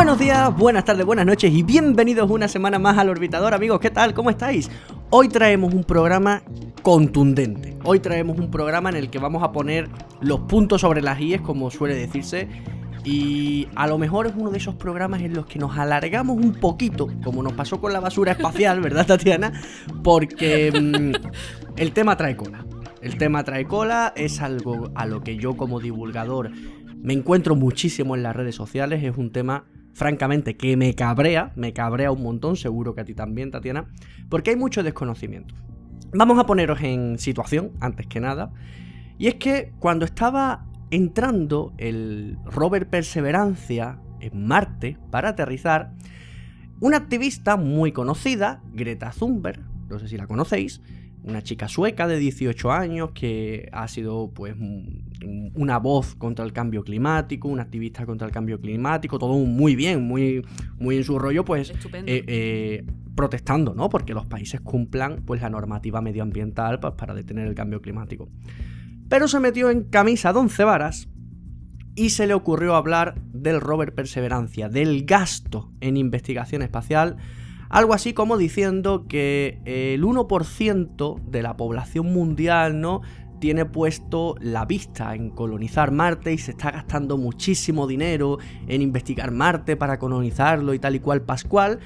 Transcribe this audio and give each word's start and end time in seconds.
Buenos 0.00 0.18
días, 0.18 0.56
buenas 0.56 0.86
tardes, 0.86 1.04
buenas 1.04 1.26
noches 1.26 1.52
y 1.52 1.62
bienvenidos 1.62 2.30
una 2.30 2.48
semana 2.48 2.78
más 2.78 2.96
al 2.96 3.10
Orbitador, 3.10 3.52
amigos. 3.52 3.80
¿Qué 3.80 3.90
tal? 3.90 4.14
¿Cómo 4.14 4.30
estáis? 4.30 4.70
Hoy 5.10 5.28
traemos 5.28 5.74
un 5.74 5.84
programa 5.84 6.42
contundente. 6.80 7.76
Hoy 7.84 8.00
traemos 8.00 8.38
un 8.38 8.50
programa 8.50 8.88
en 8.88 8.96
el 8.96 9.10
que 9.10 9.18
vamos 9.18 9.42
a 9.42 9.52
poner 9.52 9.90
los 10.22 10.40
puntos 10.40 10.80
sobre 10.80 11.02
las 11.02 11.20
IES, 11.20 11.42
como 11.42 11.70
suele 11.70 11.94
decirse. 11.94 12.48
Y 13.04 13.68
a 13.74 13.86
lo 13.86 13.98
mejor 13.98 14.26
es 14.26 14.32
uno 14.34 14.50
de 14.50 14.56
esos 14.56 14.74
programas 14.74 15.20
en 15.20 15.34
los 15.34 15.44
que 15.44 15.58
nos 15.58 15.76
alargamos 15.76 16.38
un 16.38 16.54
poquito, 16.54 17.08
como 17.22 17.42
nos 17.42 17.52
pasó 17.52 17.78
con 17.78 17.92
la 17.92 18.00
basura 18.00 18.32
espacial, 18.32 18.80
¿verdad, 18.80 19.06
Tatiana? 19.06 19.52
Porque 20.02 20.72
mm, 20.72 21.76
el 21.76 21.92
tema 21.92 22.16
trae 22.16 22.38
cola. 22.38 22.64
El 23.02 23.18
tema 23.18 23.44
trae 23.44 23.66
cola, 23.66 24.14
es 24.16 24.40
algo 24.40 24.92
a 24.94 25.04
lo 25.04 25.20
que 25.20 25.36
yo 25.36 25.58
como 25.58 25.78
divulgador 25.78 26.52
me 27.02 27.14
encuentro 27.14 27.56
muchísimo 27.56 28.14
en 28.14 28.22
las 28.22 28.36
redes 28.36 28.54
sociales, 28.54 29.02
es 29.02 29.16
un 29.16 29.30
tema 29.30 29.64
francamente, 29.92 30.56
que 30.56 30.76
me 30.76 30.94
cabrea, 30.94 31.52
me 31.56 31.72
cabrea 31.72 32.10
un 32.10 32.22
montón, 32.22 32.56
seguro 32.56 32.94
que 32.94 33.02
a 33.02 33.04
ti 33.04 33.14
también, 33.14 33.50
Tatiana, 33.50 33.86
porque 34.28 34.50
hay 34.50 34.56
mucho 34.56 34.82
desconocimiento. 34.82 35.54
Vamos 36.12 36.38
a 36.38 36.46
poneros 36.46 36.80
en 36.82 37.18
situación, 37.18 37.72
antes 37.80 38.06
que 38.06 38.20
nada, 38.20 38.52
y 39.18 39.26
es 39.26 39.34
que 39.36 39.72
cuando 39.78 40.04
estaba 40.04 40.66
entrando 40.90 41.72
el 41.78 42.38
rover 42.44 42.88
Perseverancia 42.88 44.00
en 44.20 44.46
Marte 44.46 44.98
para 45.10 45.30
aterrizar, 45.30 45.92
una 46.80 46.96
activista 46.96 47.56
muy 47.56 47.92
conocida, 47.92 48.62
Greta 48.72 49.10
Thunberg, 49.10 49.60
no 49.88 49.98
sé 49.98 50.08
si 50.08 50.16
la 50.16 50.26
conocéis, 50.26 50.80
una 51.22 51.42
chica 51.42 51.68
sueca 51.68 52.06
de 52.06 52.18
18 52.18 52.72
años 52.72 53.10
que 53.12 53.68
ha 53.72 53.86
sido 53.88 54.30
pues 54.32 54.56
una 55.54 55.78
voz 55.78 56.14
contra 56.14 56.44
el 56.44 56.52
cambio 56.52 56.82
climático, 56.82 57.48
una 57.48 57.62
activista 57.62 58.06
contra 58.06 58.26
el 58.26 58.32
cambio 58.32 58.60
climático, 58.60 59.18
todo 59.18 59.34
muy 59.38 59.76
bien, 59.76 60.02
muy, 60.02 60.44
muy 60.78 60.96
en 60.96 61.04
su 61.04 61.18
rollo, 61.18 61.44
pues 61.44 61.70
eh, 61.70 61.74
eh, 62.06 62.84
protestando, 63.14 63.74
¿no? 63.74 63.88
Porque 63.88 64.14
los 64.14 64.26
países 64.26 64.60
cumplan 64.60 65.22
pues 65.24 65.42
la 65.42 65.50
normativa 65.50 66.00
medioambiental 66.00 66.80
pues, 66.80 66.94
para 66.94 67.14
detener 67.14 67.46
el 67.46 67.54
cambio 67.54 67.80
climático. 67.80 68.28
Pero 69.08 69.28
se 69.28 69.40
metió 69.40 69.70
en 69.70 69.84
camisa 69.84 70.32
de 70.32 70.38
once 70.38 70.64
varas 70.64 71.08
y 71.94 72.10
se 72.10 72.26
le 72.26 72.34
ocurrió 72.34 72.76
hablar 72.76 73.20
del 73.32 73.60
rover 73.60 73.94
Perseverancia, 73.94 74.68
del 74.68 75.04
gasto 75.04 75.72
en 75.80 75.96
investigación 75.96 76.62
espacial 76.62 77.16
algo 77.70 77.94
así 77.94 78.12
como 78.12 78.36
diciendo 78.36 79.06
que 79.08 79.60
el 79.64 80.02
1% 80.02 81.20
de 81.22 81.42
la 81.42 81.56
población 81.56 82.12
mundial, 82.12 82.80
¿no? 82.80 83.00
Tiene 83.40 83.64
puesto 83.64 84.36
la 84.40 84.66
vista 84.66 85.14
en 85.14 85.30
colonizar 85.30 85.90
Marte 85.90 86.32
y 86.32 86.38
se 86.38 86.52
está 86.52 86.70
gastando 86.70 87.16
muchísimo 87.16 87.86
dinero 87.86 88.38
en 88.68 88.82
investigar 88.82 89.32
Marte 89.32 89.76
para 89.76 89.98
colonizarlo 89.98 90.74
y 90.74 90.78
tal 90.78 90.94
y 90.94 91.00
cual 91.00 91.22
pascual, 91.22 91.80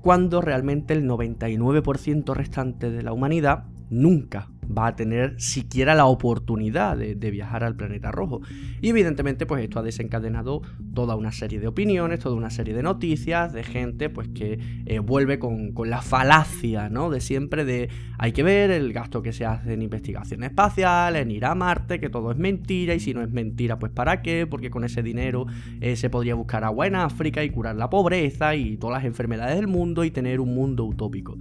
cuando 0.00 0.40
realmente 0.40 0.94
el 0.94 1.06
99% 1.06 2.34
restante 2.34 2.90
de 2.90 3.02
la 3.02 3.12
humanidad 3.12 3.64
nunca 3.90 4.48
va 4.66 4.88
a 4.88 4.96
tener 4.96 5.40
siquiera 5.40 5.94
la 5.94 6.06
oportunidad 6.06 6.96
de, 6.96 7.30
viajar 7.30 7.64
al 7.64 7.76
planeta 7.76 8.12
rojo. 8.12 8.40
Y 8.80 8.90
evidentemente, 8.90 9.46
pues 9.46 9.62
esto 9.62 9.80
ha 9.80 9.82
desencadenado 9.82 10.62
toda 10.94 11.16
una 11.16 11.32
serie 11.32 11.58
de 11.58 11.66
opiniones, 11.66 12.20
toda 12.20 12.36
una 12.36 12.50
serie 12.50 12.72
de 12.72 12.82
noticias 12.82 13.52
de 13.52 13.64
gente 13.64 14.08
pues 14.10 14.28
que 14.28 14.58
eh, 14.86 14.98
vuelve 15.00 15.38
con, 15.38 15.74
la 15.86 16.02
falacia, 16.02 16.88
¿no? 16.88 17.10
De 17.10 17.20
siempre 17.20 17.64
de 17.64 17.88
hay 18.18 18.32
que 18.32 18.42
ver 18.42 18.70
el 18.70 18.92
gasto 18.92 19.22
que 19.22 19.32
se 19.32 19.44
hace 19.44 19.74
en 19.74 19.82
investigación 19.82 20.42
espacial, 20.42 21.16
en 21.16 21.30
ir 21.30 21.44
a 21.44 21.54
Marte, 21.54 22.00
que 22.00 22.08
todo 22.08 22.30
es 22.30 22.38
mentira, 22.38 22.94
y 22.94 23.00
si 23.00 23.12
no 23.12 23.22
es 23.22 23.30
mentira, 23.30 23.78
pues 23.78 23.92
para 23.92 24.22
qué, 24.22 24.46
porque 24.46 24.70
con 24.70 24.84
ese 24.84 25.02
dinero 25.02 25.46
eh, 25.80 25.96
se 25.96 26.10
podría 26.10 26.34
buscar 26.34 26.64
agua 26.64 26.86
en 26.86 26.94
África 26.94 27.44
y 27.44 27.50
curar 27.50 27.76
la 27.76 27.90
pobreza 27.90 28.54
y 28.54 28.76
todas 28.76 28.98
las 28.98 29.04
enfermedades 29.04 29.56
del 29.56 29.68
mundo 29.68 30.04
y 30.04 30.10
tener 30.10 30.40
un 30.40 30.54
mundo 30.54 30.84
utópico. 30.84 31.36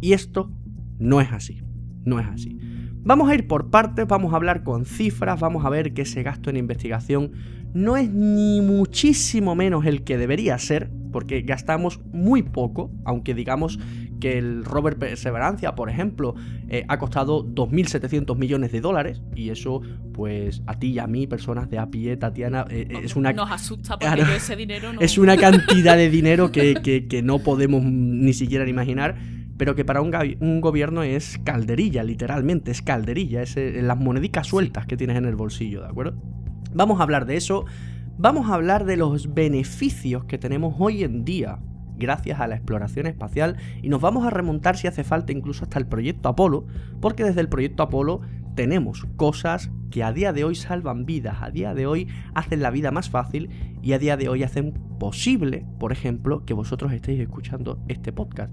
Y 0.00 0.12
esto 0.12 0.50
no 0.98 1.20
es 1.20 1.32
así. 1.32 1.60
No 2.04 2.20
es 2.20 2.26
así. 2.26 2.58
Vamos 3.02 3.30
a 3.30 3.34
ir 3.34 3.46
por 3.46 3.70
partes, 3.70 4.06
vamos 4.06 4.32
a 4.32 4.36
hablar 4.36 4.62
con 4.62 4.84
cifras, 4.84 5.40
vamos 5.40 5.64
a 5.64 5.70
ver 5.70 5.94
que 5.94 6.02
ese 6.02 6.22
gasto 6.22 6.50
en 6.50 6.58
investigación 6.58 7.32
no 7.72 7.96
es 7.96 8.10
ni 8.10 8.60
muchísimo 8.60 9.54
menos 9.54 9.86
el 9.86 10.02
que 10.02 10.18
debería 10.18 10.58
ser, 10.58 10.90
porque 11.10 11.40
gastamos 11.42 12.00
muy 12.12 12.42
poco, 12.42 12.90
aunque 13.04 13.34
digamos 13.34 13.78
que 14.20 14.36
el 14.36 14.64
rover 14.64 14.98
Perseverancia, 14.98 15.74
por 15.74 15.88
ejemplo, 15.88 16.34
eh, 16.68 16.84
ha 16.88 16.98
costado 16.98 17.44
2.700 17.46 18.36
millones 18.36 18.70
de 18.70 18.80
dólares, 18.82 19.22
y 19.34 19.48
eso, 19.48 19.80
pues 20.12 20.62
a 20.66 20.78
ti 20.78 20.88
y 20.88 20.98
a 20.98 21.06
mí, 21.06 21.26
personas 21.26 21.70
de 21.70 21.78
a 21.78 21.86
pie, 21.86 22.16
Tatiana, 22.18 22.66
eh, 22.68 22.86
eh, 22.90 23.00
es 23.04 23.16
una... 23.16 23.32
Nos 23.32 23.50
asusta 23.50 23.98
porque 23.98 24.36
ese 24.36 24.56
dinero 24.56 24.92
no... 24.92 25.00
Es 25.00 25.16
una 25.16 25.38
cantidad 25.38 25.96
de 25.96 26.10
dinero 26.10 26.52
que, 26.52 27.06
que 27.08 27.22
no 27.22 27.38
podemos 27.38 27.82
ni 27.82 28.34
siquiera 28.34 28.68
imaginar 28.68 29.16
pero 29.60 29.74
que 29.74 29.84
para 29.84 30.00
un, 30.00 30.60
gobierno 30.62 31.02
es 31.02 31.36
calderilla, 31.44 32.02
literalmente, 32.02 32.70
es 32.70 32.80
calderilla, 32.80 33.42
es 33.42 33.58
eh, 33.58 33.82
las 33.82 33.98
monedicas 33.98 34.46
sueltas 34.46 34.86
que 34.86 34.96
tienes 34.96 35.18
en 35.18 35.26
el 35.26 35.36
bolsillo, 35.36 35.82
¿de 35.82 35.88
acuerdo? 35.88 36.14
Vamos 36.72 36.98
a 36.98 37.02
hablar 37.02 37.26
de 37.26 37.36
eso, 37.36 37.66
vamos 38.16 38.48
a 38.48 38.54
hablar 38.54 38.86
de 38.86 38.96
los 38.96 39.34
beneficios 39.34 40.24
que 40.24 40.38
tenemos 40.38 40.76
hoy 40.78 41.04
en 41.04 41.26
día 41.26 41.58
gracias 41.98 42.40
a 42.40 42.46
la 42.46 42.54
exploración 42.54 43.06
espacial 43.06 43.58
y 43.82 43.90
nos 43.90 44.00
vamos 44.00 44.26
a 44.26 44.30
remontar 44.30 44.78
si 44.78 44.86
hace 44.86 45.04
falta 45.04 45.30
incluso 45.30 45.64
hasta 45.64 45.78
el 45.78 45.86
proyecto 45.86 46.30
Apolo, 46.30 46.64
porque 47.02 47.22
desde 47.22 47.42
el 47.42 47.50
proyecto 47.50 47.82
Apolo 47.82 48.22
tenemos 48.54 49.06
cosas 49.16 49.70
que 49.90 50.02
a 50.02 50.12
día 50.12 50.32
de 50.32 50.44
hoy 50.44 50.54
salvan 50.54 51.04
vidas, 51.04 51.38
a 51.40 51.50
día 51.50 51.74
de 51.74 51.86
hoy 51.86 52.08
hacen 52.34 52.62
la 52.62 52.70
vida 52.70 52.90
más 52.90 53.10
fácil 53.10 53.50
y 53.82 53.92
a 53.92 53.98
día 53.98 54.16
de 54.16 54.28
hoy 54.28 54.42
hacen 54.42 54.72
posible, 54.98 55.66
por 55.78 55.92
ejemplo, 55.92 56.44
que 56.44 56.54
vosotros 56.54 56.92
estéis 56.92 57.20
escuchando 57.20 57.82
este 57.88 58.12
podcast. 58.12 58.52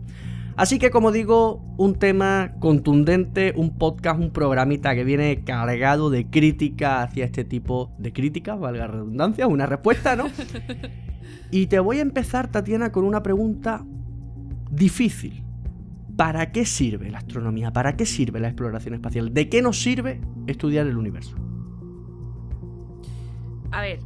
Así 0.56 0.80
que 0.80 0.90
como 0.90 1.12
digo, 1.12 1.64
un 1.78 2.00
tema 2.00 2.54
contundente, 2.60 3.54
un 3.56 3.78
podcast, 3.78 4.20
un 4.20 4.32
programita 4.32 4.96
que 4.96 5.04
viene 5.04 5.44
cargado 5.44 6.10
de 6.10 6.28
crítica 6.30 7.04
hacia 7.04 7.26
este 7.26 7.44
tipo 7.44 7.94
de 8.00 8.12
críticas, 8.12 8.60
valga 8.60 8.88
la 8.88 8.94
redundancia, 8.94 9.46
una 9.46 9.68
respuesta, 9.68 10.16
¿no? 10.16 10.26
y 11.52 11.68
te 11.68 11.80
voy 11.80 12.00
a 12.00 12.02
empezar, 12.02 12.52
Tatiana, 12.52 12.92
con 12.92 13.04
una 13.04 13.22
pregunta 13.22 13.86
difícil. 14.72 15.44
¿Para 16.18 16.52
qué 16.52 16.66
sirve 16.66 17.10
la 17.10 17.20
astronomía? 17.20 17.72
¿Para 17.72 17.96
qué 17.96 18.06
sirve 18.06 18.40
la 18.40 18.48
exploración 18.48 18.96
espacial? 18.96 19.34
¿De 19.34 19.48
qué 19.48 19.62
nos 19.62 19.80
sirve 19.80 20.20
estudiar 20.48 20.88
el 20.88 20.98
universo? 20.98 21.38
A 23.72 23.82
ver, 23.82 24.00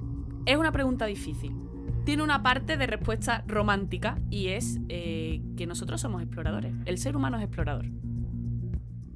es 0.45 0.57
una 0.57 0.71
pregunta 0.71 1.05
difícil 1.05 1.55
tiene 2.03 2.23
una 2.23 2.41
parte 2.41 2.77
de 2.77 2.87
respuesta 2.87 3.43
romántica 3.47 4.19
y 4.29 4.47
es 4.47 4.79
eh, 4.89 5.41
que 5.55 5.67
nosotros 5.67 6.01
somos 6.01 6.21
exploradores. 6.21 6.73
El 6.85 6.97
ser 6.97 7.15
humano 7.15 7.37
es 7.37 7.43
explorador. 7.43 7.85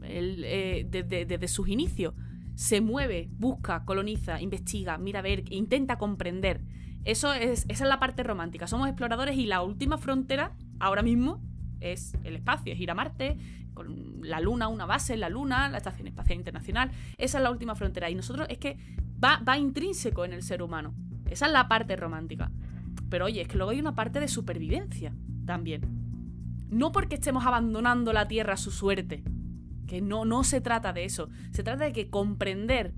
Eh, 0.03 0.87
desde, 0.89 1.47
sus 1.47 1.67
inicios 1.67 2.13
se 2.53 2.81
mueve, 2.81 3.29
busca, 3.31 3.83
coloniza, 3.85 4.39
investiga, 4.39 4.97
mira 4.97 5.19
a 5.19 5.23
ver, 5.23 5.43
intenta 5.51 5.97
comprender. 5.97 6.61
Eso 7.05 7.33
es, 7.33 7.65
esa 7.67 7.83
es 7.83 7.89
la 7.89 7.99
parte 7.99 8.23
romántica. 8.23 8.67
Somos 8.67 8.87
exploradores 8.87 9.35
y 9.37 9.45
la 9.45 9.61
última 9.61 9.97
frontera 9.97 10.55
ahora 10.79 11.01
mismo 11.01 11.41
es 11.79 12.13
el 12.23 12.35
espacio, 12.35 12.73
es 12.73 12.79
ir 12.79 12.91
a 12.91 12.95
Marte, 12.95 13.37
con 13.73 14.21
la 14.23 14.39
Luna, 14.39 14.67
una 14.67 14.85
base 14.85 15.17
la 15.17 15.29
Luna, 15.29 15.69
la 15.69 15.77
Estación 15.77 16.07
Espacial 16.07 16.37
Internacional. 16.37 16.91
Esa 17.17 17.37
es 17.37 17.43
la 17.43 17.51
última 17.51 17.75
frontera. 17.75 18.09
Y 18.09 18.15
nosotros 18.15 18.47
es 18.49 18.57
que 18.57 18.77
va, 19.23 19.41
va 19.47 19.57
intrínseco 19.57 20.25
en 20.25 20.33
el 20.33 20.41
ser 20.41 20.63
humano. 20.63 20.93
Esa 21.29 21.47
es 21.47 21.51
la 21.51 21.67
parte 21.67 21.95
romántica. 21.95 22.51
Pero 23.09 23.25
oye, 23.25 23.41
es 23.41 23.47
que 23.47 23.57
luego 23.57 23.71
hay 23.71 23.79
una 23.79 23.95
parte 23.95 24.19
de 24.19 24.27
supervivencia 24.27 25.13
también. 25.45 25.81
No 26.69 26.91
porque 26.91 27.15
estemos 27.15 27.45
abandonando 27.45 28.13
la 28.13 28.27
Tierra 28.27 28.53
a 28.53 28.57
su 28.57 28.71
suerte, 28.71 29.23
que 29.87 30.01
no, 30.01 30.25
no 30.25 30.43
se 30.43 30.61
trata 30.61 30.93
de 30.93 31.05
eso. 31.05 31.29
Se 31.51 31.63
trata 31.63 31.85
de 31.85 31.93
que 31.93 32.09
comprender 32.09 32.93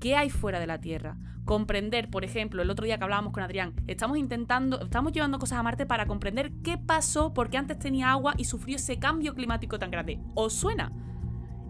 qué 0.00 0.16
hay 0.16 0.30
fuera 0.30 0.60
de 0.60 0.66
la 0.66 0.80
Tierra. 0.80 1.16
Comprender, 1.44 2.10
por 2.10 2.24
ejemplo, 2.24 2.62
el 2.62 2.70
otro 2.70 2.84
día 2.84 2.98
que 2.98 3.04
hablábamos 3.04 3.32
con 3.32 3.42
Adrián, 3.42 3.74
estamos 3.86 4.18
intentando, 4.18 4.80
estamos 4.80 5.12
llevando 5.12 5.38
cosas 5.38 5.58
a 5.58 5.62
Marte 5.62 5.86
para 5.86 6.06
comprender 6.06 6.52
qué 6.64 6.76
pasó 6.76 7.32
porque 7.32 7.56
antes 7.56 7.78
tenía 7.78 8.10
agua 8.10 8.34
y 8.36 8.44
sufrió 8.44 8.76
ese 8.76 8.98
cambio 8.98 9.34
climático 9.34 9.78
tan 9.78 9.90
grande. 9.90 10.20
¿Os 10.34 10.54
suena? 10.54 10.92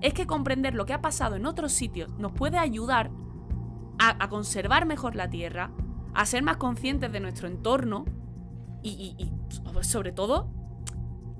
Es 0.00 0.14
que 0.14 0.26
comprender 0.26 0.74
lo 0.74 0.86
que 0.86 0.94
ha 0.94 1.02
pasado 1.02 1.36
en 1.36 1.46
otros 1.46 1.72
sitios 1.72 2.10
nos 2.18 2.32
puede 2.32 2.58
ayudar 2.58 3.10
a 3.98 4.28
conservar 4.28 4.84
mejor 4.86 5.16
la 5.16 5.30
Tierra, 5.30 5.70
a 6.12 6.24
ser 6.24 6.42
más 6.42 6.56
conscientes 6.56 7.12
de 7.12 7.20
nuestro 7.20 7.48
entorno 7.48 8.06
y, 8.82 9.30
sobre 9.82 10.12
todo 10.12 10.50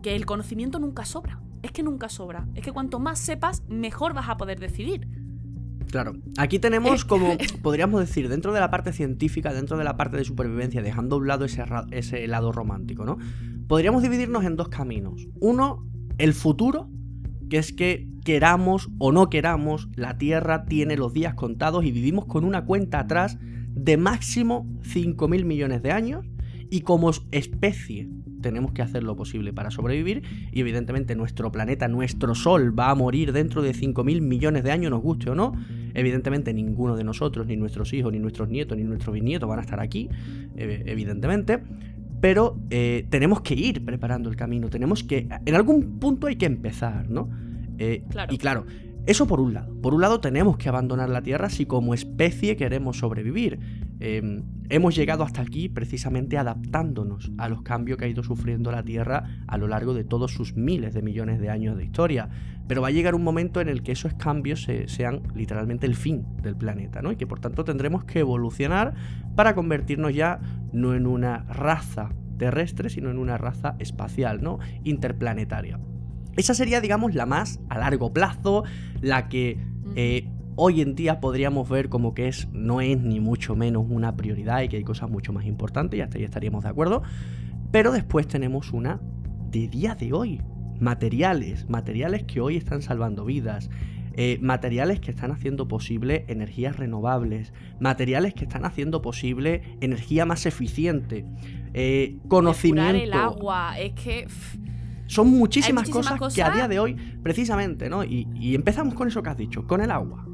que 0.02 0.14
el 0.14 0.26
conocimiento 0.26 0.78
nunca 0.78 1.04
sobra. 1.04 1.40
Es 1.62 1.72
que 1.72 1.82
nunca 1.82 2.08
sobra. 2.08 2.46
Es 2.54 2.62
que 2.62 2.72
cuanto 2.72 2.98
más 2.98 3.18
sepas, 3.18 3.62
mejor 3.68 4.12
vas 4.14 4.28
a 4.28 4.36
poder 4.36 4.60
decidir. 4.60 5.08
Claro, 5.90 6.14
aquí 6.36 6.58
tenemos 6.58 7.04
como, 7.06 7.36
podríamos 7.62 8.00
decir, 8.00 8.28
dentro 8.28 8.52
de 8.52 8.60
la 8.60 8.70
parte 8.70 8.92
científica, 8.92 9.52
dentro 9.52 9.76
de 9.76 9.84
la 9.84 9.96
parte 9.96 10.16
de 10.16 10.24
supervivencia, 10.24 10.82
dejando 10.82 11.16
a 11.16 11.18
un 11.18 11.28
lado 11.28 11.44
ese, 11.44 11.64
ese 11.90 12.26
lado 12.26 12.52
romántico, 12.52 13.04
¿no? 13.04 13.18
Podríamos 13.68 14.02
dividirnos 14.02 14.44
en 14.44 14.56
dos 14.56 14.68
caminos. 14.68 15.26
Uno, 15.40 15.86
el 16.18 16.34
futuro, 16.34 16.88
que 17.50 17.58
es 17.58 17.72
que 17.72 18.08
queramos 18.24 18.88
o 18.98 19.12
no 19.12 19.30
queramos, 19.30 19.88
la 19.94 20.18
Tierra 20.18 20.64
tiene 20.64 20.96
los 20.96 21.12
días 21.12 21.34
contados 21.34 21.84
y 21.84 21.92
vivimos 21.92 22.26
con 22.26 22.44
una 22.44 22.64
cuenta 22.64 23.00
atrás 23.00 23.38
de 23.40 23.96
máximo 23.96 24.66
5.000 24.82 25.44
millones 25.44 25.82
de 25.82 25.92
años 25.92 26.26
Y 26.70 26.80
como 26.80 27.10
especie 27.30 28.08
tenemos 28.46 28.70
que 28.70 28.80
hacer 28.80 29.02
lo 29.02 29.16
posible 29.16 29.52
para 29.52 29.72
sobrevivir 29.72 30.22
y 30.52 30.60
evidentemente 30.60 31.16
nuestro 31.16 31.50
planeta, 31.50 31.88
nuestro 31.88 32.36
Sol 32.36 32.78
va 32.78 32.90
a 32.90 32.94
morir 32.94 33.32
dentro 33.32 33.60
de 33.60 33.72
5.000 33.72 34.20
millones 34.20 34.62
de 34.62 34.70
años, 34.70 34.92
nos 34.92 35.02
guste 35.02 35.30
o 35.30 35.34
no. 35.34 35.52
Evidentemente 35.94 36.54
ninguno 36.54 36.94
de 36.96 37.02
nosotros, 37.02 37.46
ni 37.48 37.56
nuestros 37.56 37.92
hijos, 37.92 38.12
ni 38.12 38.20
nuestros 38.20 38.48
nietos, 38.48 38.78
ni 38.78 38.84
nuestros 38.84 39.14
bisnietos 39.14 39.48
van 39.48 39.58
a 39.58 39.62
estar 39.62 39.80
aquí, 39.80 40.08
evidentemente. 40.56 41.58
Pero 42.20 42.56
eh, 42.70 43.06
tenemos 43.10 43.40
que 43.40 43.54
ir 43.54 43.84
preparando 43.84 44.30
el 44.30 44.36
camino, 44.36 44.68
tenemos 44.68 45.02
que... 45.02 45.28
En 45.44 45.54
algún 45.54 45.98
punto 45.98 46.28
hay 46.28 46.36
que 46.36 46.46
empezar, 46.46 47.10
¿no? 47.10 47.28
Eh, 47.78 48.04
y 48.30 48.38
claro, 48.38 48.64
eso 49.06 49.26
por 49.26 49.40
un 49.40 49.54
lado. 49.54 49.74
Por 49.80 49.94
un 49.94 50.00
lado 50.00 50.20
tenemos 50.20 50.56
que 50.56 50.68
abandonar 50.68 51.08
la 51.08 51.22
Tierra 51.22 51.50
si 51.50 51.66
como 51.66 51.94
especie 51.94 52.56
queremos 52.56 52.98
sobrevivir. 52.98 53.58
Em, 53.98 54.44
hemos 54.68 54.94
llegado 54.94 55.24
hasta 55.24 55.40
aquí 55.40 55.68
precisamente 55.68 56.36
adaptándonos 56.36 57.32
a 57.38 57.48
los 57.48 57.62
cambios 57.62 57.98
que 57.98 58.04
ha 58.04 58.08
ido 58.08 58.22
sufriendo 58.22 58.70
la 58.70 58.82
Tierra 58.82 59.24
a 59.46 59.56
lo 59.56 59.68
largo 59.68 59.94
de 59.94 60.04
todos 60.04 60.32
sus 60.32 60.54
miles 60.54 60.92
de 60.92 61.02
millones 61.02 61.40
de 61.40 61.48
años 61.50 61.76
de 61.76 61.84
historia. 61.84 62.28
Pero 62.68 62.82
va 62.82 62.88
a 62.88 62.90
llegar 62.90 63.14
un 63.14 63.22
momento 63.22 63.60
en 63.60 63.68
el 63.68 63.82
que 63.82 63.92
esos 63.92 64.14
cambios 64.14 64.66
sean 64.86 65.22
literalmente 65.34 65.86
el 65.86 65.94
fin 65.94 66.26
del 66.42 66.56
planeta, 66.56 67.00
¿no? 67.00 67.12
Y 67.12 67.16
que 67.16 67.26
por 67.26 67.40
tanto 67.40 67.64
tendremos 67.64 68.04
que 68.04 68.20
evolucionar 68.20 68.94
para 69.34 69.54
convertirnos 69.54 70.14
ya 70.14 70.40
no 70.72 70.94
en 70.94 71.06
una 71.06 71.44
raza 71.44 72.10
terrestre, 72.38 72.90
sino 72.90 73.10
en 73.10 73.18
una 73.18 73.38
raza 73.38 73.76
espacial, 73.78 74.42
¿no? 74.42 74.58
Interplanetaria. 74.84 75.78
Esa 76.36 76.52
sería, 76.52 76.80
digamos, 76.80 77.14
la 77.14 77.24
más 77.24 77.60
a 77.70 77.78
largo 77.78 78.12
plazo, 78.12 78.64
la 79.00 79.28
que 79.28 79.58
eh, 79.94 80.28
hoy 80.56 80.80
en 80.80 80.94
día 80.94 81.20
podríamos 81.20 81.68
ver 81.68 81.88
como 81.88 82.14
que 82.14 82.28
es, 82.28 82.48
no 82.52 82.80
es 82.80 82.98
ni 83.00 83.20
mucho 83.20 83.54
menos 83.54 83.86
una 83.88 84.16
prioridad 84.16 84.62
y 84.62 84.68
que 84.68 84.76
hay 84.78 84.84
cosas 84.84 85.10
mucho 85.10 85.32
más 85.32 85.44
importantes, 85.44 85.98
y 85.98 86.02
hasta 86.02 86.18
ahí 86.18 86.24
estaríamos 86.24 86.64
de 86.64 86.70
acuerdo. 86.70 87.02
Pero 87.70 87.92
después 87.92 88.26
tenemos 88.26 88.72
una 88.72 89.00
de 89.50 89.68
día 89.68 89.94
de 89.94 90.12
hoy. 90.12 90.40
Materiales, 90.80 91.68
materiales 91.70 92.24
que 92.24 92.40
hoy 92.40 92.56
están 92.56 92.82
salvando 92.82 93.24
vidas. 93.24 93.70
Eh, 94.18 94.38
materiales 94.40 94.98
que 94.98 95.10
están 95.10 95.30
haciendo 95.30 95.68
posible 95.68 96.24
energías 96.28 96.76
renovables, 96.76 97.52
materiales 97.80 98.32
que 98.32 98.44
están 98.44 98.64
haciendo 98.64 99.02
posible 99.02 99.76
energía 99.82 100.24
más 100.24 100.46
eficiente, 100.46 101.26
eh, 101.74 102.16
conocimiento. 102.26 102.96
el 102.96 103.12
agua, 103.12 103.78
es 103.78 103.92
que 103.92 104.26
son 105.06 105.28
muchísimas, 105.28 105.90
cosas, 105.90 106.18
que 106.34 106.42
a 106.42 106.50
día 106.50 106.66
de 106.66 106.78
hoy, 106.78 106.94
precisamente, 107.22 107.90
¿no? 107.90 108.04
Y, 108.04 108.54
empezamos 108.54 108.94
con 108.94 109.08
eso 109.08 109.22
que 109.22 109.28
has 109.28 109.36
dicho, 109.36 109.66
con 109.66 109.82
el 109.82 109.90
agua. 109.90 110.26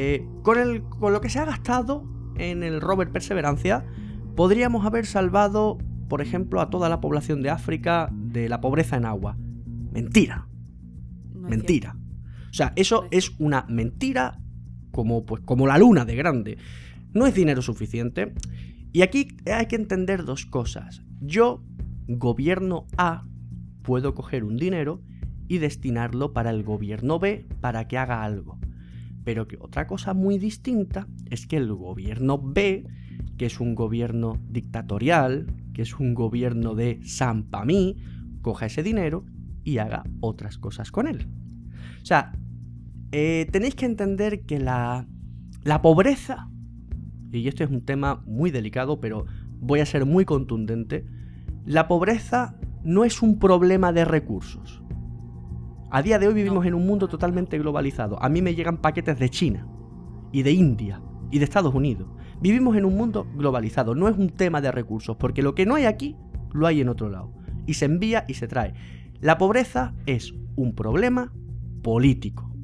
Eh, 0.00 0.24
con, 0.44 0.60
el, 0.60 0.84
con 0.84 1.12
lo 1.12 1.20
que 1.20 1.28
se 1.28 1.40
ha 1.40 1.44
gastado 1.44 2.04
en 2.36 2.62
el 2.62 2.80
rover 2.80 3.10
Perseverancia, 3.10 3.84
podríamos 4.36 4.86
haber 4.86 5.06
salvado, 5.06 5.76
por 6.08 6.22
ejemplo, 6.22 6.60
a 6.60 6.70
toda 6.70 6.88
la 6.88 7.00
población 7.00 7.42
de 7.42 7.50
África 7.50 8.08
de 8.12 8.48
la 8.48 8.60
pobreza 8.60 8.96
en 8.96 9.04
agua. 9.04 9.36
Mentira. 9.90 10.46
mentira. 11.34 11.96
O 12.48 12.52
sea, 12.52 12.72
eso 12.76 13.08
es 13.10 13.32
una 13.40 13.66
mentira 13.68 14.38
como, 14.92 15.26
pues, 15.26 15.42
como 15.44 15.66
la 15.66 15.78
luna 15.78 16.04
de 16.04 16.14
grande. 16.14 16.58
No 17.12 17.26
es 17.26 17.34
dinero 17.34 17.60
suficiente. 17.60 18.34
Y 18.92 19.02
aquí 19.02 19.26
hay 19.52 19.66
que 19.66 19.74
entender 19.74 20.24
dos 20.24 20.46
cosas. 20.46 21.02
Yo, 21.20 21.64
gobierno 22.06 22.86
A, 22.96 23.26
puedo 23.82 24.14
coger 24.14 24.44
un 24.44 24.58
dinero 24.58 25.02
y 25.48 25.58
destinarlo 25.58 26.32
para 26.32 26.50
el 26.50 26.62
gobierno 26.62 27.18
B 27.18 27.48
para 27.60 27.88
que 27.88 27.98
haga 27.98 28.22
algo. 28.22 28.60
Pero 29.28 29.46
que 29.46 29.58
otra 29.60 29.86
cosa 29.86 30.14
muy 30.14 30.38
distinta 30.38 31.06
es 31.28 31.46
que 31.46 31.58
el 31.58 31.70
gobierno 31.74 32.38
B, 32.38 32.86
que 33.36 33.44
es 33.44 33.60
un 33.60 33.74
gobierno 33.74 34.40
dictatorial, 34.48 35.52
que 35.74 35.82
es 35.82 36.00
un 36.00 36.14
gobierno 36.14 36.74
de 36.74 36.98
San 37.04 37.46
mí, 37.66 37.98
coja 38.40 38.64
ese 38.64 38.82
dinero 38.82 39.26
y 39.64 39.76
haga 39.76 40.04
otras 40.20 40.56
cosas 40.56 40.90
con 40.90 41.06
él. 41.06 41.28
O 42.02 42.06
sea, 42.06 42.32
eh, 43.12 43.46
tenéis 43.52 43.74
que 43.74 43.84
entender 43.84 44.46
que 44.46 44.58
la, 44.60 45.06
la 45.62 45.82
pobreza, 45.82 46.48
y 47.30 47.48
esto 47.48 47.64
es 47.64 47.70
un 47.70 47.84
tema 47.84 48.22
muy 48.24 48.50
delicado, 48.50 48.98
pero 48.98 49.26
voy 49.60 49.80
a 49.80 49.84
ser 49.84 50.06
muy 50.06 50.24
contundente, 50.24 51.04
la 51.66 51.86
pobreza 51.86 52.54
no 52.82 53.04
es 53.04 53.20
un 53.20 53.38
problema 53.38 53.92
de 53.92 54.06
recursos. 54.06 54.82
A 55.90 56.02
día 56.02 56.18
de 56.18 56.28
hoy 56.28 56.34
vivimos 56.34 56.66
en 56.66 56.74
un 56.74 56.86
mundo 56.86 57.08
totalmente 57.08 57.58
globalizado. 57.58 58.22
A 58.22 58.28
mí 58.28 58.42
me 58.42 58.54
llegan 58.54 58.76
paquetes 58.76 59.18
de 59.18 59.30
China 59.30 59.66
y 60.32 60.42
de 60.42 60.52
India 60.52 61.00
y 61.30 61.38
de 61.38 61.44
Estados 61.44 61.74
Unidos. 61.74 62.08
Vivimos 62.42 62.76
en 62.76 62.84
un 62.84 62.94
mundo 62.94 63.26
globalizado, 63.34 63.94
no 63.94 64.06
es 64.06 64.18
un 64.18 64.28
tema 64.28 64.60
de 64.60 64.70
recursos, 64.70 65.16
porque 65.16 65.42
lo 65.42 65.54
que 65.54 65.64
no 65.64 65.76
hay 65.76 65.86
aquí, 65.86 66.14
lo 66.52 66.66
hay 66.66 66.82
en 66.82 66.90
otro 66.90 67.08
lado. 67.08 67.32
Y 67.66 67.74
se 67.74 67.86
envía 67.86 68.26
y 68.28 68.34
se 68.34 68.46
trae. 68.46 68.74
La 69.20 69.38
pobreza 69.38 69.94
es 70.04 70.34
un 70.56 70.74
problema 70.74 71.32
político. 71.82 72.54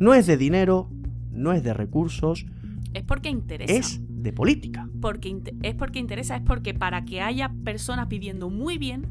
No 0.00 0.12
es 0.14 0.26
de 0.26 0.36
dinero, 0.36 0.90
no 1.30 1.52
es 1.52 1.62
de 1.62 1.74
recursos. 1.74 2.44
Es 2.92 3.04
porque 3.04 3.28
interesa. 3.28 3.72
Es 3.72 4.00
de 4.08 4.32
política. 4.32 4.88
Porque 5.00 5.40
es 5.62 5.74
porque 5.76 6.00
interesa, 6.00 6.34
es 6.34 6.42
porque 6.42 6.74
para 6.74 7.04
que 7.04 7.20
haya 7.20 7.52
personas 7.62 8.08
viviendo 8.08 8.50
muy 8.50 8.78
bien, 8.78 9.06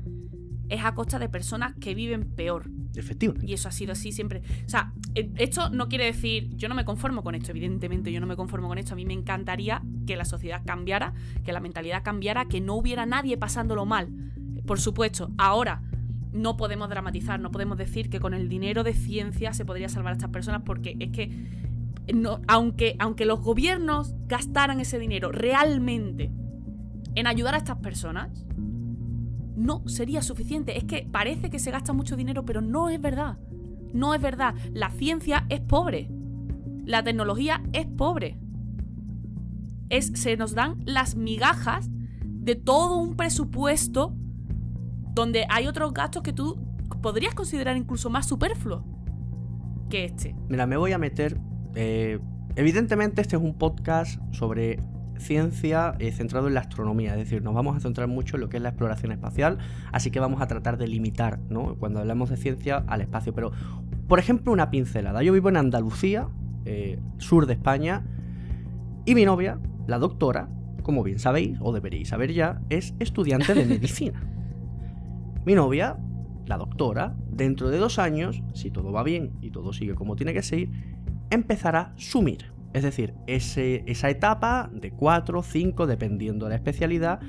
es 0.67 0.83
a 0.83 0.93
costa 0.95 1.17
de 1.17 1.29
personas 1.29 1.75
que 1.75 1.95
viven 1.95 2.25
peor. 2.35 2.69
Efectivamente. 2.99 3.45
Y 3.49 3.53
eso 3.53 3.69
ha 3.69 3.71
sido 3.71 3.91
así 3.91 4.11
siempre. 4.11 4.41
O 4.65 4.69
sea, 4.69 4.93
eh, 5.15 5.31
esto 5.37 5.69
no 5.69 5.87
quiere 5.87 6.05
decir, 6.05 6.49
yo 6.55 6.67
no 6.67 6.75
me 6.75 6.85
conformo 6.85 7.23
con 7.23 7.35
esto, 7.35 7.51
evidentemente 7.51 8.11
yo 8.11 8.19
no 8.19 8.27
me 8.27 8.35
conformo 8.35 8.67
con 8.67 8.77
esto. 8.77 8.93
A 8.93 8.95
mí 8.95 9.05
me 9.05 9.13
encantaría 9.13 9.81
que 10.05 10.15
la 10.15 10.25
sociedad 10.25 10.63
cambiara, 10.65 11.13
que 11.45 11.53
la 11.53 11.59
mentalidad 11.59 12.03
cambiara, 12.03 12.45
que 12.45 12.61
no 12.61 12.75
hubiera 12.75 13.05
nadie 13.05 13.37
pasándolo 13.37 13.85
mal. 13.85 14.09
Por 14.65 14.79
supuesto, 14.79 15.31
ahora 15.37 15.83
no 16.33 16.57
podemos 16.57 16.89
dramatizar, 16.89 17.39
no 17.39 17.51
podemos 17.51 17.77
decir 17.77 18.09
que 18.09 18.19
con 18.19 18.33
el 18.33 18.49
dinero 18.49 18.83
de 18.83 18.93
ciencia 18.93 19.53
se 19.53 19.65
podría 19.65 19.89
salvar 19.89 20.13
a 20.13 20.17
estas 20.17 20.29
personas 20.29 20.61
porque 20.65 20.95
es 20.99 21.11
que 21.11 21.31
no, 22.13 22.41
aunque, 22.47 22.95
aunque 22.99 23.25
los 23.25 23.41
gobiernos 23.41 24.15
gastaran 24.27 24.79
ese 24.79 24.99
dinero 24.99 25.31
realmente 25.31 26.31
en 27.15 27.27
ayudar 27.27 27.55
a 27.55 27.57
estas 27.57 27.77
personas, 27.77 28.46
no 29.57 29.81
sería 29.87 30.21
suficiente. 30.21 30.77
Es 30.77 30.85
que 30.85 31.07
parece 31.11 31.49
que 31.49 31.59
se 31.59 31.71
gasta 31.71 31.91
mucho 31.91 32.15
dinero, 32.15 32.45
pero 32.45 32.61
no 32.61 32.89
es 32.89 33.01
verdad. 33.01 33.37
No 33.93 34.13
es 34.13 34.21
verdad. 34.21 34.55
La 34.71 34.91
ciencia 34.91 35.45
es 35.49 35.59
pobre. 35.59 36.09
La 36.85 37.03
tecnología 37.03 37.63
es 37.73 37.87
pobre. 37.87 38.37
Es, 39.89 40.11
se 40.15 40.37
nos 40.37 40.53
dan 40.53 40.81
las 40.85 41.15
migajas 41.15 41.89
de 42.21 42.55
todo 42.55 42.97
un 42.97 43.15
presupuesto 43.15 44.13
donde 45.13 45.45
hay 45.49 45.67
otros 45.67 45.93
gastos 45.93 46.21
que 46.21 46.33
tú 46.33 46.57
podrías 47.01 47.33
considerar 47.33 47.75
incluso 47.75 48.09
más 48.09 48.27
superfluos 48.27 48.83
que 49.89 50.05
este. 50.05 50.35
Mira, 50.49 50.67
me 50.67 50.77
voy 50.77 50.91
a 50.91 50.97
meter... 50.97 51.39
Eh, 51.75 52.19
evidentemente 52.55 53.21
este 53.21 53.35
es 53.35 53.41
un 53.41 53.57
podcast 53.57 54.19
sobre 54.31 54.79
ciencia 55.19 55.95
eh, 55.99 56.11
centrado 56.11 56.47
en 56.47 56.53
la 56.53 56.61
astronomía, 56.61 57.11
es 57.11 57.17
decir, 57.17 57.41
nos 57.41 57.53
vamos 57.53 57.75
a 57.75 57.79
centrar 57.79 58.07
mucho 58.07 58.37
en 58.37 58.41
lo 58.41 58.49
que 58.49 58.57
es 58.57 58.63
la 58.63 58.69
exploración 58.69 59.11
espacial, 59.11 59.57
así 59.91 60.11
que 60.11 60.19
vamos 60.19 60.41
a 60.41 60.47
tratar 60.47 60.77
de 60.77 60.87
limitar, 60.87 61.39
¿no? 61.49 61.75
Cuando 61.75 61.99
hablamos 61.99 62.29
de 62.29 62.37
ciencia 62.37 62.83
al 62.87 63.01
espacio, 63.01 63.33
pero, 63.33 63.51
por 64.07 64.19
ejemplo, 64.19 64.51
una 64.51 64.69
pincelada. 64.69 65.23
Yo 65.23 65.33
vivo 65.33 65.49
en 65.49 65.57
Andalucía, 65.57 66.27
eh, 66.65 66.99
sur 67.17 67.45
de 67.45 67.53
España, 67.53 68.05
y 69.05 69.15
mi 69.15 69.25
novia, 69.25 69.59
la 69.87 69.99
doctora, 69.99 70.49
como 70.83 71.03
bien 71.03 71.19
sabéis, 71.19 71.57
o 71.61 71.73
deberíais 71.73 72.09
saber 72.09 72.33
ya, 72.33 72.61
es 72.69 72.93
estudiante 72.99 73.53
de 73.53 73.65
medicina. 73.65 74.21
mi 75.45 75.55
novia, 75.55 75.97
la 76.45 76.57
doctora, 76.57 77.15
dentro 77.29 77.69
de 77.69 77.77
dos 77.77 77.99
años, 77.99 78.41
si 78.53 78.71
todo 78.71 78.91
va 78.91 79.03
bien 79.03 79.33
y 79.41 79.51
todo 79.51 79.73
sigue 79.73 79.95
como 79.95 80.15
tiene 80.15 80.33
que 80.33 80.41
seguir, 80.41 80.71
empezará 81.29 81.79
a 81.79 81.93
sumir 81.97 82.56
es 82.73 82.83
decir, 82.83 83.13
esa 83.27 84.09
etapa 84.09 84.69
de 84.71 84.91
4 84.91 85.39
o 85.39 85.43
5, 85.43 85.87
dependiendo 85.87 86.45
de 86.45 86.49
la 86.51 86.55
especialidad, 86.55 87.19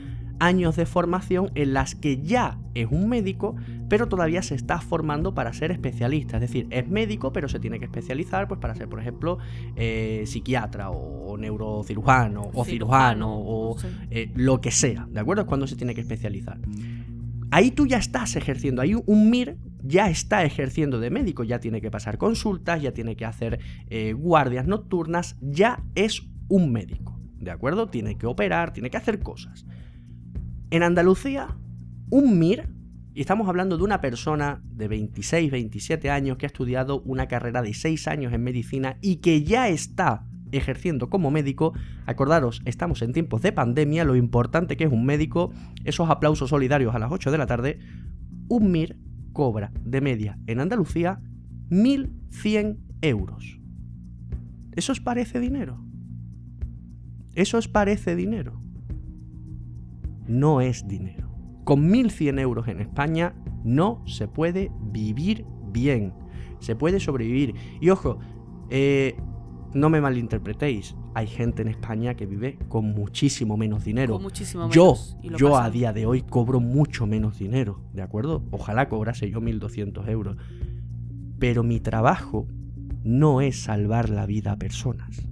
años 0.40 0.76
de 0.76 0.86
formación 0.86 1.50
en 1.54 1.74
las 1.74 1.94
que 1.94 2.22
ya 2.22 2.58
es 2.74 2.88
un 2.90 3.08
médico, 3.08 3.56
pero 3.88 4.08
todavía 4.08 4.42
se 4.42 4.54
está 4.54 4.80
formando 4.80 5.34
para 5.34 5.52
ser 5.52 5.70
especialista. 5.70 6.36
Es 6.36 6.42
decir, 6.42 6.66
es 6.70 6.88
médico, 6.88 7.32
pero 7.32 7.48
se 7.48 7.58
tiene 7.58 7.78
que 7.78 7.86
especializar 7.86 8.46
pues, 8.48 8.60
para 8.60 8.74
ser, 8.74 8.88
por 8.88 9.00
ejemplo, 9.00 9.38
eh, 9.76 10.24
psiquiatra 10.26 10.90
o, 10.90 11.36
neurocirujano 11.36 12.50
o 12.54 12.64
cirujano, 12.64 13.36
o 13.36 13.76
eh, 14.10 14.30
lo 14.34 14.60
que 14.60 14.70
sea. 14.70 15.06
¿De 15.10 15.20
acuerdo? 15.20 15.42
Es 15.42 15.48
cuando 15.48 15.66
se 15.66 15.76
tiene 15.76 15.94
que 15.94 16.00
especializar. 16.00 16.58
Ahí 17.50 17.70
tú 17.70 17.86
ya 17.86 17.98
estás 17.98 18.36
ejerciendo, 18.36 18.82
ahí 18.82 18.94
un 18.94 19.30
MIR 19.30 19.56
ya 19.82 20.08
está 20.08 20.44
ejerciendo 20.44 21.00
de 21.00 21.10
médico, 21.10 21.44
ya 21.44 21.60
tiene 21.60 21.80
que 21.80 21.90
pasar 21.90 22.18
consultas, 22.18 22.82
ya 22.82 22.92
tiene 22.92 23.16
que 23.16 23.24
hacer 23.24 23.60
eh, 23.88 24.12
guardias 24.12 24.66
nocturnas, 24.66 25.36
ya 25.40 25.82
es 25.94 26.22
un 26.48 26.72
médico, 26.72 27.18
¿de 27.38 27.50
acuerdo? 27.50 27.88
Tiene 27.88 28.16
que 28.16 28.26
operar, 28.26 28.72
tiene 28.72 28.90
que 28.90 28.96
hacer 28.96 29.20
cosas. 29.20 29.66
En 30.70 30.82
Andalucía, 30.82 31.56
un 32.10 32.38
MIR, 32.38 32.68
y 33.14 33.20
estamos 33.20 33.48
hablando 33.48 33.76
de 33.76 33.82
una 33.82 34.00
persona 34.00 34.62
de 34.64 34.86
26, 34.86 35.50
27 35.50 36.10
años 36.10 36.36
que 36.36 36.46
ha 36.46 36.48
estudiado 36.48 37.02
una 37.02 37.26
carrera 37.26 37.62
de 37.62 37.74
6 37.74 38.06
años 38.06 38.32
en 38.32 38.44
medicina 38.44 38.96
y 39.00 39.16
que 39.16 39.42
ya 39.42 39.68
está 39.68 40.24
ejerciendo 40.52 41.10
como 41.10 41.30
médico. 41.30 41.72
Acordaros, 42.06 42.62
estamos 42.64 43.02
en 43.02 43.12
tiempos 43.12 43.42
de 43.42 43.52
pandemia, 43.52 44.04
lo 44.04 44.14
importante 44.14 44.76
que 44.76 44.84
es 44.84 44.92
un 44.92 45.04
médico, 45.04 45.52
esos 45.84 46.10
aplausos 46.10 46.50
solidarios 46.50 46.94
a 46.94 46.98
las 46.98 47.10
8 47.10 47.30
de 47.30 47.38
la 47.38 47.46
tarde. 47.46 47.80
Un 48.48 48.70
MIR 48.70 48.96
cobra 49.38 49.70
de 49.84 50.00
media 50.00 50.36
en 50.48 50.58
Andalucía 50.58 51.20
1.100 51.70 52.76
euros. 53.02 53.60
¿Eso 54.72 54.90
os 54.90 55.00
parece 55.00 55.38
dinero? 55.38 55.78
¿Eso 57.36 57.58
os 57.58 57.68
parece 57.68 58.16
dinero? 58.16 58.60
No 60.26 60.60
es 60.60 60.88
dinero. 60.88 61.30
Con 61.62 61.88
1.100 61.88 62.40
euros 62.40 62.66
en 62.66 62.80
España 62.80 63.32
no 63.62 64.02
se 64.08 64.26
puede 64.26 64.72
vivir 64.90 65.46
bien. 65.70 66.14
Se 66.58 66.74
puede 66.74 66.98
sobrevivir. 66.98 67.54
Y 67.80 67.90
ojo, 67.90 68.18
eh, 68.70 69.14
no 69.72 69.88
me 69.88 70.00
malinterpretéis. 70.00 70.96
Hay 71.18 71.26
gente 71.26 71.62
en 71.62 71.68
España 71.68 72.14
que 72.14 72.26
vive 72.26 72.56
con 72.68 72.92
muchísimo 72.92 73.56
menos 73.56 73.84
dinero. 73.84 74.14
Con 74.14 74.22
muchísimo 74.22 74.70
yo, 74.70 74.94
menos, 75.20 75.40
yo 75.40 75.58
a 75.58 75.68
día 75.68 75.92
de 75.92 76.06
hoy 76.06 76.22
cobro 76.22 76.60
mucho 76.60 77.08
menos 77.08 77.40
dinero, 77.40 77.80
¿de 77.92 78.02
acuerdo? 78.02 78.44
Ojalá 78.52 78.88
cobrase 78.88 79.28
yo 79.28 79.40
1.200 79.40 80.08
euros. 80.08 80.36
Pero 81.40 81.64
mi 81.64 81.80
trabajo 81.80 82.46
no 83.02 83.40
es 83.40 83.60
salvar 83.64 84.10
la 84.10 84.26
vida 84.26 84.52
a 84.52 84.56
personas. 84.58 85.28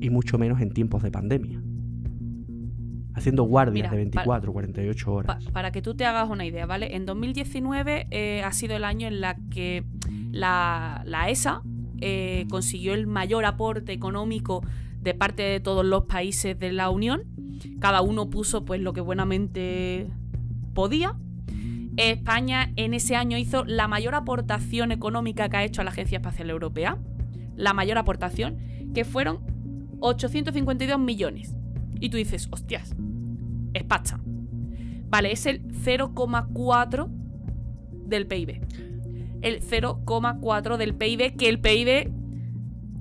Y 0.00 0.10
mucho 0.10 0.38
menos 0.38 0.60
en 0.60 0.72
tiempos 0.72 1.02
de 1.02 1.10
pandemia. 1.10 1.60
Haciendo 3.14 3.42
guardias 3.42 3.74
Mira, 3.74 3.90
de 3.90 3.96
pa- 3.96 3.96
24, 3.96 4.52
48 4.52 5.04
Pa- 5.06 5.10
horas. 5.12 5.44
para 5.52 5.72
que 5.72 5.82
tú 5.82 5.96
te 5.96 6.04
hagas 6.04 6.30
una 6.30 6.46
idea, 6.46 6.66
¿vale? 6.66 6.94
En 6.94 7.04
2019 7.04 8.06
eh, 8.12 8.42
ha 8.44 8.52
sido 8.52 8.76
el 8.76 8.84
año 8.84 9.08
en 9.08 9.20
la 9.20 9.34
que 9.50 9.84
la, 10.30 11.02
la 11.04 11.28
ESA 11.30 11.62
eh, 12.02 12.46
consiguió 12.50 12.94
el 12.94 13.06
mayor 13.06 13.44
aporte 13.44 13.92
económico 13.92 14.62
de 15.00 15.14
parte 15.14 15.42
de 15.42 15.60
todos 15.60 15.84
los 15.84 16.04
países 16.04 16.58
de 16.58 16.72
la 16.72 16.90
Unión. 16.90 17.22
Cada 17.80 18.02
uno 18.02 18.28
puso 18.28 18.64
pues 18.64 18.80
lo 18.80 18.92
que 18.92 19.00
buenamente 19.00 20.08
podía. 20.74 21.16
España 21.96 22.72
en 22.76 22.94
ese 22.94 23.16
año 23.16 23.38
hizo 23.38 23.64
la 23.64 23.86
mayor 23.86 24.14
aportación 24.14 24.92
económica 24.92 25.48
que 25.48 25.56
ha 25.58 25.64
hecho 25.64 25.80
a 25.80 25.84
la 25.84 25.90
Agencia 25.90 26.16
Espacial 26.16 26.50
Europea. 26.50 26.98
La 27.56 27.72
mayor 27.72 27.98
aportación, 27.98 28.58
que 28.94 29.04
fueron 29.04 29.40
852 30.00 30.98
millones. 30.98 31.54
Y 32.00 32.08
tú 32.08 32.16
dices, 32.16 32.48
hostias, 32.50 32.96
es 33.74 33.84
pacha. 33.84 34.18
Vale, 35.08 35.30
es 35.30 35.46
el 35.46 35.62
0,4 35.68 37.08
del 38.06 38.26
PIB. 38.26 38.60
El 39.42 39.60
0,4 39.60 40.76
del 40.76 40.94
PIB, 40.94 41.36
que 41.36 41.48
el 41.48 41.60
PIB. 41.60 42.12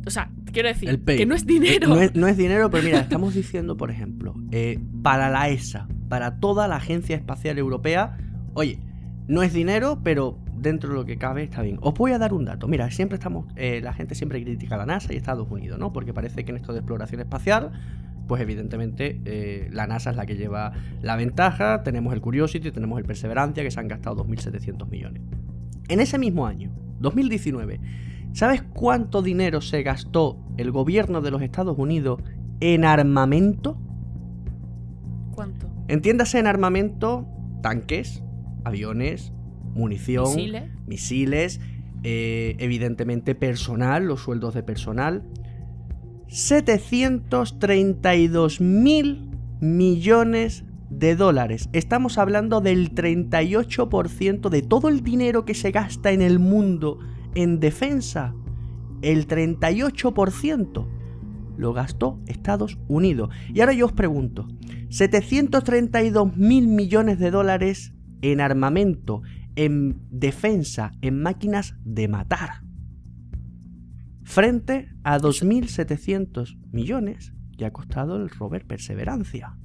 O 0.06 0.10
sea, 0.10 0.32
quiero 0.52 0.68
decir, 0.68 1.04
PIB. 1.04 1.18
que 1.18 1.26
no 1.26 1.36
es 1.36 1.46
dinero. 1.46 1.88
No 1.90 2.02
es, 2.02 2.16
no 2.16 2.28
es 2.28 2.38
dinero, 2.38 2.70
pero 2.70 2.84
mira, 2.84 3.00
estamos 3.00 3.34
diciendo, 3.34 3.78
por 3.78 3.92
ejemplo, 3.92 4.36
eh, 4.52 4.80
para 5.04 5.30
la 5.30 5.50
ESA, 5.50 5.88
para 6.10 6.40
toda 6.40 6.68
la 6.68 6.78
Agencia 6.78 7.16
Espacial 7.16 7.58
Europea, 7.58 8.18
oye, 8.54 8.80
no 9.28 9.44
es 9.44 9.54
dinero, 9.54 10.02
pero 10.04 10.38
dentro 10.62 10.90
de 10.90 10.96
lo 10.96 11.06
que 11.06 11.18
cabe 11.18 11.44
está 11.44 11.62
bien. 11.62 11.78
Os 11.82 11.94
voy 11.94 12.12
a 12.12 12.20
dar 12.20 12.34
un 12.34 12.46
dato. 12.46 12.68
Mira, 12.68 12.90
siempre 12.92 13.16
estamos, 13.16 13.46
eh, 13.56 13.82
la 13.82 13.94
gente 13.94 14.16
siempre 14.16 14.42
critica 14.44 14.76
a 14.76 14.78
la 14.80 14.86
NASA 14.86 15.14
y 15.14 15.18
Estados 15.18 15.50
Unidos, 15.50 15.80
¿no? 15.80 15.92
Porque 15.92 16.14
parece 16.14 16.46
que 16.46 16.52
en 16.52 16.58
esto 16.58 16.74
de 16.74 16.80
exploración 16.80 17.22
espacial, 17.22 17.72
pues 18.28 18.42
evidentemente 18.42 19.20
eh, 19.26 19.70
la 19.72 19.88
NASA 19.88 20.12
es 20.12 20.16
la 20.16 20.26
que 20.26 20.36
lleva 20.36 20.74
la 21.02 21.16
ventaja. 21.16 21.84
Tenemos 21.84 22.14
el 22.14 22.22
Curiosity, 22.22 22.72
tenemos 22.72 23.00
el 23.00 23.06
Perseverancia, 23.06 23.64
que 23.64 23.72
se 23.72 23.80
han 23.80 23.88
gastado 23.88 24.24
2.700 24.24 24.88
millones. 24.90 25.22
En 25.88 26.00
ese 26.00 26.18
mismo 26.18 26.48
año, 26.48 26.72
2019, 27.00 27.80
¿sabes 28.34 28.62
cuánto 28.62 29.22
dinero 29.22 29.62
se 29.62 29.84
gastó 29.84 30.38
el 30.58 30.72
gobierno 30.72 31.22
de 31.22 31.32
los 31.32 31.42
Estados 31.42 31.78
Unidos 31.78 32.22
en 32.60 32.86
armamento? 32.86 33.78
¿Cuánto? 35.32 35.68
Entiéndase 35.88 36.40
en 36.40 36.48
armamento 36.48 37.28
tanques, 37.62 38.24
aviones, 38.64 39.34
munición, 39.74 40.36
Misiles. 40.36 40.64
misiles, 40.88 41.60
eh, 42.04 42.56
evidentemente 42.60 43.36
personal, 43.36 44.06
los 44.06 44.22
sueldos 44.22 44.54
de 44.54 44.64
personal. 44.64 45.24
732 46.28 48.62
mil 48.62 49.30
millones 49.60 50.64
de 50.92 51.16
dólares. 51.16 51.70
Estamos 51.74 52.18
hablando 52.18 52.62
del 52.62 52.94
38% 52.94 54.50
de 54.50 54.62
todo 54.62 54.90
el 54.90 55.02
dinero 55.02 55.46
que 55.46 55.56
se 55.56 55.72
gasta 55.72 56.12
en 56.12 56.22
el 56.22 56.38
mundo 56.38 57.00
en 57.34 57.60
defensa. 57.60 58.36
El 59.02 59.28
38% 59.28 60.88
lo 61.58 61.74
gastó 61.74 62.20
Estados 62.28 62.78
Unidos. 62.88 63.30
Y 63.54 63.62
ahora 63.62 63.74
yo 63.74 63.86
os 63.86 63.94
pregunto, 63.94 64.48
732 64.90 66.36
mil 66.36 66.68
millones 66.68 67.20
de 67.20 67.32
dólares 67.32 67.94
en 68.22 68.42
armamento, 68.42 69.22
en 69.56 69.98
defensa, 70.12 70.92
en 71.02 71.22
máquinas 71.22 71.76
de 71.84 72.10
matar. 72.10 72.64
Frente 74.24 74.90
a 75.04 75.20
2.700 75.20 76.58
millones 76.72 77.34
que 77.58 77.66
ha 77.66 77.74
costado 77.74 78.18
el 78.18 78.30
rover 78.30 78.66
Perseverancia. 78.68 79.58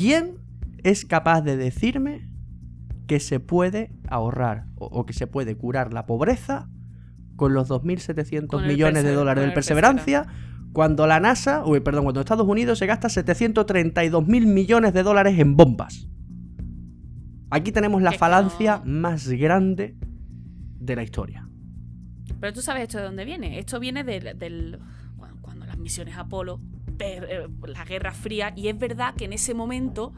¿Quién 0.00 0.36
es 0.82 1.04
capaz 1.04 1.42
de 1.42 1.56
decirme 1.56 2.28
que 3.06 3.20
se 3.20 3.38
puede 3.40 3.92
ahorrar 4.08 4.66
o, 4.76 4.86
o 4.86 5.04
que 5.06 5.12
se 5.12 5.26
puede 5.26 5.56
curar 5.56 5.92
la 5.92 6.06
pobreza 6.06 6.68
con 7.36 7.52
los 7.54 7.68
2.700 7.68 8.46
Con 8.46 8.64
el 8.64 8.68
millones 8.70 9.04
de 9.04 9.12
dólares 9.12 9.42
del 9.42 9.50
el 9.50 9.54
Perseverancia 9.54 10.26
cuando 10.72 11.06
la 11.06 11.18
NASA, 11.20 11.64
uy, 11.66 11.80
perdón, 11.80 12.04
cuando 12.04 12.20
Estados 12.20 12.46
Unidos 12.46 12.78
se 12.78 12.86
gasta 12.86 13.08
732 13.08 14.26
mil 14.26 14.46
millones 14.46 14.92
de 14.94 15.02
dólares 15.02 15.38
en 15.38 15.56
bombas? 15.56 16.06
Aquí 17.50 17.72
tenemos 17.72 18.00
la 18.02 18.12
falancia 18.12 18.80
no- 18.84 19.00
más 19.00 19.28
grande 19.28 19.96
de 20.78 20.96
la 20.96 21.02
historia. 21.02 21.48
Pero 22.38 22.52
tú 22.52 22.62
sabes 22.62 22.84
esto 22.84 22.98
de 22.98 23.04
dónde 23.04 23.24
viene. 23.24 23.58
Esto 23.58 23.80
viene 23.80 24.04
del, 24.04 24.38
del- 24.38 24.78
bueno, 25.16 25.36
cuando 25.40 25.66
las 25.66 25.76
misiones 25.76 26.16
Apolo, 26.16 26.60
la 27.66 27.84
Guerra 27.84 28.12
Fría, 28.12 28.52
y 28.56 28.68
es 28.68 28.78
verdad 28.78 29.14
que 29.14 29.24
en 29.24 29.32
ese 29.32 29.54
momento 29.54 30.12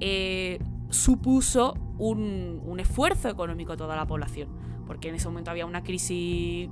eh, 0.00 0.58
supuso 0.90 1.74
un, 1.98 2.60
un 2.64 2.80
esfuerzo 2.80 3.28
económico 3.28 3.72
a 3.72 3.76
toda 3.76 3.96
la 3.96 4.06
población, 4.06 4.48
porque 4.86 5.08
en 5.08 5.14
ese 5.16 5.28
momento 5.28 5.50
había 5.50 5.66
una 5.66 5.82
crisis, 5.82 6.68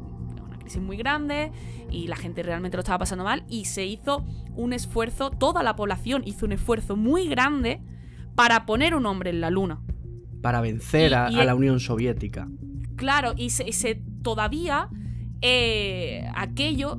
una 0.46 0.58
crisis 0.58 0.80
muy 0.80 0.96
grande 0.96 1.52
y 1.90 2.06
la 2.08 2.16
gente 2.16 2.42
realmente 2.42 2.76
lo 2.76 2.80
estaba 2.82 2.98
pasando 2.98 3.24
mal 3.24 3.44
y 3.48 3.64
se 3.66 3.84
hizo 3.86 4.24
un 4.56 4.72
esfuerzo, 4.72 5.30
toda 5.30 5.62
la 5.62 5.76
población 5.76 6.22
hizo 6.26 6.46
un 6.46 6.52
esfuerzo 6.52 6.96
muy 6.96 7.28
grande 7.28 7.80
para 8.34 8.66
poner 8.66 8.94
un 8.94 9.06
hombre 9.06 9.30
en 9.30 9.40
la 9.40 9.50
luna. 9.50 9.80
Para 10.42 10.60
vencer 10.60 11.10
Y- 11.12 11.14
a, 11.14 11.30
y 11.30 11.36
a 11.36 11.40
el- 11.40 11.46
la 11.46 11.54
Unión 11.54 11.80
Soviética. 11.80 12.48
Claro, 12.96 13.32
y 13.36 13.50
se, 13.50 13.72
se- 13.72 14.02
todavía 14.22 14.88
eh, 15.40 16.26
aquello 16.34 16.98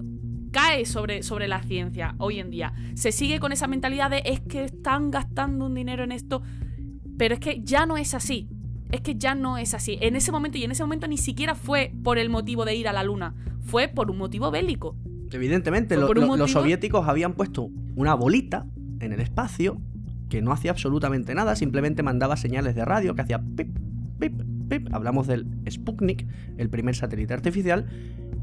cae 0.56 0.86
sobre, 0.86 1.22
sobre 1.22 1.50
la 1.50 1.62
ciencia 1.64 2.16
hoy 2.18 2.40
en 2.40 2.50
día. 2.50 2.72
Se 2.94 3.12
sigue 3.12 3.40
con 3.42 3.52
esa 3.52 3.68
mentalidad 3.68 4.10
de 4.10 4.22
es 4.26 4.40
que 4.40 4.64
están 4.64 5.12
gastando 5.12 5.66
un 5.66 5.76
dinero 5.76 6.04
en 6.06 6.14
esto, 6.14 6.42
pero 7.18 7.34
es 7.34 7.42
que 7.42 7.62
ya 7.62 7.86
no 7.86 7.98
es 7.98 8.14
así. 8.14 8.48
Es 8.90 9.02
que 9.02 9.16
ya 9.16 9.36
no 9.36 9.58
es 9.58 9.74
así. 9.74 9.98
En 10.00 10.16
ese 10.16 10.32
momento 10.32 10.58
y 10.58 10.64
en 10.64 10.72
ese 10.72 10.82
momento 10.84 11.08
ni 11.10 11.18
siquiera 11.18 11.56
fue 11.56 11.92
por 12.04 12.18
el 12.18 12.30
motivo 12.30 12.64
de 12.64 12.74
ir 12.76 12.88
a 12.88 12.94
la 12.94 13.04
luna, 13.04 13.36
fue 13.66 13.90
por 13.90 14.10
un 14.10 14.18
motivo 14.18 14.50
bélico. 14.50 14.96
Evidentemente, 15.32 15.96
lo- 15.98 16.08
los 16.38 16.52
soviéticos 16.52 17.06
habían 17.08 17.34
puesto 17.34 17.70
una 17.98 18.14
bolita 18.14 18.66
en 19.02 19.12
el 19.12 19.20
espacio 19.20 19.82
que 20.30 20.42
no 20.42 20.54
hacía 20.54 20.72
absolutamente 20.72 21.36
nada, 21.36 21.58
simplemente 21.58 22.02
mandaba 22.02 22.38
señales 22.38 22.76
de 22.76 22.86
radio 22.86 23.14
que 23.14 23.22
hacía 23.24 23.40
pip, 23.58 23.78
pip, 24.20 24.42
pip. 24.70 24.88
Hablamos 24.94 25.28
del 25.28 25.48
Sputnik, 25.70 26.26
el 26.58 26.70
primer 26.70 26.96
satélite 26.96 27.34
artificial. 27.34 27.88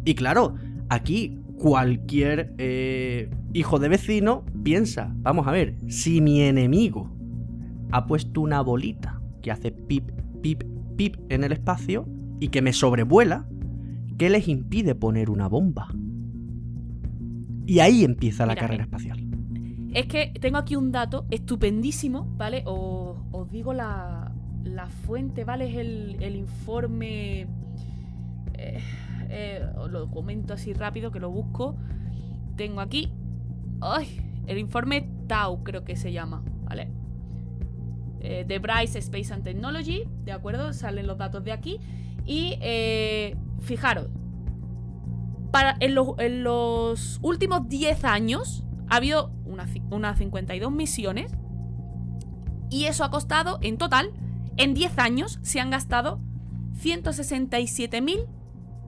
Y 0.04 0.14
claro, 0.14 0.57
aquí 0.90 1.38
cualquier 1.62 2.54
eh, 2.59 3.31
hijo 3.52 3.78
de 3.78 3.88
vecino 3.88 4.45
piensa, 4.64 5.14
vamos 5.19 5.47
a 5.47 5.52
ver, 5.52 5.76
si 5.87 6.21
mi 6.21 6.40
enemigo 6.40 7.09
ha 7.92 8.04
puesto 8.07 8.40
una 8.40 8.61
bolita 8.62 9.21
que 9.42 9.52
hace 9.52 9.71
pip, 9.71 10.11
pip, 10.42 10.64
pip 10.97 11.14
en 11.28 11.45
el 11.45 11.52
espacio 11.52 12.09
y 12.40 12.49
que 12.49 12.62
me 12.62 12.73
sobrevuela, 12.73 13.47
¿qué 14.19 14.28
les 14.28 14.49
impide 14.49 14.97
poner 14.97 15.31
una 15.31 15.47
bomba? 15.47 15.87
Y 17.64 17.78
ahí 17.78 18.02
empieza 18.02 18.45
la 18.45 18.54
Mira, 18.54 18.62
carrera 18.62 18.83
eh, 18.83 18.87
espacial. 18.87 19.25
Es 19.95 20.07
que 20.07 20.33
tengo 20.40 20.59
aquí 20.59 20.75
un 20.75 20.90
dato 20.90 21.26
estupendísimo, 21.31 22.26
¿vale? 22.37 22.64
Os, 22.66 23.16
os 23.31 23.50
digo 23.52 23.73
la, 23.73 24.33
la 24.64 24.88
fuente, 24.88 25.45
¿vale? 25.45 25.71
Es 25.71 25.76
el, 25.76 26.16
el 26.21 26.35
informe... 26.35 27.47
eh, 28.54 28.81
eh, 29.32 29.66
os 29.76 29.90
lo 29.90 30.10
comento 30.10 30.54
así 30.54 30.72
rápido 30.74 31.10
que 31.10 31.20
lo 31.20 31.30
busco. 31.30 31.76
Tengo 32.56 32.80
aquí... 32.80 33.12
¡Ay! 33.80 34.20
El 34.46 34.58
informe 34.58 35.08
Tau 35.26 35.64
creo 35.64 35.84
que 35.84 35.96
se 35.96 36.12
llama, 36.12 36.44
¿vale? 36.64 36.90
Eh, 38.20 38.44
de 38.46 38.58
Bryce 38.58 38.98
Space 38.98 39.32
and 39.32 39.42
Technology, 39.42 40.04
¿de 40.24 40.32
acuerdo? 40.32 40.72
Salen 40.72 41.06
los 41.06 41.18
datos 41.18 41.42
de 41.42 41.52
aquí. 41.52 41.80
Y 42.24 42.58
eh, 42.60 43.36
fijaros, 43.60 44.08
para, 45.50 45.76
en, 45.80 45.94
los, 45.94 46.18
en 46.18 46.44
los 46.44 47.18
últimos 47.22 47.68
10 47.68 48.04
años 48.04 48.64
ha 48.88 48.96
habido 48.96 49.32
unas 49.44 49.70
una 49.90 50.14
52 50.14 50.70
misiones 50.70 51.32
y 52.70 52.84
eso 52.84 53.04
ha 53.04 53.10
costado, 53.10 53.58
en 53.62 53.76
total, 53.76 54.12
en 54.56 54.74
10 54.74 54.98
años 54.98 55.38
se 55.42 55.60
han 55.60 55.70
gastado 55.70 56.20
167 56.74 58.00
mil 58.00 58.20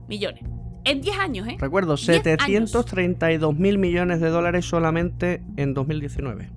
millones. 0.08 0.44
En 0.84 1.00
10 1.00 1.18
años, 1.18 1.48
¿eh? 1.48 1.56
Recuerdo, 1.58 1.96
10 1.96 2.08
años. 2.08 2.70
732 2.70 3.56
mil 3.58 3.78
millones 3.78 4.20
de 4.20 4.28
dólares 4.28 4.66
solamente 4.66 5.42
en 5.56 5.72
2019. 5.72 6.50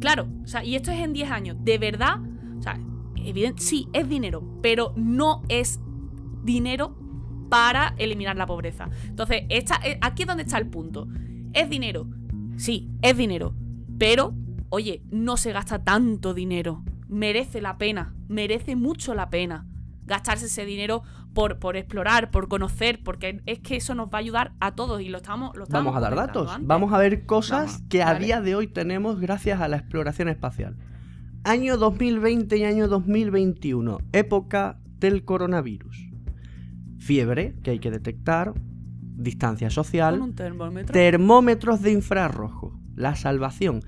Claro, 0.00 0.28
o 0.44 0.46
sea, 0.46 0.64
y 0.64 0.74
esto 0.74 0.90
es 0.90 1.00
en 1.00 1.12
10 1.12 1.30
años. 1.30 1.56
De 1.60 1.78
verdad, 1.78 2.16
o 2.58 2.62
sea, 2.62 2.78
evidente, 3.16 3.62
sí, 3.62 3.88
es 3.92 4.08
dinero, 4.08 4.58
pero 4.60 4.92
no 4.96 5.42
es 5.48 5.80
dinero 6.42 6.98
para 7.48 7.94
eliminar 7.96 8.36
la 8.36 8.46
pobreza. 8.46 8.90
Entonces, 9.06 9.44
esta, 9.48 9.76
eh, 9.84 9.98
aquí 10.02 10.22
es 10.22 10.28
donde 10.28 10.42
está 10.42 10.58
el 10.58 10.68
punto. 10.68 11.08
Es 11.54 11.70
dinero, 11.70 12.08
sí, 12.56 12.90
es 13.00 13.16
dinero, 13.16 13.54
pero, 13.98 14.34
oye, 14.68 15.02
no 15.10 15.36
se 15.36 15.52
gasta 15.52 15.82
tanto 15.82 16.34
dinero. 16.34 16.82
Merece 17.08 17.60
la 17.60 17.78
pena, 17.78 18.14
merece 18.28 18.74
mucho 18.74 19.14
la 19.14 19.30
pena 19.30 19.66
gastarse 20.04 20.46
ese 20.46 20.64
dinero 20.64 21.02
por, 21.32 21.58
por 21.58 21.76
explorar, 21.76 22.30
por 22.30 22.48
conocer, 22.48 23.00
porque 23.02 23.42
es 23.46 23.60
que 23.60 23.76
eso 23.76 23.94
nos 23.94 24.08
va 24.08 24.14
a 24.14 24.18
ayudar 24.18 24.52
a 24.60 24.74
todos 24.74 25.00
y 25.00 25.08
lo 25.08 25.18
estamos... 25.18 25.56
Lo 25.56 25.66
Vamos 25.66 25.96
a 25.96 26.00
dar 26.00 26.14
datos. 26.14 26.50
antes. 26.50 26.66
Vamos 26.66 26.92
a 26.92 26.98
ver 26.98 27.26
cosas 27.26 27.72
Vamos, 27.72 27.88
que 27.88 28.02
a 28.02 28.14
día 28.14 28.40
de 28.40 28.54
hoy 28.54 28.66
tenemos 28.66 29.20
gracias 29.20 29.60
a 29.60 29.68
la 29.68 29.78
exploración 29.78 30.28
espacial. 30.28 30.76
Año 31.44 31.76
2020 31.76 32.56
y 32.56 32.64
año 32.64 32.88
2021, 32.88 33.98
época 34.12 34.78
del 35.00 35.24
coronavirus. 35.24 36.08
Fiebre 36.98 37.56
que 37.62 37.72
hay 37.72 37.78
que 37.80 37.90
detectar, 37.90 38.54
distancia 39.16 39.70
social, 39.70 40.34
termómetros 40.92 41.82
de 41.82 41.92
infrarrojo, 41.92 42.78
la 42.94 43.16
salvación. 43.16 43.82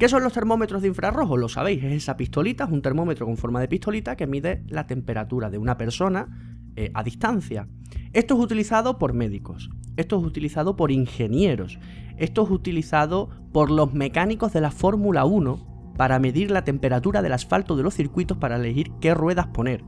¿Qué 0.00 0.08
son 0.08 0.22
los 0.22 0.32
termómetros 0.32 0.80
de 0.80 0.88
infrarrojo? 0.88 1.36
Lo 1.36 1.50
sabéis, 1.50 1.84
es 1.84 1.92
esa 1.92 2.16
pistolita, 2.16 2.64
es 2.64 2.70
un 2.70 2.80
termómetro 2.80 3.26
con 3.26 3.36
forma 3.36 3.60
de 3.60 3.68
pistolita 3.68 4.16
que 4.16 4.26
mide 4.26 4.64
la 4.66 4.86
temperatura 4.86 5.50
de 5.50 5.58
una 5.58 5.76
persona 5.76 6.56
eh, 6.74 6.90
a 6.94 7.02
distancia. 7.02 7.68
Esto 8.14 8.32
es 8.32 8.40
utilizado 8.40 8.98
por 8.98 9.12
médicos, 9.12 9.68
esto 9.98 10.18
es 10.18 10.24
utilizado 10.24 10.74
por 10.74 10.90
ingenieros, 10.90 11.78
esto 12.16 12.44
es 12.44 12.50
utilizado 12.50 13.28
por 13.52 13.70
los 13.70 13.92
mecánicos 13.92 14.54
de 14.54 14.62
la 14.62 14.70
Fórmula 14.70 15.26
1 15.26 15.92
para 15.98 16.18
medir 16.18 16.50
la 16.50 16.64
temperatura 16.64 17.20
del 17.20 17.34
asfalto 17.34 17.76
de 17.76 17.82
los 17.82 17.92
circuitos 17.92 18.38
para 18.38 18.56
elegir 18.56 18.92
qué 19.02 19.12
ruedas 19.12 19.48
poner. 19.48 19.84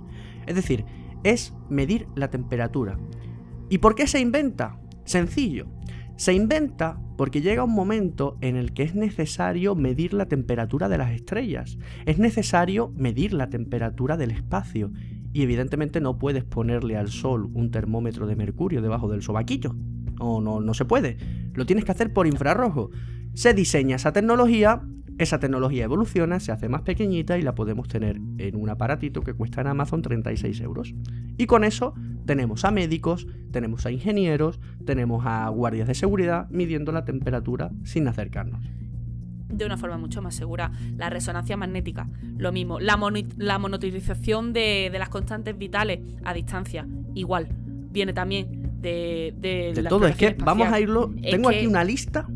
Es 0.47 0.57
decir, 0.57 0.85
es 1.25 1.55
medir 1.71 2.07
la 2.17 2.29
temperatura. 2.29 2.99
¿Y 3.71 3.79
por 3.79 3.95
qué 3.95 4.07
se 4.07 4.21
inventa? 4.21 4.79
Sencillo. 5.07 5.69
Se 6.23 6.33
inventa 6.33 7.01
porque 7.17 7.41
llega 7.41 7.65
un 7.65 7.75
momento 7.75 8.39
en 8.43 8.55
el 8.55 8.73
que 8.75 8.85
es 8.85 8.95
necesario 8.95 9.75
medir 9.75 10.15
la 10.15 10.27
temperatura 10.27 10.89
de 10.89 10.97
las 10.97 11.11
estrellas. 11.11 11.79
Es 12.07 12.21
necesario 12.21 12.93
medir 12.95 13.33
la 13.33 13.51
temperatura 13.51 14.17
del 14.17 14.31
espacio. 14.31 14.93
Y 15.33 15.43
evidentemente 15.43 16.01
no 16.01 16.19
puedes 16.19 16.45
ponerle 16.45 16.97
al 16.97 17.09
sol 17.09 17.51
un 17.55 17.73
termómetro 17.73 18.29
de 18.29 18.37
mercurio 18.37 18.83
debajo 18.83 19.09
del 19.09 19.23
sobaquillo. 19.23 19.75
No, 20.21 20.41
no, 20.41 20.61
no 20.61 20.75
se 20.75 20.85
puede. 20.85 21.17
Lo 21.55 21.67
tienes 21.67 21.85
que 21.85 21.91
hacer 21.91 22.13
por 22.13 22.29
infrarrojo. 22.29 22.91
Se 23.35 23.53
diseña 23.53 23.97
esa 23.97 24.13
tecnología, 24.13 24.81
esa 25.23 25.39
tecnología 25.41 25.85
evoluciona, 25.85 26.39
se 26.41 26.53
hace 26.53 26.69
más 26.69 26.83
pequeñita 26.83 27.39
y 27.39 27.43
la 27.43 27.55
podemos 27.55 27.89
tener 27.89 28.21
en 28.39 28.57
un 28.57 28.69
aparatito 28.69 29.23
que 29.23 29.35
cuesta 29.35 29.61
en 29.61 29.69
Amazon 29.69 30.03
36 30.03 30.61
euros. 30.61 30.95
Y 31.39 31.47
con 31.47 31.65
eso 31.65 31.95
tenemos 32.27 32.65
a 32.65 32.71
médicos, 32.71 33.27
tenemos 33.51 33.87
a 33.87 33.91
ingenieros, 33.91 34.61
tenemos 34.85 35.25
a 35.27 35.49
guardias 35.49 35.89
de 35.89 35.95
seguridad 35.95 36.49
midiendo 36.51 36.93
la 36.93 37.05
temperatura 37.05 37.71
sin 37.85 38.07
acercarnos. 38.09 38.65
de 39.49 39.67
una 39.67 39.77
forma 39.77 39.99
mucho 39.99 40.23
más 40.23 40.35
segura. 40.35 40.73
La 40.97 41.11
resonancia 41.11 41.57
magnética, 41.59 42.09
lo 42.39 42.53
mismo. 42.53 42.81
La, 42.81 42.99
la 43.37 43.59
monitorización 43.59 44.53
de, 44.55 44.89
de 44.91 44.99
las 44.99 45.09
constantes 45.11 45.57
vitales 45.59 46.01
a 46.25 46.33
distancia, 46.33 46.87
igual. 47.15 47.49
Viene 47.93 48.15
también 48.15 48.63
de, 48.81 49.35
de, 49.39 49.73
De 49.75 49.83
la 49.83 49.91
todo, 49.91 50.07
es 50.07 50.17
que 50.17 50.35
vamos 50.43 50.69
a 50.69 50.81
irlo. 50.81 51.13
Es 51.23 51.33
Tengo 51.33 51.51
que- 51.51 51.57
aquí 51.59 51.67
una 51.67 51.85
lista. 51.85 52.27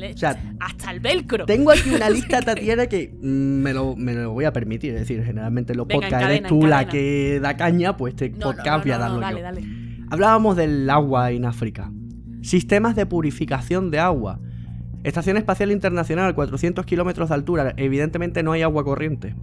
Le- 0.00 0.12
O 0.14 0.16
sea, 0.16 0.36
hasta 0.58 0.90
el 0.90 1.00
velcro. 1.00 1.44
tengo 1.46 1.70
aquí 1.70 1.90
una 1.94 2.08
lista, 2.10 2.40
Tatiana, 2.40 2.86
que 2.86 3.14
mm, 3.22 3.26
me 3.26 3.72
lo, 3.72 3.94
me 3.96 4.14
lo 4.14 4.32
voy 4.32 4.44
a 4.46 4.52
permitir. 4.52 4.94
Es 4.94 5.00
decir, 5.00 5.22
generalmente 5.24 5.72
en 5.72 5.78
los 5.78 5.86
Venga, 5.86 6.00
podcasts 6.08 6.26
eres 6.28 6.48
tú 6.48 6.66
la 6.66 6.86
que 6.88 7.38
da 7.40 7.56
caña, 7.56 7.96
pues 7.96 8.14
este 8.14 8.30
No, 8.30 8.46
podcast 8.52 8.84
voy 8.84 8.92
a 8.92 8.96
no, 8.96 9.00
darlo 9.02 9.20
dale, 9.20 9.36
yo. 9.38 9.42
dale. 9.44 9.62
Hablábamos 10.10 10.56
del 10.56 10.88
agua 10.90 11.30
en 11.30 11.44
África. 11.44 11.92
Sistemas 12.42 12.96
de 12.96 13.06
purificación 13.06 13.90
de 13.90 13.98
agua. 14.00 14.40
Estación 15.04 15.36
Espacial 15.36 15.70
Internacional, 15.70 16.34
400 16.34 16.84
kilómetros 16.84 17.28
de 17.28 17.34
altura. 17.34 17.74
Evidentemente 17.76 18.42
no 18.42 18.52
hay 18.52 18.62
agua 18.62 18.82
corriente. 18.84 19.34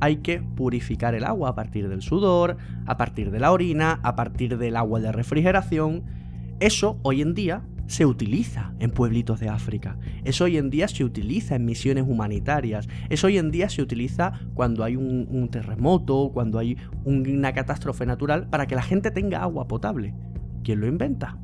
Hay 0.00 0.16
que 0.18 0.40
purificar 0.42 1.14
el 1.14 1.24
agua 1.24 1.50
a 1.50 1.54
partir 1.54 1.88
del 1.88 2.02
sudor, 2.02 2.58
a 2.86 2.96
partir 2.98 3.30
de 3.30 3.40
la 3.40 3.50
orina, 3.52 3.98
a 4.02 4.14
partir 4.14 4.58
del 4.58 4.76
agua 4.76 5.00
de 5.00 5.10
refrigeración. 5.12 6.04
Eso 6.60 6.98
hoy 7.02 7.22
en 7.22 7.34
día 7.34 7.62
se 7.86 8.04
utiliza 8.04 8.74
en 8.80 8.90
pueblitos 8.90 9.38
de 9.40 9.48
África. 9.48 9.98
Eso 10.24 10.44
hoy 10.44 10.56
en 10.56 10.70
día 10.70 10.88
se 10.88 11.04
utiliza 11.04 11.54
en 11.56 11.64
misiones 11.64 12.04
humanitarias. 12.06 12.88
Eso 13.10 13.28
hoy 13.28 13.38
en 13.38 13.50
día 13.50 13.68
se 13.68 13.82
utiliza 13.82 14.32
cuando 14.54 14.82
hay 14.84 14.96
un, 14.96 15.48
terremoto, 15.50 16.30
cuando 16.32 16.58
hay 16.58 16.76
un- 17.04 17.28
una 17.28 17.52
catástrofe 17.52 18.04
natural, 18.06 18.48
para 18.48 18.66
que 18.66 18.74
la 18.74 18.82
gente 18.82 19.10
tenga 19.10 19.42
agua 19.42 19.68
potable. 19.68 20.14
¿Quién 20.64 20.80
lo 20.80 20.86
inventa? 20.88 21.38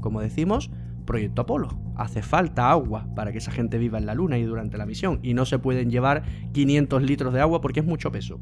Como 0.00 0.20
decimos, 0.20 0.70
Proyecto 1.06 1.42
Apolo. 1.42 1.80
Hace 1.96 2.22
falta 2.22 2.70
agua 2.70 3.08
para 3.14 3.32
que 3.32 3.38
esa 3.38 3.50
gente 3.50 3.78
viva 3.78 3.98
en 3.98 4.06
la 4.06 4.14
Luna 4.14 4.36
y 4.38 4.42
durante 4.42 4.76
la 4.78 4.84
misión. 4.86 5.20
Y 5.22 5.32
no 5.34 5.44
se 5.46 5.58
pueden 5.58 5.90
llevar 5.90 6.22
500 6.52 7.02
litros 7.02 7.32
de 7.32 7.40
agua 7.40 7.60
porque 7.60 7.80
es 7.80 7.86
mucho 7.86 8.12
peso. 8.12 8.38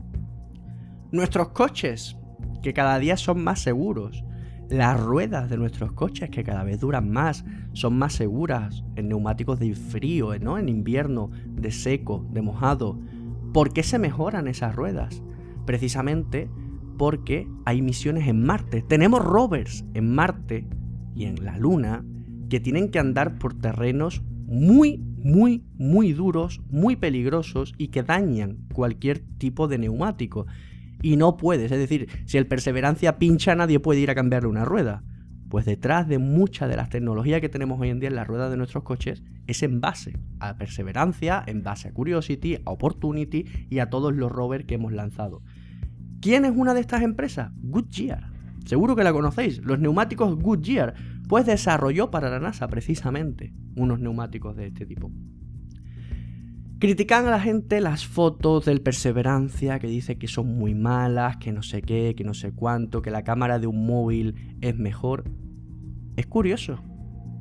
Nuestros 1.12 1.50
coches, 1.50 2.16
que 2.62 2.72
cada 2.72 2.98
día 2.98 3.16
son 3.16 3.42
más 3.44 3.60
seguros. 3.60 4.24
Las 4.68 5.00
ruedas 5.00 5.48
de 5.48 5.56
nuestros 5.56 5.92
coches, 5.92 6.28
que 6.30 6.42
cada 6.42 6.64
vez 6.64 6.80
duran 6.80 7.10
más, 7.10 7.44
son 7.72 7.96
más 7.98 8.14
seguras 8.14 8.84
en 8.96 9.08
neumáticos 9.08 9.60
de 9.60 9.74
frío, 9.74 10.36
¿no? 10.40 10.58
En 10.58 10.68
invierno, 10.68 11.30
de 11.46 11.70
seco, 11.70 12.26
de 12.32 12.42
mojado. 12.42 12.98
¿Por 13.52 13.72
qué 13.72 13.84
se 13.84 13.98
mejoran 13.98 14.48
esas 14.48 14.74
ruedas? 14.74 15.22
Precisamente 15.66 16.50
porque 16.98 17.48
hay 17.64 17.80
misiones 17.80 18.26
en 18.26 18.42
Marte. 18.42 18.82
Tenemos 18.82 19.24
rovers 19.24 19.84
en 19.94 20.14
Marte 20.14 20.66
y 21.14 21.24
en 21.24 21.44
la 21.44 21.58
Luna 21.58 22.04
que 22.48 22.60
tienen 22.60 22.90
que 22.90 22.98
andar 22.98 23.38
por 23.38 23.54
terrenos 23.54 24.22
muy, 24.46 24.98
muy, 24.98 25.64
muy 25.76 26.12
duros, 26.12 26.60
muy 26.70 26.96
peligrosos 26.96 27.72
y 27.78 27.88
que 27.88 28.02
dañan 28.02 28.58
cualquier 28.72 29.20
tipo 29.38 29.68
de 29.68 29.78
neumático. 29.78 30.46
Y 31.02 31.16
no 31.16 31.36
puedes, 31.36 31.70
es 31.70 31.78
decir, 31.78 32.08
si 32.24 32.38
el 32.38 32.46
Perseverancia 32.46 33.18
pincha, 33.18 33.54
nadie 33.54 33.80
puede 33.80 34.00
ir 34.00 34.10
a 34.10 34.14
cambiarle 34.14 34.48
una 34.48 34.64
rueda. 34.64 35.02
Pues 35.48 35.64
detrás 35.64 36.08
de 36.08 36.18
mucha 36.18 36.66
de 36.66 36.76
las 36.76 36.90
tecnologías 36.90 37.40
que 37.40 37.48
tenemos 37.48 37.80
hoy 37.80 37.90
en 37.90 38.00
día 38.00 38.08
en 38.08 38.16
las 38.16 38.26
ruedas 38.26 38.50
de 38.50 38.56
nuestros 38.56 38.82
coches 38.82 39.22
es 39.46 39.62
en 39.62 39.80
base 39.80 40.18
a 40.40 40.56
Perseverancia, 40.56 41.42
en 41.46 41.62
base 41.62 41.88
a 41.88 41.92
Curiosity, 41.92 42.56
a 42.64 42.70
Opportunity 42.70 43.44
y 43.70 43.78
a 43.78 43.88
todos 43.88 44.14
los 44.14 44.32
rovers 44.32 44.64
que 44.64 44.74
hemos 44.74 44.92
lanzado. 44.92 45.42
¿Quién 46.20 46.44
es 46.44 46.52
una 46.56 46.74
de 46.74 46.80
estas 46.80 47.02
empresas? 47.02 47.52
Goodyear. 47.62 48.30
Seguro 48.64 48.96
que 48.96 49.04
la 49.04 49.12
conocéis. 49.12 49.58
Los 49.58 49.78
neumáticos 49.78 50.36
Goodyear. 50.36 50.94
Pues 51.28 51.46
desarrolló 51.46 52.10
para 52.10 52.30
la 52.30 52.40
NASA 52.40 52.66
precisamente 52.66 53.54
unos 53.76 54.00
neumáticos 54.00 54.56
de 54.56 54.66
este 54.66 54.86
tipo. 54.86 55.12
Critican 56.78 57.26
a 57.26 57.30
la 57.30 57.40
gente 57.40 57.80
las 57.80 58.06
fotos 58.06 58.66
del 58.66 58.82
Perseverancia, 58.82 59.78
que 59.78 59.86
dice 59.86 60.18
que 60.18 60.28
son 60.28 60.58
muy 60.58 60.74
malas, 60.74 61.38
que 61.38 61.50
no 61.50 61.62
sé 61.62 61.80
qué, 61.80 62.14
que 62.14 62.22
no 62.22 62.34
sé 62.34 62.52
cuánto, 62.52 63.00
que 63.00 63.10
la 63.10 63.24
cámara 63.24 63.58
de 63.58 63.66
un 63.66 63.86
móvil 63.86 64.56
es 64.60 64.76
mejor. 64.76 65.24
Es 66.16 66.26
curioso, 66.26 66.82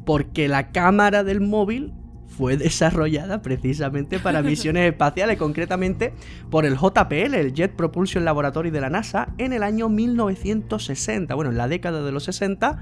porque 0.06 0.48
la 0.48 0.72
cámara 0.72 1.26
del 1.26 1.42
móvil 1.42 1.94
fue 2.28 2.56
desarrollada 2.58 3.42
precisamente 3.42 4.20
para 4.20 4.42
misiones 4.44 4.90
espaciales, 4.90 5.38
concretamente 5.38 6.14
por 6.50 6.66
el 6.66 6.78
JPL, 6.78 7.34
el 7.34 7.54
Jet 7.54 7.76
Propulsion 7.76 8.24
Laboratory 8.24 8.70
de 8.70 8.80
la 8.80 8.90
NASA, 8.90 9.34
en 9.38 9.52
el 9.52 9.64
año 9.64 9.90
1960, 9.90 11.36
bueno, 11.36 11.52
en 11.52 11.58
la 11.58 11.68
década 11.68 12.04
de 12.04 12.12
los 12.14 12.24
60. 12.24 12.80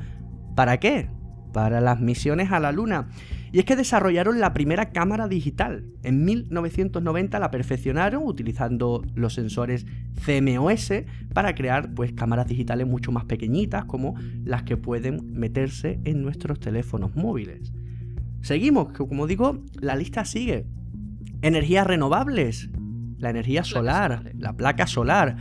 ¿Para 0.55 0.79
qué? 0.79 1.09
Para 1.51 1.81
las 1.81 1.99
misiones 1.99 2.51
a 2.51 2.59
la 2.59 2.71
Luna. 2.71 3.07
Y 3.53 3.59
es 3.59 3.65
que 3.65 3.75
desarrollaron 3.75 4.39
la 4.39 4.51
primera 4.51 4.89
cámara 4.89 5.27
digital. 5.27 5.85
En 6.01 6.25
1990 6.25 7.37
la 7.37 7.51
perfeccionaron 7.51 8.23
utilizando 8.25 9.05
los 9.13 9.35
sensores 9.35 9.85
CMOS 10.25 10.91
para 11.35 11.53
crear 11.53 11.93
pues 11.93 12.13
cámaras 12.13 12.47
digitales 12.47 12.87
mucho 12.87 13.11
más 13.11 13.25
pequeñitas 13.25 13.85
como 13.85 14.15
las 14.43 14.63
que 14.63 14.75
pueden 14.75 15.33
meterse 15.33 15.99
en 16.03 16.23
nuestros 16.23 16.59
teléfonos 16.59 17.15
móviles. 17.15 17.71
Seguimos, 18.41 18.91
que 18.91 19.07
como 19.07 19.27
digo, 19.27 19.63
la 19.79 19.95
lista 19.95 20.25
sigue. 20.25 20.65
Energías 21.43 21.85
renovables, 21.85 22.71
la 23.19 23.29
energía 23.29 23.63
solar, 23.63 24.31
la 24.35 24.57
placa 24.57 24.87
solar. 24.87 25.37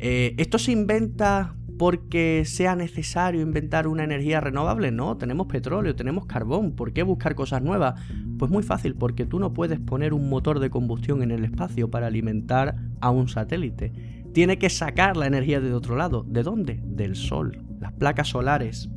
Eh, 0.00 0.34
esto 0.36 0.58
se 0.58 0.72
inventa 0.72 1.54
porque 1.78 2.44
sea 2.46 2.74
necesario 2.76 3.40
inventar 3.40 3.86
una 3.86 4.04
energía 4.04 4.40
renovable. 4.40 4.90
No, 4.90 5.16
tenemos 5.16 5.46
petróleo, 5.46 5.94
tenemos 5.94 6.26
carbón. 6.26 6.72
¿Por 6.72 6.92
qué 6.92 7.02
buscar 7.02 7.34
cosas 7.34 7.62
nuevas? 7.62 8.00
Pues 8.38 8.50
muy 8.50 8.62
fácil, 8.62 8.94
porque 8.94 9.26
tú 9.26 9.38
no 9.38 9.52
puedes 9.52 9.80
poner 9.80 10.14
un 10.14 10.28
motor 10.28 10.60
de 10.60 10.70
combustión 10.70 11.22
en 11.22 11.30
el 11.30 11.44
espacio 11.44 11.90
para 11.90 12.06
alimentar 12.06 12.76
a 13.00 13.10
un 13.10 13.28
satélite. 13.28 13.92
Tiene 14.32 14.58
que 14.58 14.70
sacar 14.70 15.16
la 15.16 15.26
energía 15.26 15.60
de 15.60 15.72
otro 15.72 15.96
lado. 15.96 16.24
¿De 16.28 16.42
dónde? 16.42 16.80
Del 16.84 17.16
sol, 17.16 17.62
las 17.80 17.92
placas 17.92 18.28
solares. 18.28 18.88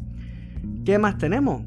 ¿Qué 0.85 0.97
más 0.97 1.17
tenemos? 1.17 1.63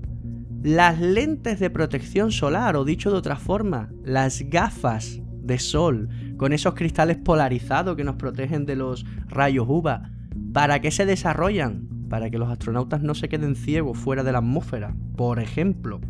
Las 0.63 1.01
lentes 1.01 1.59
de 1.59 1.71
protección 1.71 2.31
solar, 2.31 2.77
o 2.77 2.85
dicho 2.85 3.11
de 3.11 3.17
otra 3.17 3.37
forma, 3.37 3.91
las 4.05 4.43
gafas 4.43 5.21
de 5.43 5.59
sol, 5.59 6.09
con 6.37 6.53
esos 6.53 6.75
cristales 6.75 7.17
polarizados 7.17 7.97
que 7.97 8.05
nos 8.05 8.17
protegen 8.17 8.65
de 8.65 8.77
los 8.77 9.05
rayos 9.29 9.67
UVA. 9.69 10.11
¿Para 10.53 10.81
qué 10.81 10.91
se 10.91 11.07
desarrollan? 11.07 11.89
Para 12.11 12.29
que 12.29 12.37
los 12.37 12.51
astronautas 12.51 13.03
no 13.03 13.15
se 13.15 13.31
queden 13.31 13.57
ciegos 13.57 13.97
fuera 13.97 14.23
de 14.23 14.33
la 14.33 14.39
atmósfera, 14.39 14.95
por 15.17 15.41
ejemplo. 15.41 16.01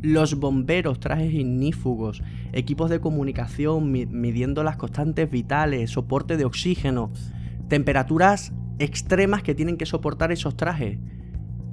Los 0.00 0.38
bomberos, 0.38 1.00
trajes 1.00 1.32
ignífugos, 1.32 2.22
equipos 2.52 2.88
de 2.88 3.00
comunicación 3.00 3.90
midiendo 3.90 4.62
las 4.62 4.76
constantes 4.76 5.28
vitales, 5.28 5.90
soporte 5.90 6.36
de 6.36 6.44
oxígeno, 6.44 7.10
temperaturas 7.68 8.52
extremas 8.78 9.42
que 9.42 9.56
tienen 9.56 9.76
que 9.76 9.86
soportar 9.86 10.30
esos 10.30 10.56
trajes. 10.56 10.98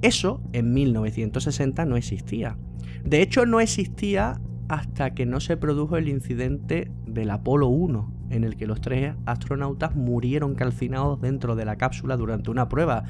Eso 0.02 0.42
en 0.52 0.72
1960 0.72 1.84
no 1.84 1.96
existía. 1.96 2.58
De 3.04 3.22
hecho, 3.22 3.46
no 3.46 3.60
existía 3.60 4.40
hasta 4.68 5.14
que 5.14 5.24
no 5.24 5.38
se 5.38 5.56
produjo 5.56 5.96
el 5.96 6.08
incidente 6.08 6.90
del 7.06 7.30
Apolo 7.30 7.68
1, 7.68 8.12
en 8.34 8.44
el 8.44 8.56
que 8.56 8.66
los 8.66 8.80
tres 8.80 9.14
astronautas 9.26 9.94
murieron 9.94 10.54
calcinados 10.54 11.20
dentro 11.20 11.56
de 11.56 11.64
la 11.64 11.76
cápsula 11.76 12.16
durante 12.16 12.50
una 12.50 12.68
prueba. 12.68 13.04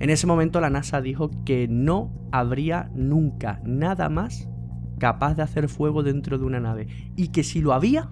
En 0.00 0.10
ese 0.10 0.26
momento 0.26 0.60
la 0.60 0.70
NASA 0.70 1.00
dijo 1.00 1.30
que 1.44 1.66
no 1.68 2.12
habría 2.30 2.90
nunca 2.94 3.60
nada 3.64 4.08
más 4.08 4.48
capaz 4.98 5.34
de 5.34 5.42
hacer 5.42 5.68
fuego 5.68 6.02
dentro 6.02 6.38
de 6.38 6.44
una 6.44 6.60
nave 6.60 6.88
y 7.16 7.28
que 7.28 7.44
si 7.44 7.60
lo 7.60 7.72
había, 7.72 8.10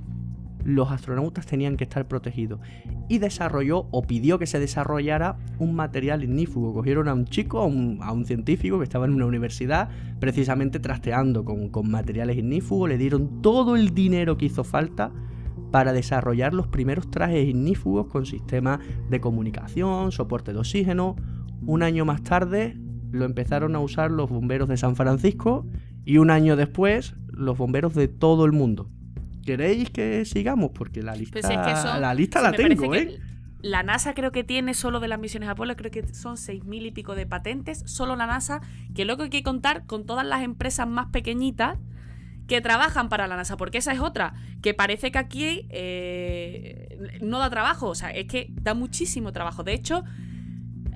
los 0.65 0.91
astronautas 0.91 1.47
tenían 1.47 1.77
que 1.77 1.85
estar 1.85 2.09
protegidos. 2.09 2.61
Y 3.09 3.19
desarrolló 3.19 3.87
o 3.93 4.03
pidió 4.03 4.39
que 4.39 4.47
se 4.47 4.59
desarrollara 4.59 5.37
un 5.61 5.77
material 5.77 6.25
ignífugo. 6.25 6.75
Cogieron 6.75 7.07
a 7.07 7.15
un 7.15 7.25
chico, 7.25 7.61
a 7.61 7.67
un, 7.67 8.25
científico 8.27 8.79
que 8.79 8.85
estaba 8.85 9.07
en 9.07 9.15
una 9.15 9.27
universidad 9.27 9.89
precisamente 10.19 10.81
trasteando 10.81 11.45
con, 11.45 11.69
con 11.69 11.89
materiales 11.89 12.37
ignífugos, 12.37 12.89
le 12.89 12.99
dieron 12.99 13.43
todo 13.43 13.77
el 13.77 13.95
dinero 13.95 14.37
que 14.37 14.47
hizo 14.47 14.65
falta 14.65 15.13
para 15.71 15.93
desarrollar 15.93 16.55
los 16.55 16.69
primeros 16.69 17.11
trajes 17.11 17.47
ignífugos 17.47 18.07
con 18.07 18.27
sistema 18.27 18.81
de 19.11 19.21
comunicación, 19.21 20.13
soporte 20.13 20.53
de 20.53 20.59
oxígeno. 20.59 21.17
Un 21.67 21.83
año 21.83 22.05
más 22.05 22.23
tarde 22.23 22.77
lo 23.11 23.25
empezaron 23.25 23.75
a 23.77 23.81
usar 23.81 24.11
los 24.11 24.31
bomberos 24.31 24.69
de 24.69 24.77
San 24.77 24.97
Francisco 24.97 25.67
y 26.05 26.19
un 26.19 26.31
año 26.31 26.57
después 26.57 27.15
los 27.29 27.59
bomberos 27.59 27.95
de 27.95 28.09
todo 28.09 28.45
el 28.45 28.53
mundo. 28.53 28.91
¿Queréis 29.45 29.91
que 29.91 30.25
sigamos? 30.25 30.71
Porque 30.75 31.03
la 31.03 31.15
lista, 31.15 31.41
pues 31.41 31.49
la, 31.49 32.15
lista 32.15 32.43
la 32.43 32.53
tengo, 32.53 32.95
¿eh? 32.95 33.21
La 33.63 33.83
NASA 33.83 34.15
creo 34.15 34.33
que 34.33 34.45
tiene 34.45 34.75
solo 34.75 35.01
de 35.01 35.09
las 35.09 35.19
misiones 35.19 35.49
Apolo, 35.49 35.77
creo 35.77 35.91
que 35.91 36.07
son 36.15 36.37
seis 36.37 36.65
mil 36.65 36.87
y 36.87 36.91
pico 36.91 37.15
de 37.15 37.27
patentes, 37.27 37.83
solo 37.87 38.15
la 38.17 38.27
NASA, 38.27 38.61
que 38.95 39.05
luego 39.05 39.25
hay 39.25 39.31
que 39.31 39.43
contar 39.43 39.87
con 39.87 40.05
todas 40.05 40.27
las 40.27 40.43
empresas 40.43 40.87
más 40.87 41.07
pequeñitas 41.07 41.79
que 42.47 42.61
trabajan 42.61 43.09
para 43.09 43.27
la 43.27 43.37
NASA, 43.37 43.57
porque 43.57 43.79
esa 43.79 43.93
es 43.93 44.01
otra, 44.01 44.35
que 44.63 44.75
parece 44.75 45.11
que 45.11 45.19
aquí 45.19 45.67
eh, 45.71 47.19
no 47.21 47.39
da 47.39 47.51
trabajo, 47.51 47.89
o 47.89 47.95
sea, 47.95 48.11
es 48.11 48.27
que 48.27 48.49
da 48.51 48.75
muchísimo 48.75 49.33
trabajo. 49.33 49.65
De 49.65 49.75
hecho, 49.75 50.05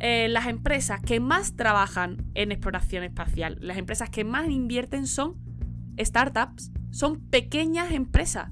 eh, 0.00 0.28
las 0.28 0.46
empresas 0.46 1.00
que 1.00 1.20
más 1.20 1.56
trabajan 1.56 2.24
en 2.34 2.52
exploración 2.52 3.04
espacial, 3.04 3.58
las 3.60 3.78
empresas 3.78 4.10
que 4.10 4.24
más 4.24 4.48
invierten 4.48 5.06
son 5.06 5.36
startups 5.98 6.70
son 6.90 7.20
pequeñas 7.20 7.92
empresas. 7.92 8.50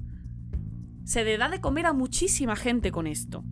Se 1.05 1.23
le 1.23 1.37
da 1.37 1.49
de 1.49 1.59
comer 1.59 1.87
a 1.87 1.93
muchísima 1.93 2.55
gente 2.55 2.91
con 2.91 3.07
esto. 3.07 3.43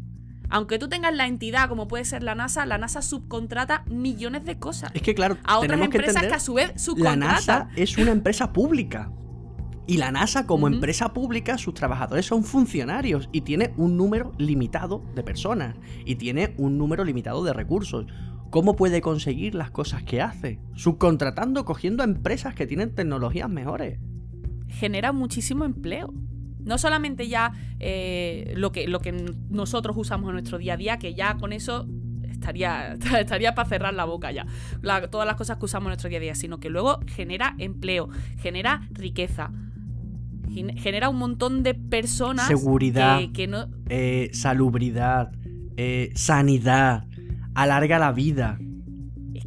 Aunque 0.50 0.80
tú 0.80 0.88
tengas 0.88 1.14
la 1.14 1.28
entidad 1.28 1.68
como 1.68 1.88
puede 1.88 2.06
ser 2.06 2.24
la 2.24 2.36
NASA, 2.36 2.66
la 2.66 2.78
NASA 2.78 3.02
subcontrata 3.02 3.84
millones 3.88 4.46
de 4.46 4.60
cosas. 4.60 4.92
Es 4.94 5.02
que 5.02 5.14
claro, 5.14 5.38
a 5.44 5.60
otras 5.60 5.82
empresas 5.82 6.22
que, 6.22 6.34
a 6.34 6.40
su 6.40 6.54
vez 6.54 6.72
subcontratan. 6.78 7.20
La 7.20 7.26
NASA 7.26 7.70
es 7.76 7.98
una 7.98 8.12
empresa 8.12 8.54
pública. 8.54 9.12
Y 9.88 9.98
la 9.98 10.12
NASA, 10.12 10.46
como 10.46 10.68
empresa 10.68 11.14
pública, 11.14 11.58
sus 11.58 11.74
trabajadores 11.74 12.26
son 12.26 12.44
funcionarios 12.44 13.30
y 13.32 13.42
tiene 13.42 13.74
un 13.78 13.96
número 13.96 14.34
limitado 14.38 15.02
de 15.16 15.24
personas 15.24 15.76
y 16.06 16.16
tiene 16.16 16.54
un 16.58 16.78
número 16.78 17.06
limitado 17.06 17.44
de 17.44 17.54
recursos. 17.54 18.06
¿Cómo 18.50 18.76
puede 18.76 19.02
conseguir 19.02 19.56
las 19.56 19.72
cosas 19.72 20.04
que 20.04 20.22
hace? 20.22 20.60
Subcontratando, 20.76 21.64
cogiendo 21.66 22.04
a 22.04 22.06
empresas 22.06 22.54
que 22.54 22.68
tienen 22.68 22.94
tecnologías 22.94 23.50
mejores 23.50 24.00
genera 24.68 25.12
muchísimo 25.12 25.66
empleo. 25.66 26.14
No 26.60 26.78
solamente 26.78 27.28
ya 27.28 27.54
eh, 27.80 28.54
lo, 28.58 28.72
que, 28.72 28.88
lo 28.88 29.00
que 29.00 29.12
nosotros 29.50 29.96
usamos 29.98 30.30
en 30.30 30.34
nuestro 30.34 30.58
día 30.58 30.74
a 30.74 30.78
día, 30.78 31.00
que 31.00 31.14
ya 31.14 31.38
con 31.38 31.54
eso 31.54 31.88
estaría, 32.24 32.94
estaría 33.20 33.56
para 33.56 33.70
cerrar 33.70 33.94
la 33.94 34.06
boca 34.06 34.32
ya. 34.32 34.46
todas 35.10 35.26
las 35.26 35.36
cosas 35.36 35.58
que 35.58 35.66
usamos 35.66 35.88
en 35.88 35.92
nuestro 35.92 36.10
día 36.10 36.18
a 36.18 36.22
día, 36.22 36.36
sino 36.36 36.60
que 36.60 36.70
luego 36.70 37.00
genera 37.08 37.56
empleo, 37.58 38.10
genera 38.38 38.88
riqueza, 38.92 39.52
genera 40.48 41.10
un 41.10 41.18
montón 41.18 41.64
de 41.64 41.74
personas. 41.74 42.48
Seguridad, 42.48 43.20
que, 43.34 43.48
no... 43.48 43.68
Eh, 43.90 44.30
salubridad, 44.34 45.32
eh, 45.76 46.12
sanidad, 46.16 47.06
alarga 47.54 48.00
la 48.00 48.12
vida 48.12 48.58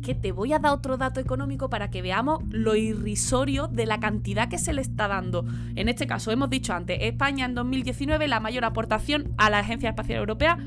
que 0.01 0.15
te 0.15 0.33
voy 0.33 0.53
a 0.53 0.59
dar 0.59 0.73
otro 0.73 0.97
dato 0.97 1.21
económico 1.21 1.69
para 1.71 1.91
que 1.91 2.03
veamos 2.03 2.43
lo 2.51 2.75
irrisorio 2.75 3.69
de 3.69 3.87
la 3.87 4.01
cantidad 4.01 4.49
que 4.49 4.59
se 4.59 4.73
le 4.73 4.83
está 4.83 5.09
dando. 5.09 5.45
En 5.77 5.89
este 5.89 6.07
caso, 6.07 6.31
hemos 6.31 6.51
dicho 6.51 6.73
antes, 6.73 6.99
España 7.01 7.45
en 7.47 7.55
2019 7.55 8.29
la 8.29 8.41
mayor 8.41 8.65
aportación 8.65 9.33
a 9.37 9.51
la 9.51 9.59
Agencia 9.61 9.91
Espacial 9.91 10.19
Europea, 10.19 10.59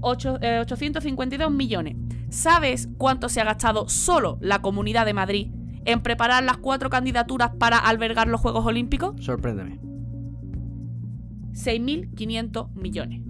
852 0.00 1.48
eh, 1.48 1.50
millones. 1.50 1.96
¿Sabes 2.28 2.88
cuánto 2.98 3.28
se 3.28 3.40
ha 3.40 3.44
gastado 3.44 3.88
solo 3.88 4.38
la 4.40 4.60
Comunidad 4.60 5.06
de 5.06 5.14
Madrid 5.14 5.48
en 5.86 6.00
preparar 6.02 6.42
las 6.44 6.58
cuatro 6.58 6.90
candidaturas 6.90 7.52
para 7.58 7.78
albergar 7.78 8.28
los 8.28 8.40
Juegos 8.40 8.66
Olímpicos? 8.66 9.14
Sorpréndeme. 9.24 9.80
6.500 11.52 12.74
millones. 12.74 13.22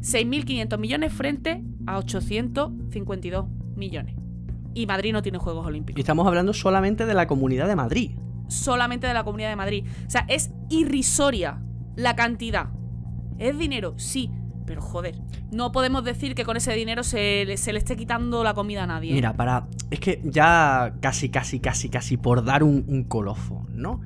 6.500 0.00 0.78
millones 0.78 1.12
frente 1.12 1.62
a 1.86 1.98
852 1.98 3.46
millones. 3.76 4.16
Y 4.74 4.86
Madrid 4.86 5.12
no 5.12 5.22
tiene 5.22 5.38
Juegos 5.38 5.66
Olímpicos. 5.66 5.98
Y 5.98 6.00
estamos 6.00 6.26
hablando 6.26 6.54
solamente 6.54 7.04
de 7.04 7.14
la 7.14 7.26
Comunidad 7.26 7.68
de 7.68 7.76
Madrid. 7.76 8.12
Solamente 8.48 9.06
de 9.06 9.14
la 9.14 9.24
Comunidad 9.24 9.50
de 9.50 9.56
Madrid. 9.56 9.84
O 10.06 10.10
sea, 10.10 10.24
es 10.28 10.50
irrisoria 10.70 11.62
la 11.96 12.16
cantidad. 12.16 12.70
Es 13.38 13.58
dinero, 13.58 13.94
sí, 13.96 14.30
pero 14.66 14.80
joder, 14.80 15.16
no 15.50 15.72
podemos 15.72 16.04
decir 16.04 16.34
que 16.34 16.44
con 16.44 16.56
ese 16.56 16.72
dinero 16.74 17.02
se 17.02 17.56
se 17.56 17.72
le 17.72 17.78
esté 17.78 17.96
quitando 17.96 18.44
la 18.44 18.54
comida 18.54 18.84
a 18.84 18.86
nadie. 18.86 19.12
Mira, 19.12 19.34
para. 19.34 19.66
Es 19.90 20.00
que 20.00 20.20
ya 20.24 20.94
casi, 21.00 21.28
casi, 21.28 21.60
casi, 21.60 21.88
casi 21.88 22.16
por 22.16 22.44
dar 22.44 22.62
un, 22.62 22.84
un 22.88 23.04
colofo, 23.04 23.66
¿no? 23.70 24.00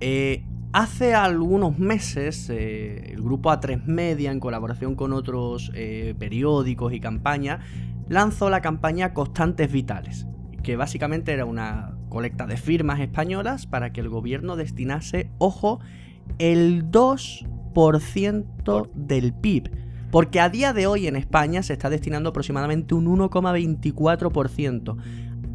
Eh, 0.00 0.44
Hace 0.78 1.14
algunos 1.14 1.78
meses, 1.78 2.50
eh, 2.50 3.12
el 3.14 3.22
grupo 3.22 3.50
A3 3.50 3.84
Media, 3.86 4.30
en 4.30 4.40
colaboración 4.40 4.94
con 4.94 5.14
otros 5.14 5.72
eh, 5.74 6.14
periódicos 6.18 6.92
y 6.92 7.00
campañas, 7.00 7.64
lanzó 8.10 8.50
la 8.50 8.60
campaña 8.60 9.14
Constantes 9.14 9.72
Vitales, 9.72 10.26
que 10.62 10.76
básicamente 10.76 11.32
era 11.32 11.46
una 11.46 11.96
colecta 12.10 12.46
de 12.46 12.58
firmas 12.58 13.00
españolas 13.00 13.66
para 13.66 13.94
que 13.94 14.02
el 14.02 14.10
gobierno 14.10 14.54
destinase, 14.54 15.30
ojo, 15.38 15.80
el 16.38 16.90
2% 16.90 17.48
del 18.94 19.34
PIB. 19.34 19.70
Porque 20.10 20.40
a 20.40 20.48
día 20.48 20.72
de 20.72 20.86
hoy 20.86 21.06
en 21.06 21.16
España 21.16 21.62
se 21.62 21.74
está 21.74 21.90
destinando 21.90 22.30
aproximadamente 22.30 22.94
un 22.94 23.06
1,24% 23.06 24.96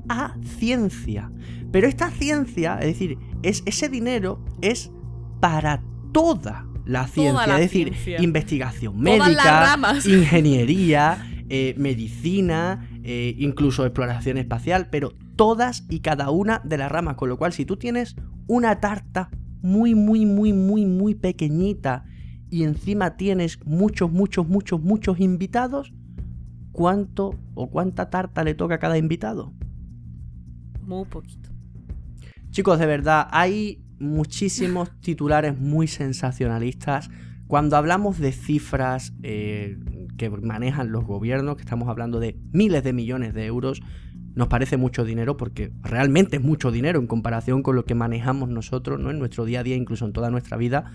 a 0.08 0.36
ciencia. 0.44 1.32
Pero 1.72 1.88
esta 1.88 2.12
ciencia, 2.12 2.78
es 2.80 2.88
decir, 2.88 3.18
es, 3.42 3.64
ese 3.66 3.90
dinero 3.90 4.44
es 4.62 4.92
para 5.40 5.82
toda 6.12 6.68
la 6.86 7.08
ciencia, 7.08 7.56
es 7.56 7.72
decir, 7.72 7.94
investigación 8.20 9.00
médica, 9.00 9.78
ingeniería, 10.06 11.46
eh, 11.50 11.74
medicina, 11.78 12.88
eh, 13.04 13.36
incluso 13.40 13.86
exploración 13.86 14.38
espacial, 14.38 14.90
pero 14.92 15.14
todas 15.36 15.86
y 15.90 16.02
cada 16.02 16.30
una 16.30 16.62
de 16.64 16.78
las 16.78 16.92
ramas, 16.92 17.16
con 17.16 17.30
lo 17.30 17.38
cual 17.38 17.54
si 17.54 17.66
tú 17.66 17.78
tienes 17.78 18.16
una 18.48 18.80
tarta 18.80 19.30
muy, 19.62 19.96
muy, 19.96 20.26
muy, 20.26 20.54
muy, 20.54 20.86
muy 20.86 21.16
pequeñita 21.16 22.04
y 22.52 22.64
encima 22.64 23.16
tienes 23.16 23.66
muchos, 23.66 24.12
muchos, 24.12 24.48
muchos, 24.48 24.82
muchos 24.82 25.20
invitados, 25.20 25.94
¿cuánto 26.74 27.40
o 27.56 27.70
cuánta 27.70 28.10
tarta 28.10 28.44
le 28.44 28.54
toca 28.54 28.76
a 28.76 28.80
cada 28.80 28.98
invitado? 28.98 29.54
Muy 30.82 31.06
poquito. 31.06 31.50
Chicos, 32.50 32.78
de 32.78 32.86
verdad, 32.86 33.28
hay 33.32 33.82
muchísimos 34.00 34.92
titulares 35.02 35.58
muy 35.58 35.88
sensacionalistas. 35.88 37.10
Cuando 37.48 37.78
hablamos 37.78 38.20
de 38.20 38.34
cifras 38.34 39.14
eh, 39.24 39.80
que 40.18 40.30
manejan 40.30 40.92
los 40.92 41.06
gobiernos, 41.06 41.56
que 41.56 41.62
estamos 41.62 41.88
hablando 41.88 42.20
de 42.20 42.38
miles 42.52 42.84
de 42.84 42.92
millones 42.92 43.34
de 43.34 43.46
euros, 43.46 43.82
nos 44.36 44.50
parece 44.50 44.76
mucho 44.76 45.06
dinero 45.06 45.38
porque 45.38 45.72
realmente 45.82 46.38
es 46.38 46.44
mucho 46.44 46.72
dinero 46.72 47.00
en 47.00 47.08
comparación 47.08 47.64
con 47.64 47.78
lo 47.78 47.86
que 47.86 47.96
manejamos 47.96 48.50
nosotros 48.50 49.00
¿no? 49.00 49.10
en 49.10 49.20
nuestro 49.20 49.46
día 49.46 49.62
a 49.62 49.64
día, 49.64 49.78
incluso 49.78 50.06
en 50.06 50.12
toda 50.12 50.30
nuestra 50.30 50.58
vida. 50.58 50.92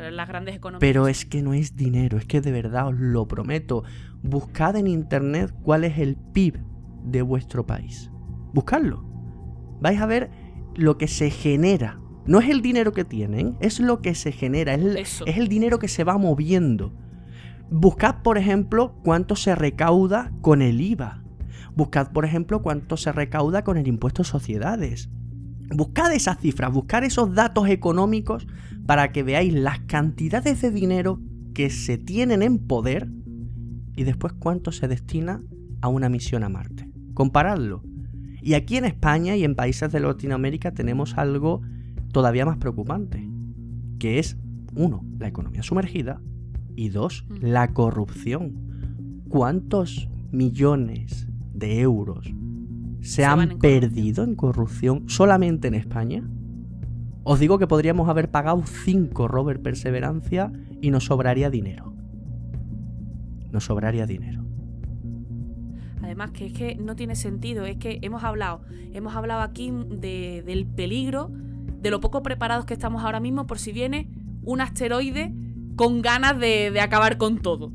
Pero 0.00 0.12
las 0.12 0.28
grandes 0.28 0.56
economías. 0.56 0.80
Pero 0.80 1.08
es 1.08 1.26
que 1.26 1.42
no 1.42 1.52
es 1.52 1.76
dinero, 1.76 2.16
es 2.16 2.24
que 2.24 2.40
de 2.40 2.50
verdad 2.52 2.88
os 2.88 2.94
lo 2.94 3.28
prometo. 3.28 3.84
Buscad 4.22 4.76
en 4.76 4.86
internet 4.86 5.52
cuál 5.62 5.84
es 5.84 5.98
el 5.98 6.16
PIB 6.16 6.58
de 7.04 7.20
vuestro 7.20 7.66
país. 7.66 8.10
Buscadlo. 8.54 9.04
Vais 9.78 10.00
a 10.00 10.06
ver 10.06 10.30
lo 10.74 10.96
que 10.96 11.06
se 11.06 11.28
genera. 11.28 12.00
No 12.24 12.40
es 12.40 12.48
el 12.48 12.62
dinero 12.62 12.92
que 12.92 13.04
tienen, 13.04 13.58
es 13.60 13.78
lo 13.78 14.00
que 14.00 14.14
se 14.14 14.32
genera, 14.32 14.72
es 14.72 14.80
el, 14.80 14.96
Eso. 14.96 15.26
es 15.26 15.36
el 15.36 15.48
dinero 15.48 15.78
que 15.78 15.88
se 15.88 16.02
va 16.02 16.16
moviendo. 16.16 16.94
Buscad, 17.70 18.22
por 18.22 18.38
ejemplo, 18.38 18.94
cuánto 19.04 19.36
se 19.36 19.54
recauda 19.54 20.32
con 20.40 20.62
el 20.62 20.80
IVA. 20.80 21.22
Buscad, 21.76 22.10
por 22.10 22.24
ejemplo, 22.24 22.62
cuánto 22.62 22.96
se 22.96 23.12
recauda 23.12 23.64
con 23.64 23.76
el 23.76 23.86
impuesto 23.86 24.22
a 24.22 24.24
sociedades. 24.24 25.10
Buscad 25.72 26.10
esas 26.14 26.38
cifras, 26.38 26.72
buscad 26.72 27.04
esos 27.04 27.34
datos 27.34 27.68
económicos 27.68 28.46
para 28.90 29.12
que 29.12 29.22
veáis 29.22 29.54
las 29.54 29.78
cantidades 29.78 30.62
de 30.62 30.72
dinero 30.72 31.20
que 31.54 31.70
se 31.70 31.96
tienen 31.96 32.42
en 32.42 32.58
poder 32.58 33.08
y 33.94 34.02
después 34.02 34.32
cuánto 34.32 34.72
se 34.72 34.88
destina 34.88 35.44
a 35.80 35.86
una 35.86 36.08
misión 36.08 36.42
a 36.42 36.48
Marte. 36.48 36.90
Comparadlo. 37.14 37.84
Y 38.42 38.54
aquí 38.54 38.78
en 38.78 38.86
España 38.86 39.36
y 39.36 39.44
en 39.44 39.54
países 39.54 39.92
de 39.92 40.00
Latinoamérica 40.00 40.72
tenemos 40.72 41.16
algo 41.18 41.60
todavía 42.10 42.44
más 42.44 42.56
preocupante, 42.56 43.30
que 44.00 44.18
es, 44.18 44.36
uno, 44.74 45.04
la 45.20 45.28
economía 45.28 45.62
sumergida 45.62 46.20
y 46.74 46.88
dos, 46.88 47.24
Mm. 47.28 47.44
la 47.46 47.72
corrupción. 47.72 48.54
¿Cuántos 49.28 50.08
millones 50.32 51.28
de 51.54 51.78
euros 51.78 52.34
se, 53.02 53.24
han 53.24 53.52
en 53.52 53.58
perdido 53.60 54.24
en 54.24 54.34
corrupción 54.34 55.08
solamente 55.08 55.68
en 55.68 55.74
España? 55.74 56.28
Os 57.22 57.38
digo 57.38 57.58
que 57.58 57.66
podríamos 57.66 58.08
haber 58.08 58.30
pagado 58.30 58.62
5 58.64 59.28
Robert 59.28 59.62
Perseverancia 59.62 60.50
y 60.80 60.90
nos 60.90 61.04
sobraría 61.04 61.50
dinero. 61.50 61.92
Nos 63.52 63.64
sobraría 63.64 64.06
dinero. 64.06 64.42
Además 66.02 66.30
que 66.30 66.46
es 66.46 66.52
que 66.52 66.76
no 66.76 66.96
tiene 66.96 67.14
sentido, 67.14 67.66
es 67.66 67.76
que 67.76 67.98
hemos 68.02 68.24
hablado, 68.24 68.62
hemos 68.92 69.14
hablado 69.14 69.42
aquí 69.42 69.70
de- 69.70 70.42
del 70.46 70.66
peligro, 70.66 71.30
de 71.82 71.90
lo 71.90 72.00
poco 72.00 72.22
preparados 72.22 72.64
que 72.64 72.74
estamos 72.74 73.04
ahora 73.04 73.20
mismo 73.20 73.46
por 73.46 73.58
si 73.58 73.72
viene 73.72 74.08
un 74.42 74.60
asteroide 74.60 75.32
con 75.76 76.02
ganas 76.02 76.38
de, 76.38 76.78
acabar 76.80 77.16
con 77.18 77.38
todo. 77.38 77.72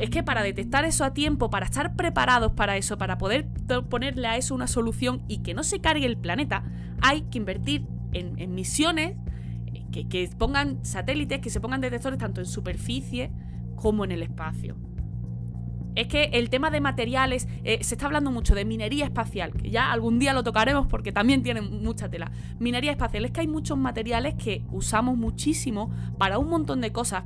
Es 0.00 0.10
que 0.10 0.22
para 0.22 0.42
detectar 0.42 0.84
eso 0.84 1.04
a 1.04 1.12
tiempo, 1.12 1.50
para 1.50 1.66
estar 1.66 1.96
preparados 1.96 2.52
para 2.52 2.76
eso, 2.76 2.96
para 2.96 3.18
poder 3.18 3.48
ponerle 3.88 4.28
a 4.28 4.36
eso 4.36 4.54
una 4.54 4.68
solución 4.68 5.22
y 5.28 5.38
que 5.42 5.54
no 5.54 5.64
se 5.64 5.80
cargue 5.80 6.06
el 6.06 6.16
planeta, 6.16 6.62
hay 7.02 7.22
que 7.22 7.38
invertir 7.38 7.84
en, 8.18 8.54
misiones 8.54 9.16
eh, 9.66 10.06
que, 10.08 10.30
pongan 10.36 10.84
satélites, 10.84 11.40
que 11.40 11.50
se 11.50 11.60
pongan 11.60 11.80
detectores 11.80 12.18
tanto 12.18 12.40
en 12.40 12.46
superficie 12.46 13.30
como 13.76 14.04
en 14.04 14.12
el 14.12 14.22
espacio. 14.22 14.76
Es 15.94 16.06
que 16.06 16.24
el 16.34 16.48
tema 16.48 16.70
de 16.70 16.80
materiales, 16.80 17.48
eh, 17.64 17.82
se 17.82 17.96
está 17.96 18.06
hablando 18.06 18.30
mucho 18.30 18.54
de 18.54 18.64
minería 18.64 19.04
espacial, 19.04 19.52
que 19.52 19.70
ya 19.70 19.90
algún 19.90 20.20
día 20.20 20.32
lo 20.32 20.44
tocaremos 20.44 20.86
porque 20.86 21.10
también 21.10 21.42
tiene 21.42 21.60
mucha 21.60 22.08
tela. 22.08 22.30
Minería 22.60 22.92
espacial, 22.92 23.24
es 23.24 23.32
que 23.32 23.40
hay 23.40 23.48
muchos 23.48 23.76
materiales 23.76 24.34
que 24.34 24.64
usamos 24.70 25.16
muchísimo 25.16 25.90
para 26.16 26.38
un 26.38 26.48
montón 26.48 26.80
de 26.80 26.92
cosas, 26.92 27.24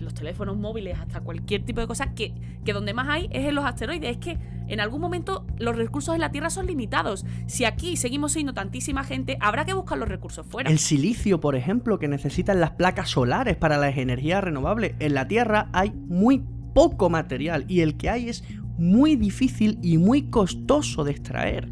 los 0.00 0.14
teléfonos 0.14 0.56
móviles 0.56 0.98
hasta 0.98 1.20
cualquier 1.20 1.64
tipo 1.64 1.80
de 1.80 1.86
cosas, 1.86 2.08
que, 2.14 2.34
que 2.64 2.72
donde 2.72 2.94
más 2.94 3.08
hay 3.08 3.28
es 3.32 3.46
en 3.46 3.54
los 3.54 3.64
asteroides. 3.64 4.10
Es 4.10 4.16
que 4.18 4.38
en 4.68 4.80
algún 4.80 5.00
momento 5.00 5.46
los 5.58 5.76
recursos 5.76 6.14
en 6.14 6.20
la 6.20 6.30
Tierra 6.30 6.50
son 6.50 6.66
limitados. 6.66 7.26
Si 7.46 7.64
aquí 7.64 7.96
seguimos 7.96 8.32
siendo 8.32 8.54
tantísima 8.54 9.04
gente, 9.04 9.36
habrá 9.40 9.64
que 9.64 9.74
buscar 9.74 9.98
los 9.98 10.08
recursos 10.08 10.46
fuera. 10.46 10.70
El 10.70 10.78
silicio, 10.78 11.40
por 11.40 11.56
ejemplo, 11.56 11.98
que 11.98 12.08
necesitan 12.08 12.60
las 12.60 12.72
placas 12.72 13.10
solares 13.10 13.56
para 13.56 13.78
las 13.78 13.96
energías 13.96 14.42
renovables. 14.44 14.94
En 15.00 15.14
la 15.14 15.26
Tierra 15.26 15.68
hay 15.72 15.90
muy 15.90 16.44
poco 16.72 17.10
material 17.10 17.64
y 17.68 17.80
el 17.80 17.96
que 17.96 18.10
hay 18.10 18.28
es 18.28 18.44
muy 18.78 19.16
difícil 19.16 19.78
y 19.82 19.98
muy 19.98 20.30
costoso 20.30 21.04
de 21.04 21.10
extraer. 21.10 21.68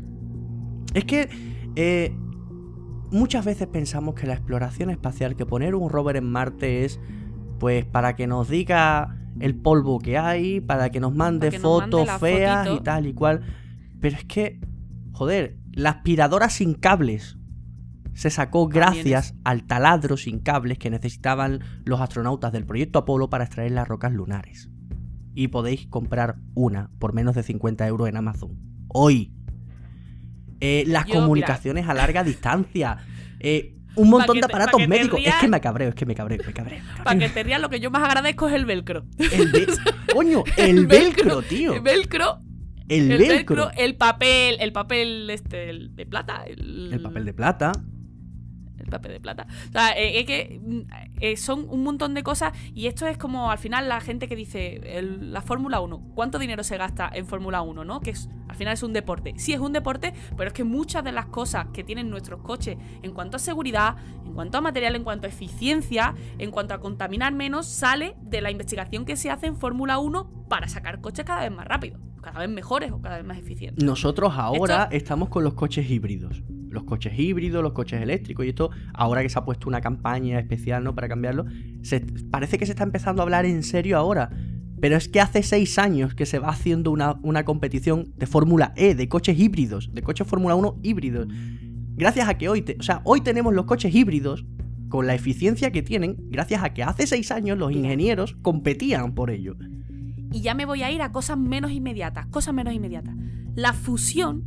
Es 0.94 1.04
que 1.04 1.28
eh, 1.76 2.12
muchas 3.10 3.44
veces 3.44 3.68
pensamos 3.68 4.14
que 4.14 4.26
la 4.26 4.34
exploración 4.34 4.90
espacial, 4.90 5.36
que 5.36 5.46
poner 5.46 5.74
un 5.74 5.88
rover 5.88 6.16
en 6.16 6.30
Marte 6.30 6.84
es 6.84 7.00
pues 7.58 7.84
para 7.84 8.16
que 8.16 8.26
nos 8.26 8.48
diga 8.48 9.16
el 9.40 9.54
polvo 9.54 9.98
que 9.98 10.18
hay, 10.18 10.60
para 10.60 10.90
que 10.90 11.00
nos 11.00 11.14
mande 11.14 11.50
nos 11.50 11.60
fotos 11.60 12.10
feas 12.20 12.68
y 12.72 12.80
tal 12.80 13.06
y 13.06 13.14
cual. 13.14 13.42
Pero 14.00 14.16
es 14.16 14.24
que, 14.24 14.60
joder, 15.12 15.56
la 15.72 15.90
aspiradora 15.90 16.48
sin 16.48 16.74
cables 16.74 17.38
se 18.14 18.30
sacó 18.30 18.66
gracias 18.66 19.36
al 19.44 19.64
taladro 19.64 20.16
sin 20.16 20.40
cables 20.40 20.78
que 20.78 20.90
necesitaban 20.90 21.60
los 21.84 22.00
astronautas 22.00 22.52
del 22.52 22.66
proyecto 22.66 22.98
Apolo 22.98 23.30
para 23.30 23.44
extraer 23.44 23.70
las 23.70 23.86
rocas 23.86 24.12
lunares. 24.12 24.68
Y 25.34 25.48
podéis 25.48 25.86
comprar 25.86 26.36
una 26.54 26.90
por 26.98 27.12
menos 27.12 27.36
de 27.36 27.44
50 27.44 27.86
euros 27.86 28.08
en 28.08 28.16
Amazon. 28.16 28.58
Hoy. 28.88 29.32
Eh, 30.60 30.82
las 30.88 31.04
Yo, 31.04 31.14
mira. 31.14 31.20
comunicaciones 31.20 31.88
a 31.88 31.94
larga 31.94 32.24
distancia. 32.24 32.98
eh, 33.38 33.77
un 33.98 34.10
montón 34.10 34.38
de 34.38 34.44
aparatos 34.46 34.86
médicos. 34.88 35.20
Es 35.24 35.34
que 35.36 35.48
me 35.48 35.60
cabreo, 35.60 35.88
es 35.90 35.94
que 35.94 36.06
me 36.06 36.14
cabreo, 36.14 36.38
me 36.46 36.52
cabreo. 36.52 36.78
me 36.78 36.84
Para 36.84 37.04
cabreo. 37.04 37.28
que 37.28 37.34
te 37.34 37.42
rías, 37.42 37.60
lo 37.60 37.68
que 37.68 37.80
yo 37.80 37.90
más 37.90 38.02
agradezco 38.02 38.48
es 38.48 38.54
el 38.54 38.64
velcro. 38.64 39.04
El 39.18 39.68
Coño, 40.14 40.44
el 40.56 40.86
velcro, 40.86 41.42
tío. 41.42 41.74
El 41.74 41.80
velcro, 41.80 42.40
El 42.88 43.10
el 43.12 43.18
velcro. 43.18 43.66
velcro, 43.66 43.70
el 43.76 43.96
papel, 43.96 44.56
el 44.60 44.72
papel 44.72 45.28
este, 45.30 45.68
el 45.70 45.94
de 45.94 46.06
plata. 46.06 46.44
El, 46.46 46.90
El 46.92 47.00
papel 47.00 47.24
de 47.24 47.34
plata. 47.34 47.72
El 48.88 48.90
papel 48.90 49.12
de 49.12 49.20
plata. 49.20 49.46
O 49.68 49.72
sea, 49.72 49.90
eh, 49.96 50.20
es 50.20 50.26
que 50.26 50.60
mm, 50.62 50.80
eh, 51.20 51.36
son 51.36 51.66
un 51.68 51.82
montón 51.84 52.14
de 52.14 52.22
cosas 52.22 52.52
y 52.74 52.86
esto 52.86 53.06
es 53.06 53.18
como 53.18 53.50
al 53.50 53.58
final 53.58 53.88
la 53.88 54.00
gente 54.00 54.28
que 54.28 54.36
dice 54.36 54.80
el- 54.98 55.32
la 55.32 55.42
Fórmula 55.42 55.80
1, 55.80 56.12
¿cuánto 56.14 56.38
dinero 56.38 56.64
se 56.64 56.76
gasta 56.76 57.10
en 57.12 57.26
Fórmula 57.26 57.62
1, 57.62 57.84
no? 57.84 58.00
Que 58.00 58.10
es, 58.10 58.28
al 58.48 58.56
final 58.56 58.74
es 58.74 58.82
un 58.82 58.92
deporte. 58.92 59.34
Sí 59.36 59.52
es 59.52 59.60
un 59.60 59.72
deporte, 59.72 60.14
pero 60.36 60.48
es 60.48 60.54
que 60.54 60.64
muchas 60.64 61.04
de 61.04 61.12
las 61.12 61.26
cosas 61.26 61.66
que 61.72 61.84
tienen 61.84 62.08
nuestros 62.10 62.40
coches 62.42 62.76
en 63.02 63.12
cuanto 63.12 63.36
a 63.36 63.40
seguridad, 63.40 63.96
en 64.24 64.32
cuanto 64.34 64.58
a 64.58 64.60
material, 64.60 64.96
en 64.96 65.04
cuanto 65.04 65.26
a 65.26 65.30
eficiencia, 65.30 66.14
en 66.38 66.50
cuanto 66.50 66.74
a 66.74 66.80
contaminar 66.80 67.32
menos, 67.34 67.66
sale 67.66 68.14
de 68.22 68.40
la 68.40 68.50
investigación 68.50 69.04
que 69.04 69.16
se 69.16 69.30
hace 69.30 69.46
en 69.46 69.56
Fórmula 69.56 69.98
1 69.98 70.46
para 70.48 70.68
sacar 70.68 71.00
coches 71.00 71.24
cada 71.24 71.42
vez 71.42 71.50
más 71.50 71.66
rápidos, 71.66 72.00
cada 72.22 72.40
vez 72.40 72.48
mejores 72.48 72.90
o 72.92 73.00
cada 73.00 73.16
vez 73.16 73.26
más 73.26 73.38
eficientes. 73.38 73.84
Nosotros 73.84 74.32
ahora 74.34 74.88
estamos 74.92 75.28
con 75.28 75.44
los 75.44 75.54
coches 75.54 75.90
híbridos. 75.90 76.42
Los 76.70 76.84
coches 76.84 77.18
híbridos, 77.18 77.62
los 77.62 77.72
coches 77.72 78.00
eléctricos 78.02 78.44
y 78.46 78.50
esto, 78.50 78.70
ahora 78.94 79.22
que 79.22 79.28
se 79.28 79.38
ha 79.38 79.44
puesto 79.44 79.68
una 79.68 79.80
campaña 79.80 80.38
especial 80.38 80.84
¿no? 80.84 80.94
para 80.94 81.08
cambiarlo, 81.08 81.46
se- 81.82 82.00
parece 82.30 82.58
que 82.58 82.66
se 82.66 82.72
está 82.72 82.84
empezando 82.84 83.22
a 83.22 83.24
hablar 83.24 83.44
en 83.46 83.62
serio 83.62 83.96
ahora. 83.98 84.30
Pero 84.80 84.96
es 84.96 85.08
que 85.08 85.20
hace 85.20 85.42
seis 85.42 85.76
años 85.78 86.14
que 86.14 86.24
se 86.24 86.38
va 86.38 86.50
haciendo 86.50 86.90
una, 86.92 87.18
una 87.22 87.44
competición 87.44 88.12
de 88.16 88.26
Fórmula 88.26 88.72
E, 88.76 88.94
de 88.94 89.08
coches 89.08 89.36
híbridos, 89.38 89.90
de 89.92 90.02
coches 90.02 90.26
Fórmula 90.26 90.54
1 90.54 90.78
híbridos. 90.84 91.26
Gracias 91.96 92.28
a 92.28 92.38
que 92.38 92.48
hoy, 92.48 92.62
te- 92.62 92.76
o 92.78 92.82
sea, 92.82 93.00
hoy 93.04 93.20
tenemos 93.22 93.52
los 93.54 93.64
coches 93.64 93.92
híbridos 93.92 94.44
con 94.88 95.06
la 95.08 95.14
eficiencia 95.14 95.72
que 95.72 95.82
tienen, 95.82 96.16
gracias 96.30 96.62
a 96.62 96.72
que 96.74 96.82
hace 96.84 97.06
seis 97.08 97.30
años 97.32 97.58
los 97.58 97.72
ingenieros 97.72 98.36
competían 98.40 99.14
por 99.14 99.30
ello. 99.30 99.56
Y 100.30 100.42
ya 100.42 100.54
me 100.54 100.64
voy 100.64 100.82
a 100.82 100.90
ir 100.92 101.02
a 101.02 101.10
cosas 101.10 101.36
menos 101.38 101.72
inmediatas, 101.72 102.26
cosas 102.26 102.54
menos 102.54 102.72
inmediatas. 102.72 103.14
La 103.56 103.72
fusión, 103.72 104.44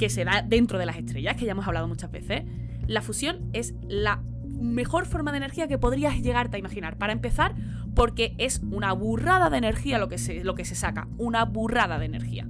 que 0.00 0.08
se 0.08 0.24
da 0.24 0.40
dentro 0.40 0.78
de 0.78 0.86
las 0.86 0.96
estrellas, 0.96 1.36
que 1.36 1.44
ya 1.44 1.52
hemos 1.52 1.66
hablado 1.66 1.86
muchas 1.86 2.10
veces, 2.10 2.44
la 2.86 3.02
fusión 3.02 3.50
es 3.52 3.74
la 3.86 4.22
mejor 4.46 5.04
forma 5.04 5.30
de 5.30 5.36
energía 5.36 5.68
que 5.68 5.76
podrías 5.76 6.22
llegarte 6.22 6.56
a 6.56 6.58
imaginar. 6.58 6.96
Para 6.96 7.12
empezar, 7.12 7.54
porque 7.94 8.34
es 8.38 8.62
una 8.70 8.94
burrada 8.94 9.50
de 9.50 9.58
energía 9.58 9.98
lo 9.98 10.08
que 10.08 10.16
se, 10.16 10.42
lo 10.42 10.54
que 10.54 10.64
se 10.64 10.74
saca, 10.74 11.06
una 11.18 11.44
burrada 11.44 11.98
de 11.98 12.06
energía. 12.06 12.48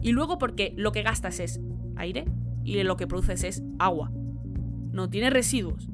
Y 0.00 0.12
luego 0.12 0.38
porque 0.38 0.74
lo 0.76 0.92
que 0.92 1.02
gastas 1.02 1.40
es 1.40 1.60
aire 1.96 2.24
y 2.62 2.80
lo 2.84 2.96
que 2.96 3.08
produces 3.08 3.42
es 3.42 3.64
agua. 3.80 4.12
No 4.92 5.10
tiene 5.10 5.30
residuos. 5.30 5.88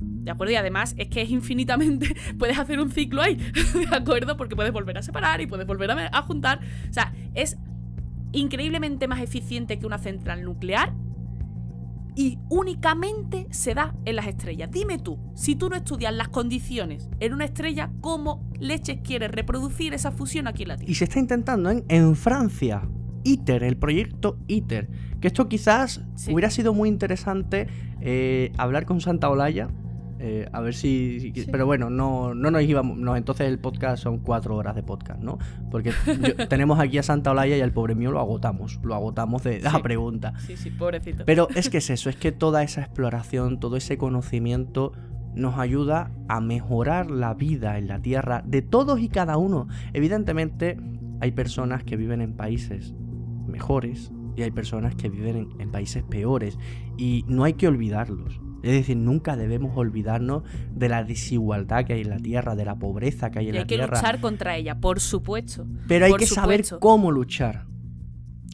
¿De 0.00 0.30
acuerdo? 0.30 0.54
Y 0.54 0.56
además 0.56 0.94
es 0.96 1.08
que 1.08 1.20
es 1.20 1.28
infinitamente. 1.28 2.16
Puedes 2.38 2.58
hacer 2.58 2.80
un 2.80 2.90
ciclo 2.90 3.20
ahí, 3.20 3.34
¿de 3.90 3.94
acuerdo? 3.94 4.38
Porque 4.38 4.56
puedes 4.56 4.72
volver 4.72 4.96
a 4.96 5.02
separar 5.02 5.42
y 5.42 5.46
puedes 5.46 5.66
volver 5.66 5.90
a, 5.90 6.08
a 6.10 6.22
juntar. 6.22 6.60
O 6.88 6.92
sea, 6.92 7.12
es 7.34 7.58
increíblemente 8.32 9.08
más 9.08 9.20
eficiente 9.20 9.78
que 9.78 9.86
una 9.86 9.98
central 9.98 10.44
nuclear 10.44 10.92
y 12.16 12.38
únicamente 12.48 13.46
se 13.50 13.72
da 13.74 13.94
en 14.04 14.16
las 14.16 14.26
estrellas. 14.26 14.70
Dime 14.70 14.98
tú, 14.98 15.18
si 15.34 15.54
tú 15.56 15.68
no 15.68 15.76
estudias 15.76 16.12
las 16.12 16.28
condiciones 16.28 17.08
en 17.20 17.32
una 17.32 17.44
estrella, 17.44 17.90
¿cómo 18.00 18.44
leches 18.58 19.00
quieres 19.02 19.30
reproducir 19.30 19.94
esa 19.94 20.10
fusión 20.10 20.46
aquí 20.48 20.62
en 20.64 20.68
la 20.68 20.76
Tierra? 20.76 20.90
Y 20.90 20.94
se 20.96 21.04
está 21.04 21.18
intentando 21.18 21.70
en, 21.70 21.84
en 21.88 22.16
Francia. 22.16 22.82
ITER, 23.22 23.62
el 23.64 23.76
proyecto 23.76 24.38
ITER. 24.48 24.88
Que 25.20 25.28
esto 25.28 25.46
quizás 25.48 26.02
Sí. 26.14 26.32
hubiera 26.32 26.50
sido 26.50 26.72
muy 26.74 26.88
interesante 26.88 27.68
eh, 28.00 28.50
hablar 28.56 28.86
con 28.86 29.00
Santa 29.02 29.28
Olaya 29.28 29.68
Eh, 30.22 30.46
a 30.52 30.60
ver 30.60 30.74
si. 30.74 31.32
Pero 31.50 31.64
bueno, 31.64 31.88
no, 31.88 32.34
no 32.34 32.50
nos 32.50 32.62
íbamos. 32.62 32.98
No, 32.98 33.16
entonces 33.16 33.48
el 33.48 33.58
podcast 33.58 34.02
son 34.02 34.18
cuatro 34.18 34.54
horas 34.54 34.74
de 34.74 34.82
podcast, 34.82 35.22
¿no? 35.22 35.38
Porque 35.70 35.92
tenemos 36.50 36.78
aquí 36.78 36.98
a 36.98 37.02
Santa 37.02 37.30
Olaya 37.30 37.56
y 37.56 37.62
al 37.62 37.72
pobre 37.72 37.94
mío 37.94 38.12
lo 38.12 38.20
agotamos. 38.20 38.78
Lo 38.82 38.94
agotamos 38.94 39.42
de 39.44 39.60
la 39.60 39.80
pregunta. 39.82 40.34
Sí, 40.46 40.58
sí, 40.58 40.70
pobrecito. 40.70 41.24
Pero 41.24 41.48
es 41.54 41.70
que 41.70 41.78
es 41.78 41.88
eso, 41.90 42.10
es 42.10 42.16
que 42.16 42.32
toda 42.32 42.62
esa 42.62 42.82
exploración, 42.82 43.60
todo 43.60 43.76
ese 43.76 43.96
conocimiento 43.96 44.92
nos 45.34 45.58
ayuda 45.58 46.10
a 46.28 46.40
mejorar 46.40 47.10
la 47.10 47.32
vida 47.32 47.78
en 47.78 47.88
la 47.88 48.02
Tierra 48.02 48.42
de 48.44 48.60
todos 48.60 49.00
y 49.00 49.08
cada 49.08 49.38
uno. 49.38 49.68
Evidentemente, 49.94 50.78
hay 51.20 51.32
personas 51.32 51.82
que 51.82 51.96
viven 51.96 52.20
en 52.20 52.34
países 52.34 52.94
mejores 53.46 54.12
y 54.36 54.42
hay 54.42 54.50
personas 54.50 54.94
que 54.94 55.08
viven 55.08 55.48
en, 55.58 55.70
países 55.70 56.02
peores 56.02 56.58
y 56.98 57.24
no 57.26 57.44
hay 57.44 57.54
que 57.54 57.68
olvidarlos. 57.68 58.40
Es 58.62 58.72
decir, 58.72 58.96
nunca 58.96 59.36
debemos 59.36 59.76
olvidarnos 59.76 60.42
de 60.74 60.88
la 60.88 61.04
desigualdad 61.04 61.84
que 61.84 61.94
hay 61.94 62.02
en 62.02 62.10
la 62.10 62.18
tierra, 62.18 62.54
de 62.54 62.64
la 62.64 62.76
pobreza 62.76 63.30
que 63.30 63.40
hay 63.40 63.48
en 63.48 63.54
la 63.56 63.66
tierra. 63.66 63.84
Hay 63.84 63.90
que 63.90 63.96
luchar 63.96 64.20
contra 64.20 64.56
ella, 64.56 64.80
por 64.80 65.00
supuesto. 65.00 65.66
Pero 65.88 66.06
hay 66.06 66.14
que 66.14 66.26
saber 66.26 66.64
cómo 66.78 67.10
luchar. 67.10 67.66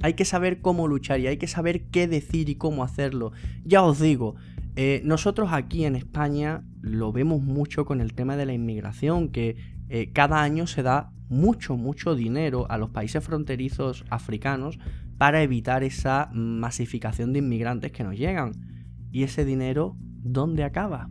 Hay 0.03 0.15
que 0.15 0.25
saber 0.25 0.61
cómo 0.61 0.89
luchar 0.89 1.21
y 1.21 1.27
hay 1.27 1.39
que 1.39 1.47
saber 1.47 1.87
qué 1.87 2.07
decir 2.07 2.49
y 2.49 2.57
cómo 2.57 2.85
hacerlo. 2.85 3.33
Ya 3.65 3.83
os 3.83 3.99
digo, 3.99 4.37
eh, 4.77 5.01
nosotros 5.05 5.51
aquí 5.53 5.85
en 5.85 5.97
España 5.97 6.63
lo 6.83 7.13
vemos 7.13 7.43
mucho 7.43 7.87
con 7.87 8.01
el 8.01 8.13
tema 8.13 8.37
de 8.37 8.45
la 8.45 8.53
inmigración, 8.53 9.31
que 9.31 9.57
eh, 9.89 10.11
cada 10.13 10.43
año 10.43 10.67
se 10.67 10.83
da 10.83 11.13
mucho, 11.29 11.77
mucho 11.77 12.15
dinero 12.15 12.67
a 12.71 12.79
los 12.79 12.91
países 12.91 13.25
fronterizos 13.25 14.05
africanos 14.11 14.79
para 15.19 15.43
evitar 15.43 15.83
esa 15.83 16.29
masificación 16.33 17.33
de 17.33 17.39
inmigrantes 17.39 17.91
que 17.91 18.05
nos 18.05 18.17
llegan. 18.17 18.76
¿Y 19.11 19.23
ese 19.23 19.45
dinero 19.45 19.97
dónde 20.23 20.65
acaba? 20.65 21.11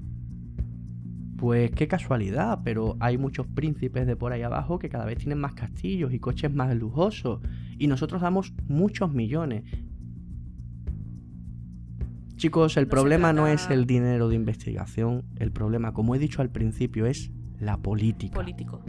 Pues 1.38 1.72
qué 1.72 1.88
casualidad, 1.88 2.62
pero 2.64 2.96
hay 3.00 3.18
muchos 3.18 3.46
príncipes 3.48 4.08
de 4.08 4.16
por 4.16 4.32
ahí 4.32 4.42
abajo 4.42 4.80
que 4.80 4.90
cada 4.90 5.06
vez 5.06 5.18
tienen 5.18 5.40
más 5.40 5.54
castillos 5.54 6.14
y 6.14 6.20
coches 6.20 6.54
más 6.54 6.74
lujosos. 6.76 7.42
Y 7.78 7.88
nosotros 7.88 8.22
damos 8.22 8.54
muchos 8.68 9.14
millones. 9.14 9.64
Chicos, 12.36 12.78
el 12.78 12.88
problema 12.88 13.34
no 13.34 13.48
es 13.48 13.70
el 13.70 13.86
dinero 13.86 14.28
de 14.30 14.36
investigación, 14.36 15.24
el 15.38 15.52
problema, 15.52 15.94
como 15.94 16.16
he 16.16 16.20
dicho 16.20 16.42
al 16.42 16.50
principio, 16.50 17.06
es 17.06 17.32
la 17.60 17.78
política. 17.78 18.36
Político. 18.36 18.82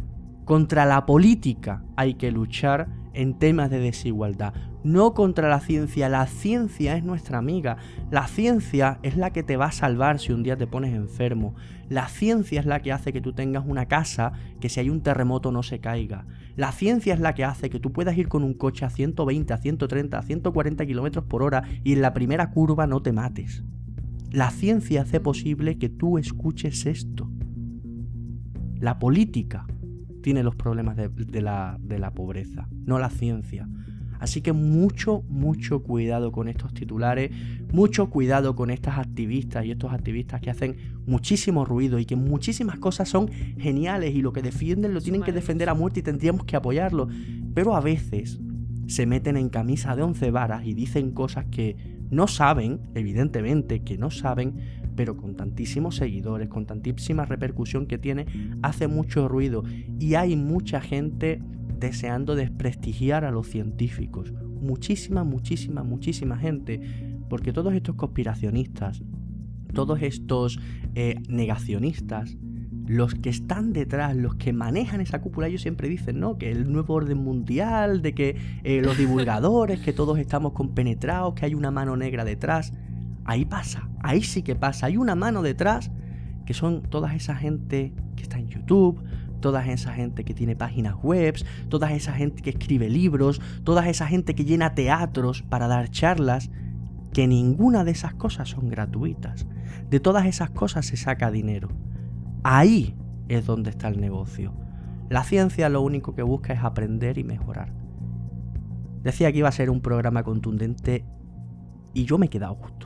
Contra 0.44 0.84
la 0.84 1.06
política 1.06 1.84
hay 1.96 2.14
que 2.14 2.30
luchar 2.30 2.88
en 3.16 3.38
temas 3.38 3.70
de 3.70 3.80
desigualdad, 3.80 4.54
no 4.84 5.14
contra 5.14 5.48
la 5.48 5.58
ciencia. 5.58 6.08
La 6.08 6.26
ciencia 6.26 6.96
es 6.96 7.02
nuestra 7.02 7.38
amiga. 7.38 7.78
La 8.10 8.28
ciencia 8.28 9.00
es 9.02 9.16
la 9.16 9.32
que 9.32 9.42
te 9.42 9.56
va 9.56 9.66
a 9.66 9.72
salvar 9.72 10.20
si 10.20 10.32
un 10.32 10.42
día 10.42 10.56
te 10.56 10.66
pones 10.66 10.94
enfermo. 10.94 11.54
La 11.88 12.08
ciencia 12.08 12.60
es 12.60 12.66
la 12.66 12.80
que 12.80 12.92
hace 12.92 13.12
que 13.12 13.20
tú 13.20 13.32
tengas 13.32 13.64
una 13.66 13.86
casa 13.86 14.32
que 14.60 14.68
si 14.68 14.80
hay 14.80 14.90
un 14.90 15.02
terremoto 15.02 15.50
no 15.50 15.62
se 15.62 15.80
caiga. 15.80 16.26
La 16.54 16.72
ciencia 16.72 17.14
es 17.14 17.20
la 17.20 17.34
que 17.34 17.44
hace 17.44 17.70
que 17.70 17.80
tú 17.80 17.92
puedas 17.92 18.16
ir 18.16 18.28
con 18.28 18.44
un 18.44 18.54
coche 18.54 18.84
a 18.84 18.90
120, 18.90 19.52
a 19.52 19.58
130, 19.58 20.18
a 20.18 20.22
140 20.22 20.86
kilómetros 20.86 21.24
por 21.24 21.42
hora 21.42 21.64
y 21.82 21.94
en 21.94 22.02
la 22.02 22.14
primera 22.14 22.50
curva 22.50 22.86
no 22.86 23.02
te 23.02 23.12
mates. 23.12 23.64
La 24.30 24.50
ciencia 24.50 25.02
hace 25.02 25.20
posible 25.20 25.78
que 25.78 25.88
tú 25.88 26.18
escuches 26.18 26.86
esto. 26.86 27.30
La 28.78 28.98
política 28.98 29.66
tiene 30.26 30.42
los 30.42 30.56
problemas 30.56 30.96
de, 30.96 31.40
la, 31.40 31.78
de 31.80 32.00
la 32.00 32.10
pobreza, 32.10 32.66
no 32.84 32.98
la 32.98 33.10
ciencia. 33.10 33.68
Así 34.18 34.40
que 34.40 34.52
mucho, 34.52 35.22
mucho 35.28 35.84
cuidado 35.84 36.32
con 36.32 36.48
estos 36.48 36.74
titulares, 36.74 37.30
mucho 37.72 38.10
cuidado 38.10 38.56
con 38.56 38.70
estas 38.70 38.98
activistas 38.98 39.64
y 39.64 39.70
estos 39.70 39.92
activistas 39.92 40.40
que 40.40 40.50
hacen 40.50 40.78
muchísimo 41.06 41.64
ruido 41.64 42.00
y 42.00 42.06
que 42.06 42.16
muchísimas 42.16 42.76
cosas 42.80 43.08
son 43.08 43.28
geniales 43.56 44.16
y 44.16 44.20
lo 44.20 44.32
que 44.32 44.42
defienden 44.42 44.94
lo 44.94 45.00
tienen 45.00 45.22
que 45.22 45.30
defender 45.30 45.68
a 45.68 45.74
muerte 45.74 46.00
y 46.00 46.02
tendríamos 46.02 46.44
que 46.44 46.56
apoyarlo. 46.56 47.06
Pero 47.54 47.76
a 47.76 47.80
veces 47.80 48.40
se 48.88 49.06
meten 49.06 49.36
en 49.36 49.48
camisa 49.48 49.94
de 49.94 50.02
once 50.02 50.32
varas 50.32 50.66
y 50.66 50.74
dicen 50.74 51.12
cosas 51.12 51.44
que 51.52 51.76
no 52.10 52.26
saben, 52.26 52.80
evidentemente 52.96 53.84
que 53.84 53.96
no 53.96 54.10
saben, 54.10 54.56
pero 54.96 55.16
con 55.16 55.36
tantísimos 55.36 55.96
seguidores, 55.96 56.48
con 56.48 56.66
tantísima 56.66 57.24
repercusión 57.24 57.86
que 57.86 57.98
tiene, 57.98 58.26
hace 58.62 58.88
mucho 58.88 59.28
ruido 59.28 59.62
y 60.00 60.14
hay 60.14 60.36
mucha 60.36 60.80
gente 60.80 61.40
deseando 61.78 62.34
desprestigiar 62.34 63.24
a 63.24 63.30
los 63.30 63.48
científicos. 63.48 64.32
Muchísima, 64.60 65.24
muchísima, 65.24 65.82
muchísima 65.82 66.38
gente. 66.38 66.80
Porque 67.28 67.52
todos 67.52 67.74
estos 67.74 67.96
conspiracionistas, 67.96 69.02
todos 69.74 70.00
estos 70.00 70.58
eh, 70.94 71.16
negacionistas, 71.28 72.36
los 72.86 73.14
que 73.14 73.30
están 73.30 73.72
detrás, 73.72 74.16
los 74.16 74.36
que 74.36 74.52
manejan 74.52 75.00
esa 75.00 75.20
cúpula, 75.20 75.48
ellos 75.48 75.62
siempre 75.62 75.88
dicen, 75.88 76.20
¿no? 76.20 76.38
Que 76.38 76.52
el 76.52 76.70
nuevo 76.70 76.94
orden 76.94 77.18
mundial, 77.18 78.00
de 78.00 78.14
que 78.14 78.36
eh, 78.62 78.80
los 78.80 78.96
divulgadores, 78.96 79.80
que 79.80 79.92
todos 79.92 80.18
estamos 80.18 80.52
compenetrados, 80.52 81.34
que 81.34 81.46
hay 81.46 81.54
una 81.54 81.72
mano 81.72 81.96
negra 81.96 82.24
detrás. 82.24 82.72
Ahí 83.26 83.44
pasa, 83.44 83.88
ahí 84.02 84.22
sí 84.22 84.42
que 84.42 84.54
pasa. 84.54 84.86
Hay 84.86 84.96
una 84.96 85.16
mano 85.16 85.42
detrás 85.42 85.90
que 86.46 86.54
son 86.54 86.82
toda 86.82 87.14
esa 87.14 87.34
gente 87.34 87.92
que 88.14 88.22
está 88.22 88.38
en 88.38 88.48
YouTube, 88.48 89.02
toda 89.40 89.66
esa 89.66 89.92
gente 89.92 90.24
que 90.24 90.32
tiene 90.32 90.54
páginas 90.54 90.94
web, 91.02 91.34
toda 91.68 91.92
esa 91.92 92.12
gente 92.12 92.40
que 92.40 92.50
escribe 92.50 92.88
libros, 92.88 93.40
toda 93.64 93.88
esa 93.88 94.06
gente 94.06 94.34
que 94.34 94.44
llena 94.44 94.74
teatros 94.74 95.42
para 95.42 95.66
dar 95.66 95.90
charlas, 95.90 96.50
que 97.12 97.26
ninguna 97.26 97.82
de 97.82 97.90
esas 97.90 98.14
cosas 98.14 98.48
son 98.48 98.68
gratuitas. 98.68 99.46
De 99.90 100.00
todas 100.00 100.26
esas 100.26 100.50
cosas 100.50 100.86
se 100.86 100.96
saca 100.96 101.30
dinero. 101.30 101.68
Ahí 102.44 102.94
es 103.28 103.44
donde 103.44 103.70
está 103.70 103.88
el 103.88 104.00
negocio. 104.00 104.52
La 105.08 105.24
ciencia 105.24 105.68
lo 105.68 105.82
único 105.82 106.14
que 106.14 106.22
busca 106.22 106.52
es 106.52 106.62
aprender 106.62 107.18
y 107.18 107.24
mejorar. 107.24 107.72
Decía 109.02 109.32
que 109.32 109.38
iba 109.38 109.48
a 109.48 109.52
ser 109.52 109.70
un 109.70 109.80
programa 109.80 110.22
contundente 110.22 111.04
y 111.92 112.04
yo 112.04 112.18
me 112.18 112.26
he 112.26 112.28
quedado 112.28 112.54
justo. 112.54 112.85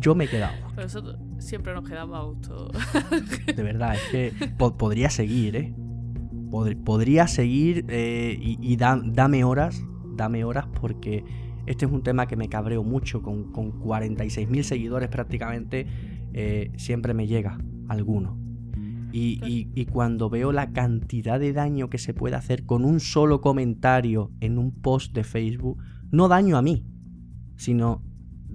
Yo 0.00 0.14
me 0.14 0.24
he 0.24 0.28
quedado. 0.28 0.54
Nosotros 0.76 1.18
siempre 1.38 1.74
nos 1.74 1.88
quedamos 1.88 2.18
a 2.18 2.22
gusto. 2.22 2.70
De 3.54 3.62
verdad, 3.62 3.94
es 3.94 4.02
que 4.10 4.48
podría 4.78 5.10
seguir, 5.10 5.56
¿eh? 5.56 5.74
podría 6.84 7.28
seguir 7.28 7.84
eh, 7.88 8.36
y, 8.40 8.76
dame 8.76 9.44
horas, 9.44 9.84
dame 10.16 10.44
horas 10.44 10.66
porque 10.80 11.24
este 11.66 11.86
es 11.86 11.92
un 11.92 12.02
tema 12.02 12.26
que 12.26 12.36
me 12.36 12.48
cabreo 12.48 12.82
mucho, 12.82 13.22
con, 13.22 13.52
con 13.52 13.80
46.000 13.80 14.62
seguidores 14.62 15.08
prácticamente, 15.08 15.86
eh, 16.32 16.72
siempre 16.76 17.14
me 17.14 17.26
llega 17.26 17.58
alguno. 17.88 18.38
Y, 19.12 19.68
y, 19.74 19.86
cuando 19.86 20.30
veo 20.30 20.52
la 20.52 20.72
cantidad 20.72 21.40
de 21.40 21.52
daño 21.52 21.90
que 21.90 21.98
se 21.98 22.14
puede 22.14 22.36
hacer 22.36 22.64
con 22.64 22.84
un 22.84 23.00
solo 23.00 23.40
comentario 23.40 24.30
en 24.38 24.56
un 24.56 24.70
post 24.70 25.12
de 25.12 25.24
Facebook, 25.24 25.82
no 26.12 26.28
daño 26.28 26.56
a 26.56 26.62
mí, 26.62 26.86
sino 27.56 28.04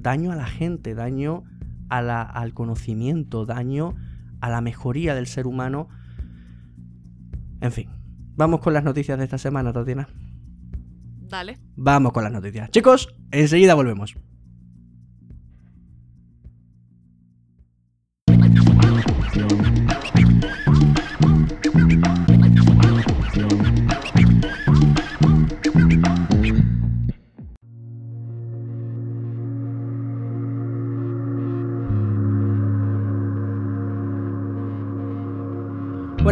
daño 0.06 0.32
a 0.32 0.36
la 0.36 0.46
gente, 0.46 0.94
daño 0.94 1.44
a 1.90 2.04
la, 2.04 2.22
al 2.22 2.54
conocimiento, 2.54 3.46
daño 3.48 3.96
a 4.40 4.50
la 4.50 4.62
mejoría 4.62 5.16
del 5.16 5.26
ser 5.26 5.48
humano. 5.48 5.90
En 7.60 7.72
fin, 7.72 7.90
vamos 8.36 8.60
con 8.60 8.74
las 8.74 8.84
noticias 8.84 9.18
de 9.18 9.24
esta 9.24 9.40
semana, 9.40 9.74
Tatiana. 9.74 10.08
Dale. 11.28 11.58
Vamos 11.76 12.14
con 12.14 12.24
las 12.24 12.32
noticias. 12.32 12.70
Chicos, 12.70 13.16
enseguida 13.32 13.74
volvemos. 13.74 14.16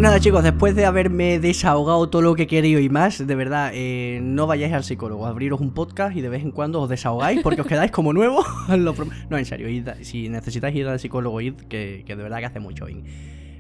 Nada 0.04 0.20
chicos, 0.20 0.44
después 0.44 0.76
de 0.76 0.86
haberme 0.86 1.40
desahogado 1.40 2.10
todo 2.10 2.22
lo 2.22 2.36
que 2.36 2.46
quería 2.46 2.78
y 2.82 2.90
más, 2.90 3.26
de 3.26 3.36
verdad, 3.36 3.72
eh, 3.74 4.20
no 4.22 4.48
vayáis 4.48 4.74
al 4.74 4.84
psicólogo, 4.84 5.26
abriros 5.26 5.62
un 5.62 5.74
podcast 5.74 6.14
y 6.18 6.20
de 6.20 6.28
vez 6.28 6.44
en 6.44 6.52
cuando 6.52 6.82
os 6.82 6.90
desahogáis 6.90 7.40
porque 7.42 7.62
os 7.62 7.68
quedáis 7.68 7.90
como 7.90 8.12
nuevos. 8.12 8.46
no, 8.68 9.38
en 9.38 9.46
serio, 9.46 9.96
si 10.02 10.28
necesitáis 10.28 10.76
ir 10.76 10.90
al 10.90 11.00
psicólogo, 11.00 11.40
id, 11.40 11.54
que, 11.70 12.04
de 12.06 12.16
verdad 12.16 12.40
que 12.40 12.46
hace 12.48 12.60
mucho 12.60 12.86
bien. 12.86 13.06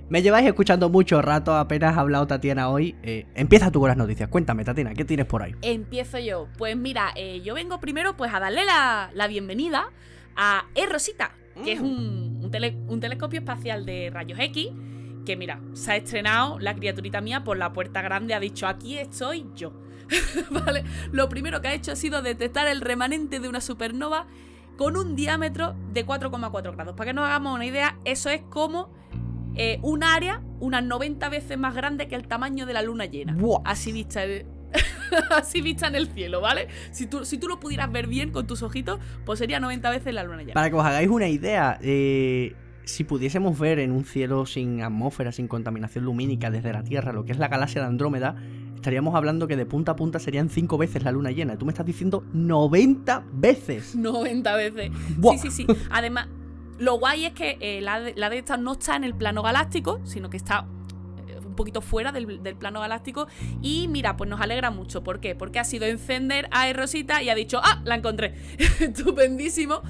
Me 0.09 0.21
lleváis 0.21 0.45
escuchando 0.45 0.89
mucho 0.89 1.21
rato, 1.21 1.55
apenas 1.55 1.95
ha 1.95 2.01
hablado 2.01 2.27
Tatiana 2.27 2.67
hoy. 2.67 2.97
Eh, 3.03 3.25
empieza 3.35 3.71
tú 3.71 3.79
con 3.79 3.87
las 3.87 3.97
noticias. 3.97 4.27
Cuéntame, 4.27 4.65
Tatiana, 4.65 4.93
¿qué 4.93 5.05
tienes 5.05 5.27
por 5.27 5.43
ahí? 5.43 5.55
Empiezo 5.61 6.19
yo. 6.19 6.49
Pues 6.57 6.75
mira, 6.75 7.13
eh, 7.15 7.39
yo 7.41 7.53
vengo 7.53 7.79
primero 7.79 8.17
pues 8.17 8.33
a 8.33 8.41
darle 8.41 8.65
la, 8.65 9.27
bienvenida 9.29 9.91
a 10.35 10.65
E 10.75 10.87
Rosita, 10.87 11.31
que 11.63 11.71
es 11.71 11.81
mm. 11.81 11.85
un, 11.85 12.51
un 12.89 12.99
telescopio 12.99 13.39
espacial 13.39 13.85
de 13.85 14.09
rayos 14.09 14.37
X 14.39 14.71
que 15.25 15.35
mira, 15.35 15.59
se 15.73 15.91
ha 15.91 15.95
estrenado 15.95 16.59
la 16.59 16.75
criaturita 16.75 17.21
mía 17.21 17.43
por 17.43 17.57
la 17.57 17.73
puerta 17.73 18.01
grande, 18.01 18.33
ha 18.33 18.39
dicho, 18.39 18.67
aquí 18.67 18.97
estoy 18.97 19.45
yo. 19.55 19.73
¿Vale? 20.51 20.83
Lo 21.11 21.29
primero 21.29 21.61
que 21.61 21.69
ha 21.69 21.73
hecho 21.73 21.91
ha 21.91 21.95
sido 21.95 22.21
detectar 22.21 22.67
el 22.67 22.81
remanente 22.81 23.39
de 23.39 23.47
una 23.47 23.61
supernova 23.61 24.27
con 24.77 24.97
un 24.97 25.15
diámetro 25.15 25.75
de 25.91 26.05
4,4 26.05 26.75
grados. 26.75 26.95
Para 26.95 27.09
que 27.09 27.13
nos 27.13 27.25
hagamos 27.25 27.55
una 27.55 27.65
idea, 27.65 27.97
eso 28.05 28.29
es 28.29 28.41
como 28.49 28.91
eh, 29.55 29.79
un 29.81 30.03
área 30.03 30.41
unas 30.59 30.83
90 30.83 31.29
veces 31.29 31.57
más 31.57 31.75
grande 31.75 32.07
que 32.07 32.15
el 32.15 32.27
tamaño 32.27 32.65
de 32.65 32.73
la 32.73 32.81
luna 32.81 33.05
llena. 33.05 33.37
Así 33.65 33.91
vista, 33.91 34.21
así 35.31 35.61
vista 35.61 35.87
en 35.87 35.95
el 35.95 36.07
cielo, 36.07 36.41
¿vale? 36.41 36.67
Si 36.91 37.05
tú, 37.05 37.25
si 37.25 37.37
tú 37.37 37.47
lo 37.47 37.59
pudieras 37.59 37.91
ver 37.91 38.07
bien 38.07 38.31
con 38.31 38.47
tus 38.47 38.63
ojitos, 38.63 38.99
pues 39.25 39.39
sería 39.39 39.59
90 39.59 39.89
veces 39.89 40.13
la 40.13 40.23
luna 40.23 40.39
llena. 40.39 40.53
Para 40.53 40.69
que 40.69 40.75
os 40.75 40.85
hagáis 40.85 41.09
una 41.09 41.27
idea, 41.27 41.77
eh, 41.81 42.55
si 42.85 43.03
pudiésemos 43.03 43.57
ver 43.57 43.79
en 43.79 43.91
un 43.91 44.05
cielo 44.05 44.45
sin 44.45 44.81
atmósfera, 44.81 45.31
sin 45.31 45.47
contaminación 45.47 46.05
lumínica 46.05 46.49
desde 46.51 46.73
la 46.73 46.83
Tierra, 46.83 47.13
lo 47.13 47.25
que 47.25 47.31
es 47.31 47.37
la 47.37 47.47
galaxia 47.47 47.81
de 47.81 47.87
Andrómeda, 47.87 48.35
estaríamos 48.75 49.15
hablando 49.15 49.47
que 49.47 49.55
de 49.55 49.65
punta 49.65 49.93
a 49.93 49.95
punta 49.95 50.19
serían 50.19 50.49
5 50.49 50.77
veces 50.77 51.03
la 51.03 51.11
luna 51.11 51.31
llena. 51.31 51.57
Tú 51.57 51.65
me 51.65 51.71
estás 51.71 51.85
diciendo 51.85 52.25
90 52.33 53.25
veces. 53.31 53.95
90 53.95 54.55
veces. 54.55 54.91
Sí, 55.21 55.37
sí, 55.37 55.51
sí. 55.51 55.67
Además, 55.89 56.27
lo 56.79 56.99
guay 56.99 57.25
es 57.25 57.33
que 57.33 57.57
eh, 57.61 57.81
la, 57.81 57.99
de, 58.01 58.37
esta 58.37 58.57
no 58.57 58.73
está 58.73 58.95
en 58.95 59.05
el 59.05 59.15
plano 59.15 59.41
galáctico, 59.41 60.01
sino 60.03 60.29
que 60.29 60.37
está 60.37 60.67
eh, 61.27 61.39
un 61.45 61.55
poquito 61.55 61.81
fuera 61.81 62.11
del, 62.11 62.41
plano 62.57 62.81
galáctico. 62.81 63.27
Y 63.61 63.87
mira, 63.87 64.17
pues 64.17 64.29
nos 64.29 64.41
alegra 64.41 64.69
mucho. 64.69 65.01
¿Por 65.01 65.21
qué? 65.21 65.33
Porque 65.33 65.59
ha 65.59 65.63
sido 65.63 65.85
encender 65.85 66.49
a 66.51 66.71
Rosita 66.73 67.23
y 67.23 67.29
ha 67.29 67.35
dicho, 67.35 67.61
¡ah! 67.63 67.81
La 67.85 67.95
encontré. 67.95 68.35
Estupendísimo. 68.79 69.81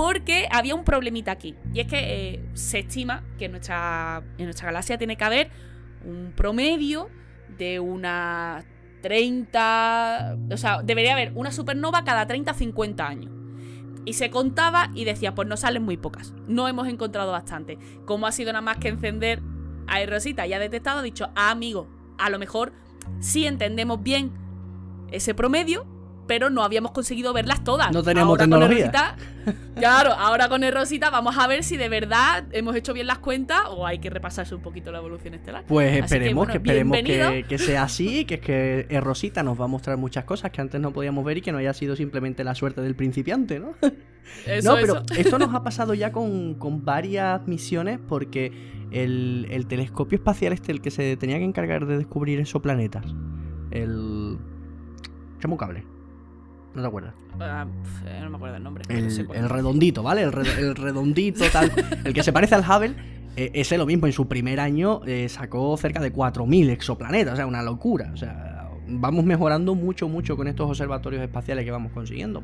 Porque 0.00 0.48
había 0.50 0.74
un 0.74 0.82
problemita 0.82 1.30
aquí. 1.30 1.56
Y 1.74 1.80
es 1.80 1.86
que 1.86 1.98
eh, 1.98 2.42
se 2.54 2.78
estima 2.78 3.22
que 3.38 3.50
nuestra, 3.50 4.24
en 4.38 4.46
nuestra 4.46 4.68
galaxia 4.68 4.96
tiene 4.96 5.16
que 5.16 5.24
haber 5.24 5.50
un 6.02 6.32
promedio 6.34 7.10
de 7.58 7.80
una 7.80 8.64
30... 9.02 10.38
O 10.50 10.56
sea, 10.56 10.80
debería 10.82 11.12
haber 11.12 11.32
una 11.34 11.52
supernova 11.52 12.02
cada 12.02 12.26
30-50 12.26 13.00
años. 13.00 13.30
Y 14.06 14.14
se 14.14 14.30
contaba 14.30 14.90
y 14.94 15.04
decía, 15.04 15.34
pues 15.34 15.46
no 15.46 15.58
salen 15.58 15.82
muy 15.82 15.98
pocas. 15.98 16.32
No 16.46 16.66
hemos 16.66 16.88
encontrado 16.88 17.32
bastante. 17.32 17.76
Como 18.06 18.26
ha 18.26 18.32
sido 18.32 18.54
nada 18.54 18.62
más 18.62 18.78
que 18.78 18.88
encender 18.88 19.42
a 19.86 20.02
Rosita 20.06 20.46
y 20.46 20.54
ha 20.54 20.58
detectado, 20.58 21.00
ha 21.00 21.02
dicho, 21.02 21.28
ah, 21.34 21.50
amigo, 21.50 21.90
a 22.16 22.30
lo 22.30 22.38
mejor 22.38 22.72
sí 23.18 23.46
entendemos 23.46 24.02
bien 24.02 24.32
ese 25.10 25.34
promedio, 25.34 25.84
pero 26.30 26.48
no 26.48 26.62
habíamos 26.62 26.92
conseguido 26.92 27.32
verlas 27.32 27.64
todas. 27.64 27.90
No 27.90 28.04
teníamos 28.04 28.38
tecnología. 28.38 29.16
claro, 29.74 30.12
ahora 30.12 30.48
con 30.48 30.62
el 30.62 30.72
Rosita 30.72 31.10
vamos 31.10 31.36
a 31.36 31.48
ver 31.48 31.64
si 31.64 31.76
de 31.76 31.88
verdad 31.88 32.44
hemos 32.52 32.76
hecho 32.76 32.94
bien 32.94 33.08
las 33.08 33.18
cuentas 33.18 33.62
o 33.68 33.84
hay 33.84 33.98
que 33.98 34.10
repasarse 34.10 34.54
un 34.54 34.62
poquito 34.62 34.92
la 34.92 34.98
evolución 34.98 35.34
estelar. 35.34 35.64
Pues 35.66 35.92
esperemos 36.04 36.46
que, 36.46 36.58
esperemos 36.58 36.98
que, 36.98 37.58
sea 37.58 37.82
así, 37.82 38.26
que 38.26 38.34
es 38.34 38.40
que 38.42 38.86
el 38.90 39.02
Rosita 39.02 39.42
nos 39.42 39.60
va 39.60 39.64
a 39.64 39.66
mostrar 39.66 39.96
muchas 39.96 40.22
cosas 40.22 40.52
que 40.52 40.60
antes 40.60 40.80
no 40.80 40.92
podíamos 40.92 41.24
ver 41.24 41.38
y 41.38 41.40
que 41.40 41.50
no 41.50 41.58
haya 41.58 41.74
sido 41.74 41.96
simplemente 41.96 42.44
la 42.44 42.54
suerte 42.54 42.80
del 42.80 42.94
principiante, 42.94 43.58
¿no? 43.58 43.72
no, 44.62 44.76
pero 44.76 45.02
esto 45.18 45.36
nos 45.36 45.52
ha 45.52 45.64
pasado 45.64 45.94
ya 45.94 46.12
con, 46.12 46.56
varias 46.84 47.44
misiones 47.48 47.98
porque 48.06 48.52
el, 48.92 49.48
el 49.50 49.66
telescopio 49.66 50.14
espacial 50.14 50.52
este, 50.52 50.70
el 50.70 50.80
que 50.80 50.92
se 50.92 51.16
tenía 51.16 51.38
que 51.38 51.44
encargar 51.44 51.86
de 51.86 51.98
descubrir 51.98 52.38
esos 52.38 52.62
planetas, 52.62 53.04
el... 53.72 54.38
Echame 55.38 55.54
un 55.54 55.58
cable. 55.58 55.99
¿No 56.74 56.82
te 56.82 56.88
acuerdas? 56.88 57.14
Ah, 57.40 57.66
eh, 58.06 58.20
no 58.22 58.30
me 58.30 58.36
acuerdo 58.36 58.56
el 58.56 58.62
nombre. 58.62 58.84
El, 58.88 59.48
redondito, 59.48 60.02
¿vale? 60.02 60.22
El, 60.22 60.32
redondito, 60.32 61.44
tal. 61.52 61.72
el 62.04 62.12
que 62.14 62.22
se 62.22 62.32
parece 62.32 62.54
al 62.54 62.62
Hubble. 62.62 62.94
Eh, 63.36 63.50
ese 63.54 63.78
lo 63.78 63.86
mismo, 63.86 64.06
en 64.06 64.12
su 64.12 64.28
primer 64.28 64.60
año 64.60 65.00
eh, 65.06 65.28
sacó 65.28 65.76
cerca 65.76 66.00
de 66.00 66.12
4.000 66.12 66.70
exoplanetas, 66.70 67.34
o 67.34 67.36
sea, 67.36 67.46
una 67.46 67.62
locura. 67.62 68.10
O 68.12 68.16
sea, 68.16 68.70
vamos 68.86 69.24
mejorando 69.24 69.74
mucho, 69.74 70.08
mucho 70.08 70.36
con 70.36 70.48
estos 70.48 70.68
observatorios 70.68 71.22
espaciales 71.22 71.64
que 71.64 71.70
vamos 71.70 71.92
consiguiendo. 71.92 72.42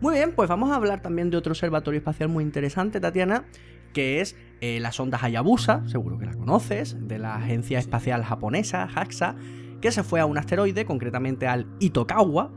Muy 0.00 0.14
bien, 0.16 0.32
pues 0.34 0.48
vamos 0.48 0.70
a 0.70 0.76
hablar 0.76 1.00
también 1.00 1.30
de 1.30 1.36
otro 1.36 1.52
observatorio 1.52 1.98
espacial 1.98 2.28
muy 2.28 2.42
interesante, 2.42 3.00
Tatiana, 3.00 3.44
que 3.92 4.20
es 4.20 4.36
la 4.60 4.92
sonda 4.92 5.18
Hayabusa, 5.20 5.86
seguro 5.86 6.18
que 6.18 6.26
la 6.26 6.34
conoces, 6.34 6.96
de 7.06 7.18
la 7.18 7.36
agencia 7.36 7.78
espacial 7.78 8.24
japonesa, 8.24 8.88
JAXA, 8.88 9.36
que 9.80 9.92
se 9.92 10.02
fue 10.02 10.20
a 10.20 10.26
un 10.26 10.36
asteroide, 10.36 10.84
concretamente 10.84 11.46
al 11.46 11.66
Itokawa, 11.78 12.50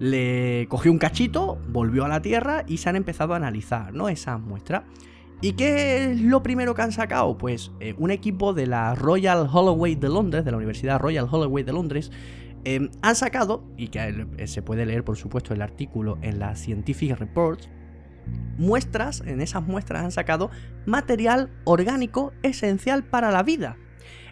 le 0.00 0.66
cogió 0.68 0.90
un 0.90 0.98
cachito, 0.98 1.58
volvió 1.68 2.06
a 2.06 2.08
la 2.08 2.22
Tierra 2.22 2.64
y 2.66 2.78
se 2.78 2.88
han 2.88 2.96
empezado 2.96 3.34
a 3.34 3.36
analizar 3.36 3.92
¿no? 3.92 4.08
esas 4.08 4.40
muestras. 4.40 4.82
¿Y 5.42 5.52
qué 5.52 6.10
es 6.10 6.20
lo 6.20 6.42
primero 6.42 6.74
que 6.74 6.82
han 6.82 6.92
sacado? 6.92 7.38
Pues 7.38 7.70
eh, 7.80 7.94
un 7.98 8.10
equipo 8.10 8.52
de 8.52 8.66
la 8.66 8.94
Royal 8.94 9.48
Holloway 9.50 9.94
de 9.94 10.08
Londres, 10.08 10.44
de 10.44 10.50
la 10.50 10.56
Universidad 10.56 10.98
Royal 10.98 11.28
Holloway 11.30 11.64
de 11.64 11.72
Londres, 11.72 12.10
em, 12.64 12.90
han 13.02 13.14
sacado, 13.14 13.64
y 13.76 13.88
que 13.88 14.26
eh, 14.38 14.46
se 14.46 14.62
puede 14.62 14.84
leer 14.84 15.04
por 15.04 15.16
supuesto 15.16 15.54
el 15.54 15.62
artículo 15.62 16.18
en 16.22 16.38
la 16.38 16.56
Scientific 16.56 17.18
Reports, 17.18 17.70
muestras, 18.58 19.22
en 19.26 19.40
esas 19.40 19.62
muestras 19.62 20.04
han 20.04 20.12
sacado 20.12 20.50
material 20.86 21.50
orgánico 21.64 22.32
esencial 22.42 23.04
para 23.04 23.30
la 23.30 23.42
vida. 23.42 23.76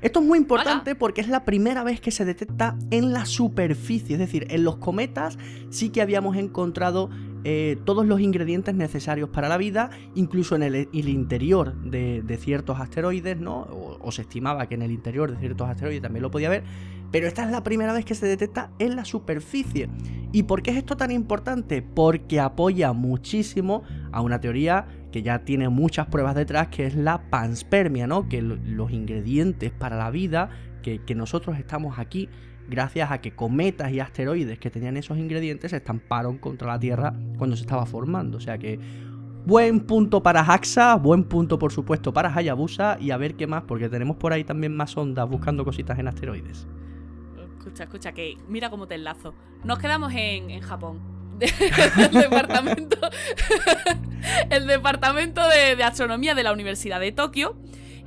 Esto 0.00 0.20
es 0.20 0.26
muy 0.26 0.38
importante 0.38 0.94
porque 0.94 1.20
es 1.20 1.28
la 1.28 1.44
primera 1.44 1.82
vez 1.82 2.00
que 2.00 2.10
se 2.10 2.24
detecta 2.24 2.76
en 2.90 3.12
la 3.12 3.26
superficie, 3.26 4.14
es 4.14 4.20
decir, 4.20 4.46
en 4.50 4.64
los 4.64 4.76
cometas 4.76 5.38
sí 5.70 5.90
que 5.90 6.02
habíamos 6.02 6.36
encontrado 6.36 7.10
eh, 7.44 7.78
todos 7.84 8.04
los 8.04 8.20
ingredientes 8.20 8.74
necesarios 8.74 9.28
para 9.28 9.48
la 9.48 9.56
vida, 9.56 9.90
incluso 10.14 10.56
en 10.56 10.62
el, 10.62 10.88
interior 10.92 11.74
de, 11.82 12.38
ciertos 12.40 12.80
asteroides, 12.80 13.38
¿no? 13.38 13.66
O, 14.00 14.12
se 14.12 14.22
estimaba 14.22 14.68
que 14.68 14.74
en 14.74 14.82
el 14.82 14.90
interior 14.90 15.30
de 15.30 15.38
ciertos 15.38 15.68
asteroides 15.68 16.02
también 16.02 16.22
lo 16.22 16.30
podía 16.30 16.48
haber, 16.48 16.64
pero 17.10 17.26
esta 17.26 17.44
es 17.44 17.50
la 17.50 17.62
primera 17.62 17.92
vez 17.92 18.04
que 18.04 18.14
se 18.14 18.26
detecta 18.26 18.70
en 18.78 18.96
la 18.96 19.04
superficie. 19.04 19.88
¿Y 20.32 20.42
por 20.42 20.62
qué 20.62 20.72
es 20.72 20.76
esto 20.76 20.96
tan 20.96 21.10
importante? 21.10 21.80
Porque 21.80 22.40
apoya 22.40 22.92
muchísimo 22.92 23.82
a 24.12 24.20
una 24.20 24.40
teoría 24.40 24.86
que 25.12 25.22
ya 25.22 25.40
tiene 25.40 25.68
muchas 25.68 26.06
pruebas 26.06 26.34
detrás, 26.34 26.68
que 26.68 26.86
es 26.86 26.94
la 26.94 27.30
panspermia, 27.30 28.06
¿no? 28.06 28.28
Que 28.28 28.42
los 28.42 28.90
ingredientes 28.90 29.70
para 29.70 29.96
la 29.96 30.10
vida, 30.10 30.50
que, 30.82 31.14
nosotros 31.14 31.58
estamos 31.58 31.98
aquí 31.98 32.28
gracias 32.68 33.10
a 33.10 33.20
que 33.20 33.32
cometas 33.32 33.92
y 33.92 34.00
asteroides 34.00 34.58
que 34.58 34.70
tenían 34.70 34.96
esos 34.96 35.18
ingredientes 35.18 35.70
se 35.70 35.78
estamparon 35.78 36.38
contra 36.38 36.68
la 36.68 36.78
Tierra 36.78 37.14
cuando 37.36 37.56
se 37.56 37.62
estaba 37.62 37.84
formando. 37.84 38.38
O 38.38 38.40
sea 38.40 38.58
que 38.58 38.78
buen 39.44 39.80
punto 39.80 40.22
para 40.22 40.40
Haxa, 40.40 40.94
buen 40.96 41.24
punto 41.24 41.58
por 41.58 41.72
supuesto 41.72 42.12
para 42.12 42.34
Hayabusa 42.34 42.98
y 43.00 43.10
a 43.10 43.16
ver 43.16 43.34
qué 43.36 43.46
más, 43.46 43.64
porque 43.64 43.88
tenemos 43.88 44.16
por 44.16 44.32
ahí 44.32 44.44
también 44.44 44.74
más 44.74 44.96
ondas 44.96 45.28
buscando 45.28 45.64
cositas 45.64 45.98
en 45.98 46.08
asteroides. 46.08 46.66
Escucha, 47.58 47.84
escucha, 47.84 48.12
que 48.12 48.36
mira 48.48 48.70
cómo 48.70 48.86
te 48.86 48.94
enlazo. 48.94 49.34
Nos 49.64 49.78
quedamos 49.78 50.12
en 50.14 50.60
Japón 50.60 51.17
el 51.98 52.10
departamento, 52.10 52.98
el 54.50 54.66
departamento 54.66 55.42
de, 55.48 55.82
astronomía 55.82 56.34
de 56.34 56.42
la 56.42 56.52
Universidad 56.52 57.00
de 57.00 57.12
Tokio, 57.12 57.56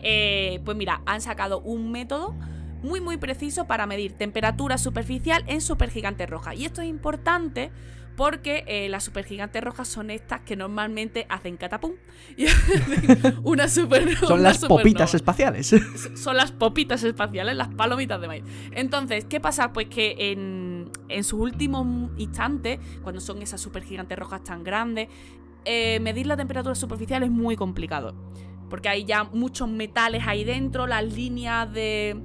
eh, 0.02 0.62
pues 0.66 0.78
mira, 0.78 1.02
han 1.06 1.22
sacado 1.22 1.62
un 1.62 1.92
método 1.92 2.36
muy 2.84 3.00
muy 3.00 3.18
preciso 3.18 3.66
para 3.66 3.86
medir 3.86 4.14
temperatura 4.14 4.78
superficial 4.78 5.44
en 5.48 5.62
supergigantes 5.62 6.30
rojas. 6.30 6.56
Y 6.58 6.66
esto 6.66 6.82
es 6.82 6.88
importante 6.88 7.72
porque 8.22 8.64
eh, 8.68 8.88
las 8.88 9.04
supergigantes 9.04 9.64
rojas 9.64 9.88
son 9.88 10.12
estas 10.12 10.42
que 10.42 10.56
normalmente 10.56 11.26
hacen 11.28 11.58
catapum. 11.58 11.94
una 13.44 13.68
super, 13.68 14.16
son 14.16 14.44
las 14.44 14.60
popitas 14.60 15.16
espaciales. 15.16 15.74
Son 16.14 16.38
las 16.38 16.52
popitas 16.52 17.04
espaciales, 17.04 17.56
las 17.56 17.70
palomitas 17.70 18.22
de 18.22 18.28
maíz. 18.28 18.44
Entonces, 18.74 19.26
¿qué 19.26 19.40
pasa? 19.40 19.74
Pues 19.74 19.88
que 19.88 20.14
en, 20.20 20.92
en 21.10 21.24
sus 21.24 21.40
últimos 21.40 22.12
instantes, 22.18 22.78
cuando 23.02 23.20
son 23.22 23.42
esas 23.42 23.60
supergigantes 23.60 24.20
rojas 24.20 24.44
tan 24.44 24.64
grandes, 24.64 25.08
eh, 25.66 26.00
medir 26.00 26.28
la 26.28 26.38
temperatura 26.38 26.76
superficial 26.76 27.24
es 27.24 27.32
muy 27.32 27.56
complicado. 27.56 28.14
Porque 28.70 28.88
hay 28.88 29.04
ya 29.04 29.24
muchos 29.24 29.68
metales 29.68 30.26
ahí 30.28 30.44
dentro, 30.44 30.86
las 30.86 31.12
líneas 31.12 31.74
de. 31.74 32.22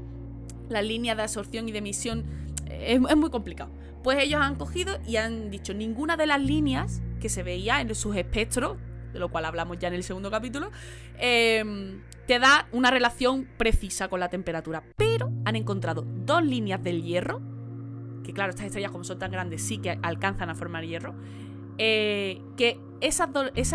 Las 0.69 0.85
líneas 0.85 1.17
de 1.17 1.23
absorción 1.23 1.71
y 1.71 1.73
de 1.73 1.79
emisión. 1.79 2.46
Es 2.71 3.01
muy 3.17 3.31
complicado. 3.31 3.71
Pues 4.03 4.23
ellos 4.23 4.41
han 4.41 4.55
cogido 4.55 4.99
y 5.07 5.17
han 5.17 5.51
dicho 5.51 5.75
ninguna 5.75 6.17
de 6.17 6.27
las 6.27 6.41
líneas 6.41 7.03
que 7.21 7.29
se 7.29 7.43
veía 7.43 7.81
en 7.81 7.95
sus 7.95 8.15
espectros, 8.17 8.77
de 9.13 9.19
lo 9.19 9.31
cual 9.31 9.45
hablamos 9.45 9.79
ya 9.79 9.89
en 9.89 9.95
el 9.95 10.03
segundo 10.03 10.31
capítulo, 10.31 10.71
em, 11.19 12.03
te 12.27 12.39
da 12.39 12.69
una 12.73 12.91
relación 12.91 13.49
precisa 13.57 14.09
con 14.09 14.21
la 14.21 14.29
temperatura. 14.29 14.85
Pero 14.97 15.33
han 15.45 15.57
encontrado 15.57 16.03
dos 16.03 16.45
líneas 16.45 16.83
del 16.83 17.03
hierro, 17.03 17.41
que 18.23 18.33
claro, 18.33 18.51
estas 18.51 18.67
estrellas 18.67 18.91
como 18.91 19.05
son 19.05 19.19
tan 19.19 19.31
grandes 19.31 19.63
sí 19.63 19.79
que 19.79 19.99
alcanzan 20.03 20.51
a 20.51 20.55
formar 20.55 20.85
hierro, 20.85 21.15
eh, 21.79 22.41
que 22.57 22.81
esas 23.01 23.29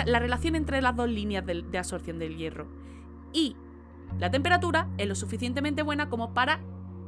la 0.06 0.20
relación 0.20 0.56
entre 0.56 0.82
las 0.82 0.96
dos 0.96 1.10
líneas 1.10 1.46
de, 1.46 1.62
de 1.62 1.78
absorción 1.78 2.18
del 2.20 2.36
hierro 2.36 2.68
y 3.34 3.56
la 4.20 4.32
temperatura 4.32 4.90
es 4.98 5.08
lo 5.08 5.16
suficientemente 5.16 5.84
buena 5.84 6.10
como 6.10 6.34
para 6.34 6.62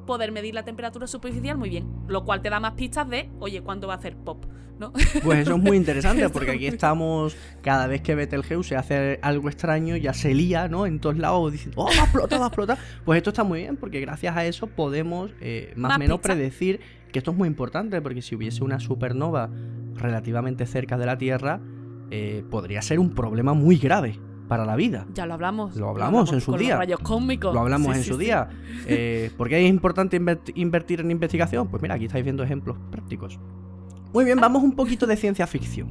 poder 0.05 0.31
medir 0.31 0.53
la 0.53 0.63
temperatura 0.63 1.07
superficial 1.07 1.57
muy 1.57 1.69
bien, 1.69 1.87
lo 2.07 2.23
cual 2.25 2.41
te 2.41 2.49
da 2.49 2.59
más 2.59 2.73
pistas 2.73 3.09
de, 3.09 3.29
oye, 3.39 3.61
¿cuándo 3.61 3.87
va 3.87 3.95
a 3.95 3.97
hacer 3.97 4.15
pop? 4.15 4.45
¿no? 4.79 4.91
Pues 5.23 5.39
eso 5.39 5.55
es 5.55 5.61
muy 5.61 5.77
interesante 5.77 6.27
porque 6.31 6.51
aquí 6.51 6.67
estamos, 6.67 7.35
cada 7.61 7.87
vez 7.87 8.01
que 8.01 8.15
Betelgeuse 8.15 8.69
se 8.69 8.75
hace 8.75 9.19
algo 9.21 9.49
extraño, 9.49 9.95
ya 9.97 10.13
se 10.13 10.33
lía, 10.33 10.67
¿no? 10.67 10.85
En 10.85 10.99
todos 10.99 11.17
lados 11.17 11.51
diciendo, 11.51 11.81
oh, 11.81 11.85
va 11.85 12.01
a 12.01 12.03
explotar, 12.03 12.39
va 12.39 12.45
a 12.45 12.47
explotar. 12.47 12.77
Pues 13.05 13.17
esto 13.17 13.29
está 13.29 13.43
muy 13.43 13.61
bien 13.61 13.77
porque 13.77 13.99
gracias 13.99 14.35
a 14.35 14.45
eso 14.45 14.67
podemos 14.67 15.31
eh, 15.41 15.73
más 15.75 15.95
o 15.95 15.99
menos 15.99 16.19
predecir 16.19 16.79
que 17.11 17.19
esto 17.19 17.31
es 17.31 17.37
muy 17.37 17.47
importante 17.47 18.01
porque 18.01 18.21
si 18.21 18.35
hubiese 18.35 18.63
una 18.63 18.79
supernova 18.79 19.49
relativamente 19.95 20.65
cerca 20.65 20.97
de 20.97 21.05
la 21.05 21.17
Tierra, 21.17 21.61
eh, 22.09 22.43
podría 22.49 22.81
ser 22.81 22.99
un 22.99 23.13
problema 23.13 23.53
muy 23.53 23.77
grave 23.77 24.19
para 24.53 24.65
la 24.65 24.75
vida. 24.75 25.07
Ya 25.15 25.25
lo 25.25 25.33
hablamos. 25.33 25.75
Lo 25.77 25.89
hablamos 25.89 26.31
en 26.31 26.39
su 26.39 26.51
con 26.51 26.59
los 26.59 26.67
día. 26.67 26.77
rayos 26.77 26.99
cósmicos. 26.99 27.55
Lo 27.55 27.61
hablamos 27.61 27.93
Sí, 27.93 27.97
en 27.97 28.03
sí, 28.03 28.09
su 28.11 28.19
sí. 28.19 28.25
día. 28.25 28.47
Eh, 28.87 29.31
¿Por 29.35 29.49
qué 29.49 29.63
es 29.65 29.67
importante 29.69 30.19
inver- 30.21 30.51
invertir 30.53 30.99
en 30.99 31.09
investigación? 31.09 31.69
Pues 31.69 31.81
mira, 31.81 31.95
aquí 31.95 32.05
estáis 32.05 32.23
viendo 32.23 32.43
ejemplos 32.43 32.77
prácticos. 32.91 33.39
Muy 34.13 34.25
bien, 34.25 34.39
vamos 34.39 34.61
un 34.61 34.73
poquito 34.75 35.07
de 35.07 35.15
ciencia 35.15 35.47
ficción. 35.47 35.87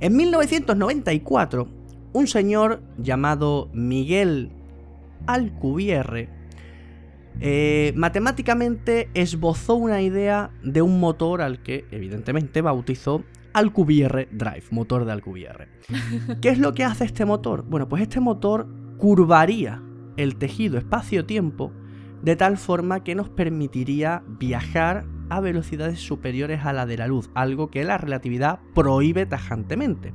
En 0.00 0.14
1994, 0.16 1.66
un 2.12 2.26
señor 2.26 2.82
llamado 2.98 3.70
Miguel 3.72 4.50
Alcubierre 5.26 6.28
eh, 7.40 7.92
matemáticamente 7.96 9.08
esbozó 9.14 9.76
una 9.76 10.02
idea 10.02 10.50
de 10.62 10.82
un 10.82 11.00
motor 11.00 11.40
al 11.40 11.62
que 11.62 11.86
evidentemente 11.90 12.60
bautizó 12.60 13.22
Alcubierre 13.54 14.28
Drive, 14.32 14.64
motor 14.70 15.04
de 15.04 15.12
Alcubierre. 15.12 15.68
¿Qué 16.40 16.50
es 16.50 16.58
lo 16.58 16.74
que 16.74 16.84
hace 16.84 17.04
este 17.04 17.24
motor? 17.24 17.64
Bueno, 17.64 17.88
pues 17.88 18.02
este 18.02 18.20
motor 18.20 18.68
curvaría 18.98 19.82
el 20.16 20.36
tejido 20.36 20.78
espacio-tiempo 20.78 21.72
de 22.22 22.36
tal 22.36 22.56
forma 22.56 23.02
que 23.02 23.14
nos 23.14 23.28
permitiría 23.28 24.22
viajar 24.26 25.06
a 25.28 25.40
velocidades 25.40 25.98
superiores 25.98 26.64
a 26.64 26.72
la 26.72 26.86
de 26.86 26.96
la 26.96 27.06
luz, 27.06 27.30
algo 27.34 27.70
que 27.70 27.84
la 27.84 27.98
relatividad 27.98 28.60
prohíbe 28.74 29.26
tajantemente. 29.26 30.14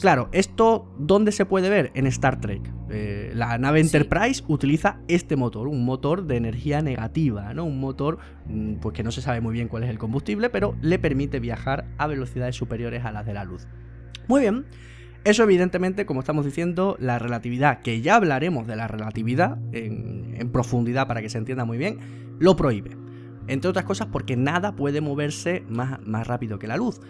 Claro, 0.00 0.30
esto 0.32 0.90
¿dónde 0.98 1.30
se 1.30 1.44
puede 1.44 1.68
ver? 1.68 1.90
En 1.94 2.06
Star 2.06 2.40
Trek. 2.40 2.62
Eh, 2.88 3.32
la 3.34 3.58
nave 3.58 3.84
Sí. 3.84 3.96
Enterprise 3.96 4.42
utiliza 4.48 4.98
este 5.08 5.36
motor, 5.36 5.68
un 5.68 5.84
motor 5.84 6.26
de 6.26 6.36
energía 6.36 6.80
negativa, 6.80 7.52
¿no? 7.52 7.64
Un 7.64 7.78
motor 7.78 8.18
mm, 8.46 8.76
pues 8.76 8.94
que 8.94 9.02
no 9.02 9.12
se 9.12 9.20
sabe 9.20 9.42
muy 9.42 9.52
bien 9.52 9.68
cuál 9.68 9.84
es 9.84 9.90
el 9.90 9.98
combustible, 9.98 10.48
pero 10.48 10.74
le 10.80 10.98
permite 10.98 11.38
viajar 11.38 11.84
a 11.98 12.06
velocidades 12.06 12.56
superiores 12.56 13.04
a 13.04 13.12
las 13.12 13.26
de 13.26 13.34
la 13.34 13.44
luz. 13.44 13.66
Muy 14.26 14.40
bien. 14.40 14.64
Eso 15.24 15.42
evidentemente, 15.42 16.06
como 16.06 16.20
estamos 16.20 16.46
diciendo, 16.46 16.96
la 16.98 17.18
relatividad, 17.18 17.80
que 17.80 18.00
ya 18.00 18.16
hablaremos 18.16 18.66
de 18.66 18.76
la 18.76 18.88
relatividad 18.88 19.58
en, 19.72 20.34
en 20.38 20.50
profundidad 20.50 21.06
para 21.08 21.20
que 21.20 21.28
se 21.28 21.36
entienda 21.36 21.66
muy 21.66 21.76
bien, 21.76 21.98
lo 22.38 22.56
prohíbe. 22.56 22.96
Entre 23.48 23.68
otras 23.68 23.84
cosas 23.84 24.06
porque 24.06 24.36
nada 24.36 24.76
puede 24.76 25.02
moverse 25.02 25.62
más, 25.68 26.00
más 26.06 26.26
rápido 26.26 26.58
que 26.58 26.68
la 26.68 26.78
luz. 26.78 27.00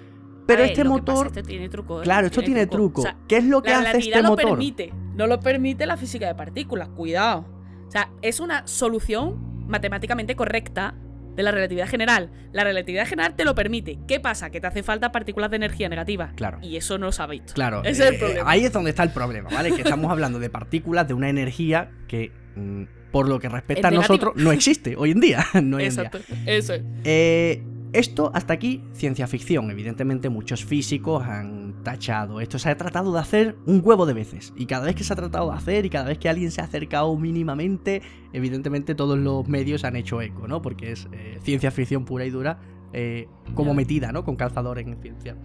Pero 0.56 0.64
este 0.64 0.84
lo 0.84 0.96
que 0.96 1.02
pasa, 1.02 1.12
motor... 1.12 1.26
esto 1.28 1.42
tiene 1.42 1.68
truco. 1.68 2.00
¿eh? 2.00 2.04
Claro, 2.04 2.26
esto 2.26 2.42
tiene 2.42 2.66
truco. 2.66 3.00
O 3.00 3.04
sea, 3.04 3.16
¿Qué 3.28 3.36
es 3.38 3.44
lo 3.44 3.62
que 3.62 3.70
la 3.70 3.78
hace 3.78 3.86
relatividad 3.86 4.18
este 4.18 4.22
lo 4.22 4.28
motor? 4.30 4.50
permite. 4.50 4.92
No 5.14 5.26
lo 5.26 5.40
permite 5.40 5.86
la 5.86 5.96
física 5.96 6.26
de 6.26 6.34
partículas. 6.34 6.88
Cuidado. 6.90 7.46
O 7.86 7.90
sea, 7.90 8.10
es 8.22 8.40
una 8.40 8.66
solución 8.66 9.66
matemáticamente 9.68 10.36
correcta 10.36 10.94
de 11.36 11.42
la 11.42 11.50
relatividad 11.52 11.88
general. 11.88 12.30
La 12.52 12.64
relatividad 12.64 13.06
general 13.06 13.34
te 13.36 13.44
lo 13.44 13.54
permite. 13.54 13.98
¿Qué 14.06 14.20
pasa? 14.20 14.50
Que 14.50 14.60
te 14.60 14.66
hace 14.66 14.82
falta 14.82 15.12
partículas 15.12 15.50
de 15.50 15.56
energía 15.56 15.88
negativa. 15.88 16.32
Claro. 16.36 16.58
Y 16.62 16.76
eso 16.76 16.98
no 16.98 17.10
ha 17.16 17.26
visto. 17.26 17.54
Claro, 17.54 17.82
Ese 17.84 18.04
es 18.04 18.08
el 18.10 18.14
eh, 18.14 18.18
problema. 18.18 18.50
ahí 18.50 18.64
es 18.64 18.72
donde 18.72 18.90
está 18.90 19.02
el 19.02 19.10
problema, 19.10 19.50
¿vale? 19.50 19.72
Que 19.72 19.82
estamos 19.82 20.10
hablando 20.10 20.38
de 20.38 20.50
partículas 20.50 21.06
de 21.08 21.14
una 21.14 21.28
energía 21.28 21.90
que, 22.08 22.32
mm, 22.56 22.84
por 23.10 23.28
lo 23.28 23.38
que 23.38 23.48
respecta 23.48 23.88
a 23.88 23.90
negativa. 23.90 24.14
nosotros, 24.14 24.34
no 24.36 24.52
existe 24.52 24.96
hoy 24.96 25.12
en 25.12 25.20
día. 25.20 25.44
no 25.62 25.76
hoy 25.78 25.84
en 25.84 25.94
día. 25.94 26.02
Exacto. 26.04 26.18
Eso 26.46 26.74
es. 26.74 26.82
Eh, 27.04 27.62
esto 27.92 28.30
hasta 28.34 28.52
aquí, 28.52 28.84
ciencia 28.92 29.26
ficción. 29.26 29.70
Evidentemente, 29.70 30.28
muchos 30.28 30.64
físicos 30.64 31.24
han 31.24 31.82
tachado 31.82 32.40
esto. 32.40 32.58
Se 32.58 32.70
ha 32.70 32.76
tratado 32.76 33.12
de 33.12 33.18
hacer 33.18 33.56
un 33.66 33.80
huevo 33.84 34.06
de 34.06 34.12
veces. 34.12 34.52
Y 34.56 34.66
cada 34.66 34.86
vez 34.86 34.94
que 34.94 35.04
se 35.04 35.12
ha 35.12 35.16
tratado 35.16 35.50
de 35.50 35.56
hacer 35.56 35.86
y 35.86 35.90
cada 35.90 36.06
vez 36.06 36.18
que 36.18 36.28
alguien 36.28 36.50
se 36.50 36.60
ha 36.60 36.64
acercado 36.64 37.16
mínimamente, 37.16 38.02
evidentemente 38.32 38.94
todos 38.94 39.18
los 39.18 39.48
medios 39.48 39.84
han 39.84 39.96
hecho 39.96 40.20
eco, 40.22 40.46
¿no? 40.46 40.62
Porque 40.62 40.92
es 40.92 41.08
eh, 41.12 41.38
ciencia 41.42 41.70
ficción 41.70 42.04
pura 42.04 42.24
y 42.24 42.30
dura, 42.30 42.60
eh, 42.92 43.28
como 43.54 43.74
metida, 43.74 44.12
¿no? 44.12 44.24
Con 44.24 44.36
calzador 44.36 44.78
en 44.78 44.96
ciencia. 45.00 45.36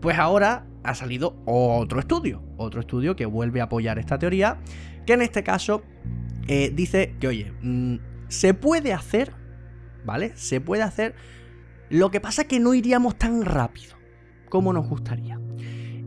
Pues 0.00 0.18
ahora 0.18 0.66
ha 0.82 0.94
salido 0.94 1.36
otro 1.44 2.00
estudio. 2.00 2.42
Otro 2.56 2.80
estudio 2.80 3.16
que 3.16 3.26
vuelve 3.26 3.60
a 3.60 3.64
apoyar 3.64 3.98
esta 3.98 4.18
teoría. 4.18 4.58
Que 5.06 5.14
en 5.14 5.22
este 5.22 5.42
caso 5.42 5.82
eh, 6.48 6.72
dice 6.74 7.16
que, 7.20 7.28
oye, 7.28 7.52
mm, 7.62 7.96
se 8.28 8.54
puede 8.54 8.92
hacer, 8.92 9.32
¿vale? 10.04 10.32
Se 10.36 10.60
puede 10.60 10.82
hacer. 10.82 11.14
Lo 11.90 12.10
que 12.10 12.20
pasa 12.20 12.42
es 12.42 12.48
que 12.48 12.60
no 12.60 12.72
iríamos 12.72 13.18
tan 13.18 13.44
rápido 13.44 13.96
como 14.48 14.72
nos 14.72 14.88
gustaría. 14.88 15.40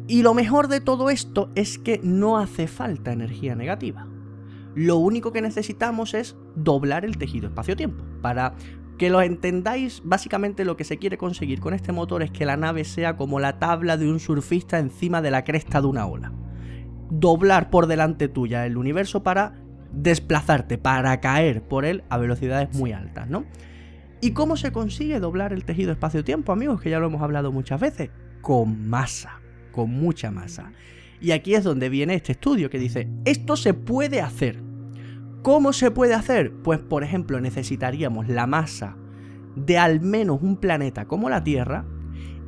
Y 0.08 0.22
lo 0.22 0.34
mejor 0.34 0.70
de 0.70 0.82
todo 0.82 1.10
esto 1.10 1.52
es 1.56 1.78
que 1.78 2.00
no 2.04 2.38
hace 2.38 2.68
falta 2.68 3.12
energía 3.12 3.56
negativa. 3.56 4.08
Lo 4.76 4.98
único 4.98 5.32
que 5.32 5.42
necesitamos 5.42 6.14
es 6.14 6.36
doblar 6.56 7.06
el 7.06 7.18
tejido 7.18 7.48
espacio-tiempo. 7.48 8.04
Para 8.22 8.56
que 8.98 9.10
lo 9.10 9.22
entendáis, 9.22 10.02
básicamente 10.06 10.66
lo 10.66 10.78
que 10.78 10.84
se 10.84 10.98
quiere 10.98 11.18
conseguir 11.18 11.60
con 11.60 11.74
este 11.74 11.92
motor 11.92 12.24
es 12.24 12.32
que 12.32 12.46
la 12.46 12.58
nave 12.58 12.86
sea 12.86 13.16
como 13.18 13.40
la 13.40 13.60
tabla 13.60 13.98
de 13.98 14.10
un 14.10 14.20
surfista 14.20 14.80
encima 14.80 15.22
de 15.22 15.32
la 15.32 15.44
cresta 15.44 15.82
de 15.82 15.88
una 15.88 16.06
ola. 16.06 16.32
Doblar 17.10 17.70
por 17.70 17.88
delante 17.88 18.30
tuya 18.30 18.66
el 18.66 18.78
universo 18.78 19.24
para 19.24 19.56
desplazarte, 19.92 20.78
para 20.78 21.20
caer 21.20 21.62
por 21.68 21.86
él 21.86 22.04
a 22.10 22.18
velocidades 22.18 22.74
muy 22.76 22.94
altas, 22.94 23.30
¿no? 23.30 23.46
¿Y 24.24 24.32
cómo 24.32 24.56
se 24.56 24.72
consigue 24.72 25.20
doblar 25.20 25.52
el 25.52 25.66
tejido 25.66 25.92
espacio-tiempo, 25.92 26.54
amigos? 26.54 26.80
Que 26.80 26.90
ya 26.90 26.98
lo 26.98 27.08
hemos 27.08 27.22
hablado 27.22 27.52
muchas 27.52 27.82
veces. 27.82 28.10
Con 28.40 28.88
masa, 28.88 29.42
con 29.74 29.90
mucha 29.90 30.32
masa. 30.32 30.72
Y 31.20 31.32
aquí 31.32 31.56
es 31.56 31.66
donde 31.66 31.90
viene 31.90 32.16
este 32.16 32.32
estudio 32.32 32.70
que 32.70 32.80
dice, 32.80 33.10
esto 33.26 33.58
se 33.58 33.74
puede 33.74 34.22
hacer. 34.22 34.64
¿Cómo 35.42 35.74
se 35.74 35.92
puede 35.92 36.14
hacer? 36.14 36.54
Pues 36.64 36.80
por 36.80 37.04
ejemplo 37.04 37.42
necesitaríamos 37.42 38.30
la 38.30 38.48
masa 38.48 38.96
de 39.58 39.78
al 39.78 40.00
menos 40.00 40.42
un 40.42 40.56
planeta 40.56 41.06
como 41.06 41.30
la 41.30 41.44
Tierra 41.44 41.86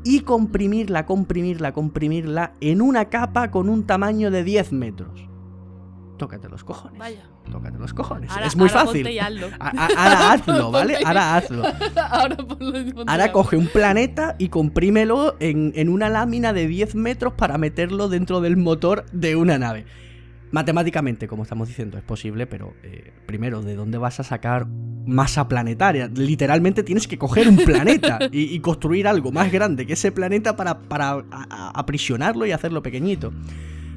y 0.06 0.22
comprimirla, 0.22 1.06
comprimirla, 1.06 1.74
comprimirla 1.74 2.54
en 2.62 2.82
una 2.82 3.10
capa 3.10 3.52
con 3.52 3.68
un 3.68 3.86
tamaño 3.86 4.32
de 4.32 4.46
10 4.46 4.72
metros. 4.72 5.28
Tócate 6.18 6.48
los 6.48 6.64
cojones. 6.64 7.00
Vaya. 7.00 7.35
Tócate 7.52 7.78
los 7.78 7.94
cojones. 7.94 8.30
Ahora- 8.32 8.48
es 8.48 8.56
muy 8.56 8.68
ahora 8.70 8.82
fácil. 8.86 9.02
ponte 9.04 9.14
y 9.14 9.20
hazlo. 9.20 9.48
A- 9.60 9.68
a- 9.70 9.86
Ahora 9.88 10.32
hazlo, 10.34 10.72
¿vale? 10.72 10.98
Ahora 11.06 11.36
hazlo. 11.38 11.64
Ahora 12.12 12.38
ponlo 12.38 13.32
coge 13.32 13.58
un 13.58 13.68
planeta 13.68 14.36
y 14.38 14.50
comprímelo 14.50 15.36
en, 15.40 15.72
en 15.76 15.90
una 15.90 16.10
lámina 16.10 16.54
de 16.54 16.68
10 16.68 16.96
metros 16.96 17.34
para 17.34 17.58
meterlo 17.58 18.10
dentro 18.10 18.42
del 18.42 18.58
motor 18.58 19.06
de 19.12 19.36
una 19.36 19.58
nave. 19.58 19.86
Matemáticamente, 20.52 21.28
como 21.28 21.44
estamos 21.44 21.68
diciendo, 21.68 21.98
es 21.98 22.04
posible, 22.04 22.48
pero 22.48 22.74
eh, 22.84 23.12
primero, 23.26 23.62
¿de 23.62 23.76
dónde 23.76 23.98
vas 23.98 24.20
a 24.20 24.24
sacar 24.24 24.66
masa 24.68 25.48
planetaria? 25.50 26.08
Literalmente 26.16 26.84
tienes 26.84 27.08
que 27.08 27.18
coger 27.18 27.50
un 27.50 27.58
planeta 27.58 28.20
y, 28.32 28.56
y 28.56 28.60
construir 28.60 29.08
algo 29.08 29.32
más 29.32 29.52
grande 29.52 29.86
que 29.86 29.94
ese 29.94 30.12
planeta 30.12 30.56
para, 30.56 30.80
para 30.80 31.10
a- 31.12 31.26
a- 31.32 31.72
aprisionarlo 31.76 32.46
y 32.46 32.52
hacerlo 32.54 32.82
pequeñito. 32.82 33.34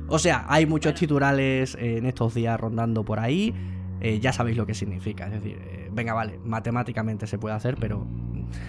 O 0.08 0.18
sea, 0.18 0.44
hay 0.48 0.66
muchos 0.66 0.94
titulares 0.94 1.76
en 1.80 2.06
estos 2.06 2.34
días 2.34 2.58
rondando 2.58 3.04
por 3.04 3.20
ahí. 3.20 3.54
eh, 4.00 4.20
ya 4.20 4.32
sabéis 4.32 4.56
lo 4.56 4.64
que 4.64 4.74
significa. 4.74 5.26
Es 5.26 5.32
decir, 5.32 5.58
eh, 5.60 5.88
venga, 5.90 6.14
vale, 6.14 6.38
matemáticamente 6.44 7.26
se 7.26 7.36
puede 7.36 7.56
hacer, 7.56 7.76
pero 7.80 8.06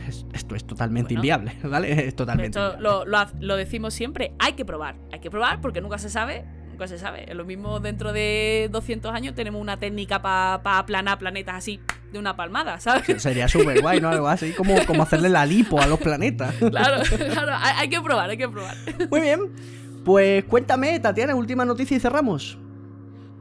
es- 0.08 0.26
esto 0.34 0.56
es 0.56 0.66
totalmente 0.66 1.14
Bueno. 1.14 1.20
inviable, 1.20 1.54
¿vale? 1.70 2.08
Es 2.08 2.16
totalmente 2.16 2.58
Esto 2.60 2.74
inviable. 2.78 3.10
lo, 3.12 3.26
lo 3.48 3.56
decimos 3.56 3.94
siempre, 3.94 4.34
hay 4.40 4.54
que 4.54 4.66
probar. 4.66 4.96
Hay 5.14 5.20
que 5.20 5.30
probar 5.30 5.62
porque 5.62 5.82
nunca 5.82 6.00
se 6.00 6.10
sabe. 6.10 6.46
Nunca 6.72 6.88
se 6.88 6.98
sabe. 6.98 7.32
Lo 7.36 7.46
mismo 7.46 7.80
dentro 7.80 8.12
de 8.12 8.70
200 8.72 9.14
años 9.14 9.36
tenemos 9.36 9.62
una 9.62 9.78
técnica 9.78 10.20
para 10.22 10.80
aplanar 10.80 11.20
planetas 11.20 11.58
así 11.58 11.80
de 12.12 12.18
una 12.18 12.36
palmada, 12.36 12.80
¿sabes? 12.80 13.22
Sería 13.22 13.48
súper 13.48 13.82
guay, 13.82 14.02
¿no? 14.02 14.10
Algo 14.10 14.28
así 14.30 14.52
como, 14.54 14.84
como 14.88 15.04
hacerle 15.04 15.30
la 15.30 15.46
lipo 15.46 15.80
a 15.80 15.86
los 15.86 16.00
planetas. 16.00 16.56
Claro, 16.72 17.04
claro. 17.04 17.52
Hay, 17.56 17.74
hay 17.82 17.90
que 17.90 18.02
probar, 18.02 18.32
hay 18.32 18.38
que 18.38 18.50
probar. 18.50 18.76
Muy 19.12 19.22
bien. 19.22 19.42
Pues 20.04 20.44
cuéntame, 20.46 21.00
Tatiana, 21.00 21.36
última 21.36 21.66
noticia 21.66 21.98
y 21.98 22.00
cerramos. 22.00 22.58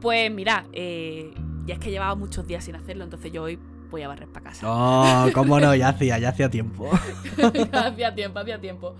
Pues 0.01 0.31
mira, 0.31 0.65
eh, 0.73 1.33
ya 1.65 1.75
es 1.75 1.79
que 1.79 1.91
llevaba 1.91 2.15
muchos 2.15 2.47
días 2.47 2.63
sin 2.63 2.75
hacerlo, 2.75 3.03
entonces 3.03 3.31
yo 3.31 3.43
hoy 3.43 3.59
voy 3.89 4.01
a 4.03 4.07
barrer 4.07 4.29
para 4.29 4.45
casa. 4.45 4.65
Oh, 4.67 5.29
cómo 5.33 5.59
no, 5.59 5.75
ya 5.75 5.89
hacía, 5.89 6.19
ya 6.19 6.29
hacía 6.29 6.49
tiempo. 6.49 6.89
hacía 7.73 8.13
tiempo, 8.13 8.39
hacía 8.39 8.59
tiempo. 8.59 8.95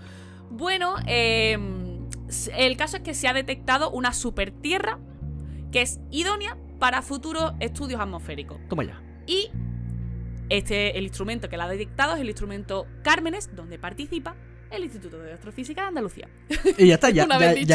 Bueno, 0.50 0.96
eh, 1.06 1.58
el 2.56 2.76
caso 2.76 2.98
es 2.98 3.02
que 3.02 3.14
se 3.14 3.28
ha 3.28 3.32
detectado 3.32 3.90
una 3.90 4.12
super 4.12 4.50
tierra 4.50 4.98
que 5.72 5.82
es 5.82 6.00
idónea 6.10 6.56
para 6.78 7.02
futuros 7.02 7.52
estudios 7.60 8.00
atmosféricos. 8.00 8.58
Toma 8.68 8.84
ya. 8.84 9.00
Y 9.26 9.50
este, 10.48 10.98
el 10.98 11.04
instrumento 11.04 11.48
que 11.48 11.56
la 11.56 11.64
ha 11.64 11.68
detectado 11.68 12.14
es 12.14 12.20
el 12.20 12.28
instrumento 12.28 12.86
Cármenes, 13.02 13.54
donde 13.54 13.78
participa 13.78 14.34
el 14.70 14.84
Instituto 14.84 15.18
de 15.18 15.32
Astrofísica 15.32 15.82
de 15.82 15.88
Andalucía. 15.88 16.28
Y 16.78 16.86
ya 16.88 16.94
está, 16.94 17.10
ya, 17.10 17.24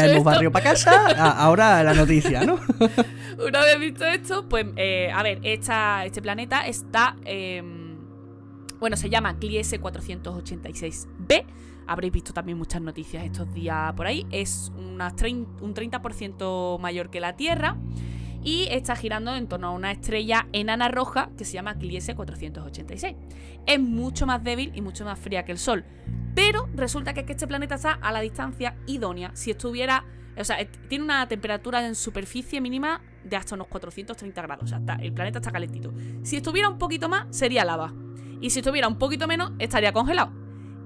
hemos 0.04 0.16
esto. 0.18 0.24
barrio 0.24 0.52
para 0.52 0.64
casa. 0.70 1.06
a- 1.08 1.42
ahora 1.44 1.82
la 1.82 1.94
noticia, 1.94 2.42
¿no? 2.44 2.54
Una 3.46 3.60
vez 3.60 3.78
visto 3.78 4.04
esto, 4.04 4.48
pues, 4.48 4.66
eh, 4.76 5.10
a 5.14 5.22
ver, 5.22 5.40
esta, 5.42 6.04
este 6.04 6.22
planeta 6.22 6.66
está. 6.66 7.16
eh, 7.24 7.62
bueno, 8.78 8.96
se 8.96 9.08
llama 9.08 9.32
Gliese 9.34 9.80
486b. 9.80 11.44
Habréis 11.86 12.12
visto 12.12 12.32
también 12.32 12.58
muchas 12.58 12.82
noticias 12.82 13.24
estos 13.24 13.52
días 13.54 13.92
por 13.94 14.06
ahí. 14.06 14.26
Es 14.30 14.72
unas 14.76 15.14
un 15.22 15.74
30% 15.74 16.78
mayor 16.80 17.10
que 17.10 17.20
la 17.20 17.36
Tierra. 17.36 17.76
Y 18.46 18.68
está 18.70 18.94
girando 18.94 19.34
en 19.34 19.48
torno 19.48 19.66
a 19.66 19.70
una 19.72 19.90
estrella 19.90 20.46
enana 20.52 20.86
roja 20.86 21.30
que 21.36 21.44
se 21.44 21.54
llama 21.54 21.74
Gliese 21.74 22.14
486. 22.14 23.16
Es 23.66 23.80
mucho 23.80 24.24
más 24.24 24.42
débil 24.44 24.70
y 24.72 24.82
mucho 24.82 25.04
más 25.04 25.18
fría 25.18 25.44
que 25.44 25.50
el 25.50 25.58
Sol, 25.58 25.84
pero 26.36 26.68
resulta 26.72 27.12
que, 27.12 27.26
este 27.28 27.48
planeta 27.48 27.74
está 27.74 27.94
a 27.94 28.12
la 28.12 28.20
distancia 28.20 28.76
idónea. 28.86 29.32
Si 29.34 29.50
estuviera, 29.50 30.04
o 30.38 30.44
sea, 30.44 30.58
tiene 30.88 31.04
una 31.04 31.26
temperatura 31.26 31.84
en 31.84 31.96
superficie 31.96 32.60
mínima 32.60 33.02
de 33.24 33.34
hasta 33.34 33.56
unos 33.56 33.66
430 33.66 34.42
grados, 34.42 34.64
o 34.64 34.66
sea, 34.68 34.96
el 35.00 35.12
planeta 35.12 35.40
está 35.40 35.50
calentito. 35.50 35.92
Si 36.22 36.36
estuviera 36.36 36.68
un 36.68 36.78
poquito 36.78 37.08
más, 37.08 37.26
sería 37.36 37.64
lava. 37.64 37.92
Y 38.40 38.50
si 38.50 38.60
estuviera 38.60 38.86
un 38.86 38.96
poquito 38.96 39.26
menos, 39.26 39.50
estaría 39.58 39.92
congelado. 39.92 40.30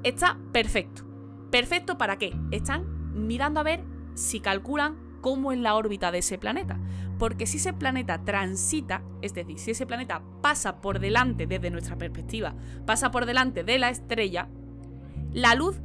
Está 0.02 0.38
perfecto. 0.50 1.04
¿Perfecto 1.50 1.98
para 1.98 2.16
qué? 2.16 2.34
Están 2.52 3.26
mirando 3.26 3.60
a 3.60 3.64
ver 3.64 3.84
si 4.14 4.40
calculan 4.40 5.10
cómo 5.20 5.52
es 5.52 5.58
la 5.58 5.74
órbita 5.74 6.10
de 6.10 6.18
ese 6.18 6.38
planeta. 6.38 6.78
Porque 7.20 7.46
si 7.46 7.58
ese 7.58 7.74
planeta 7.74 8.24
transita, 8.24 9.02
es 9.20 9.34
decir, 9.34 9.58
si 9.58 9.72
ese 9.72 9.84
planeta 9.84 10.22
pasa 10.40 10.80
por 10.80 11.00
delante 11.00 11.46
desde 11.46 11.70
nuestra 11.70 11.98
perspectiva, 11.98 12.54
pasa 12.86 13.10
por 13.10 13.26
delante 13.26 13.62
de 13.62 13.78
la 13.78 13.90
estrella, 13.90 14.48
la 15.30 15.54
luz 15.54 15.76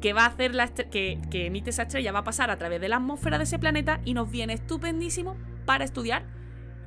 que 0.00 0.12
va 0.12 0.22
a 0.22 0.26
hacer 0.26 0.54
la 0.54 0.68
que, 0.68 1.20
que 1.32 1.46
emite 1.46 1.70
esa 1.70 1.82
estrella 1.82 2.12
va 2.12 2.20
a 2.20 2.24
pasar 2.24 2.50
a 2.50 2.58
través 2.58 2.80
de 2.80 2.88
la 2.88 2.96
atmósfera 2.96 3.38
de 3.38 3.44
ese 3.44 3.58
planeta 3.58 4.00
y 4.04 4.14
nos 4.14 4.30
viene 4.30 4.52
estupendísimo 4.52 5.36
para 5.66 5.84
estudiar 5.84 6.26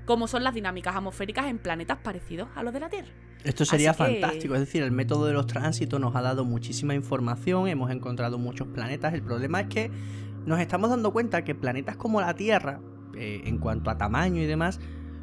cómo 0.06 0.30
son 0.30 0.46
las 0.46 0.54
dinámicas 0.54 0.96
atmosféricas 0.96 1.48
en 1.48 1.60
planetas 1.60 1.98
parecidos 1.98 2.48
a 2.56 2.64
los 2.64 2.74
de 2.74 2.80
la 2.80 2.88
Tierra. 2.88 3.10
Esto 3.44 3.66
sería 3.66 3.94
fantástico, 3.94 4.54
es 4.54 4.62
decir, 4.62 4.84
el 4.84 4.92
método 4.94 5.26
de 5.26 5.34
los 5.34 5.48
tránsitos 5.48 6.00
nos 6.00 6.16
ha 6.16 6.22
dado 6.22 6.46
muchísima 6.46 6.96
información, 6.96 7.68
hemos 7.68 7.92
encontrado 7.92 8.38
muchos 8.38 8.70
planetas, 8.70 9.14
el 9.14 9.22
problema 9.22 9.60
es 9.60 9.68
que 9.68 9.92
nos 10.46 10.62
estamos 10.62 10.90
dando 10.90 11.12
cuenta 11.12 11.44
que 11.44 11.56
planetas 11.56 11.98
como 11.98 12.22
la 12.22 12.34
Tierra, 12.36 12.80
eh, 13.18 13.42
en 13.46 13.58
cuanto 13.58 13.90
a 13.90 13.98
tamaño 13.98 14.42
y 14.42 14.46
demás, 14.46 14.80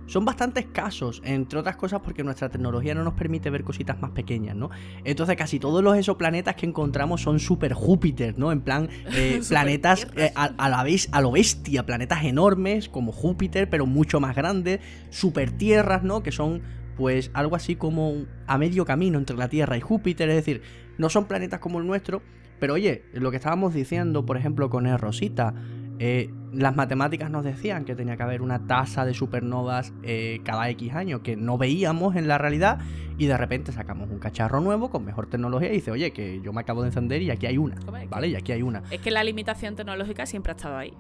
son 0.07 0.25
bastante 0.25 0.61
escasos, 0.61 1.23
entre 1.25 1.59
otras 1.59 1.77
cosas 1.77 2.01
porque 2.01 2.23
nuestra 2.23 2.51
tecnología 2.51 2.95
no 2.95 3.05
nos 3.05 3.15
permite 3.15 3.49
ver 3.51 3.65
cositas 3.65 4.01
más 4.01 4.11
pequeñas, 4.11 4.55
¿no? 4.55 4.71
Entonces 5.05 5.37
casi 5.37 5.59
todos 5.59 5.83
los 5.83 5.97
exoplanetas 5.97 6.57
que 6.57 6.67
encontramos 6.67 7.23
son 7.23 7.39
super 7.39 7.73
Júpiter, 7.73 8.39
¿no? 8.39 8.53
En 8.53 8.61
plan, 8.61 8.89
eh, 9.15 9.41
planetas 9.49 10.07
eh, 10.17 10.33
a, 10.35 10.69
la 10.69 10.83
vez, 10.83 11.09
a 11.13 11.21
lo 11.21 11.33
bestia, 11.33 11.87
planetas 11.87 12.25
enormes 12.25 12.89
como 12.89 13.13
Júpiter, 13.13 13.71
pero 13.71 13.87
mucho 13.87 14.21
más 14.21 14.37
grandes, 14.37 14.81
super 15.11 15.51
tierras, 15.51 16.03
¿no? 16.03 16.23
Que 16.23 16.33
son 16.33 16.63
pues 16.97 17.31
algo 17.35 17.57
así 17.57 17.75
como 17.75 18.27
a 18.47 18.57
medio 18.59 18.85
camino 18.85 19.19
entre 19.19 19.37
la 19.37 19.49
Tierra 19.49 19.77
y 19.77 19.81
Júpiter, 19.81 20.29
es 20.29 20.37
decir, 20.37 20.63
no 20.97 21.09
son 21.09 21.25
planetas 21.25 21.59
como 21.59 21.81
el 21.81 21.87
nuestro, 21.89 22.23
pero 22.61 22.75
oye, 22.75 23.05
lo 23.13 23.33
que 23.33 23.39
estábamos 23.39 23.75
diciendo, 23.75 24.25
por 24.25 24.37
ejemplo, 24.37 24.71
con 24.71 24.87
el 24.87 24.97
Rosita, 24.97 25.55
eh, 25.99 26.31
las 26.53 26.75
matemáticas 26.77 27.31
nos 27.31 27.45
decían 27.45 27.85
que 27.85 27.95
tenía 27.95 28.17
que 28.17 28.23
haber 28.23 28.43
una 28.43 28.67
tasa 28.67 29.05
de 29.05 29.15
supernovas 29.15 29.93
eh, 30.03 30.41
cada 30.45 30.69
X 30.71 30.95
años 30.95 31.21
que 31.23 31.37
no 31.37 31.59
veíamos 31.59 32.17
en 32.17 32.29
la 32.29 32.39
realidad 32.39 32.79
y 33.19 33.27
de 33.27 33.37
repente 33.37 33.73
sacamos 33.73 34.11
un 34.11 34.19
cacharro 34.19 34.61
nuevo 34.61 34.91
con 34.91 35.05
mejor 35.05 35.29
tecnología 35.29 35.71
y 35.71 35.75
dice, 35.75 35.91
oye, 35.91 36.11
que 36.13 36.41
yo 36.43 36.53
me 36.53 36.61
acabo 36.61 36.83
de 36.83 36.89
encender 36.89 37.23
y 37.23 37.31
aquí 37.31 37.47
hay 37.47 37.59
una, 37.59 37.77
¿vale? 38.09 38.29
Y 38.29 38.37
aquí 38.37 38.53
hay 38.53 38.63
una. 38.63 38.83
Es 38.91 39.01
que 39.01 39.11
la 39.11 39.23
limitación 39.23 39.77
tecnológica 39.77 40.27
siempre 40.27 40.53
ha 40.53 40.57
estado 40.57 40.77
ahí. 40.77 40.93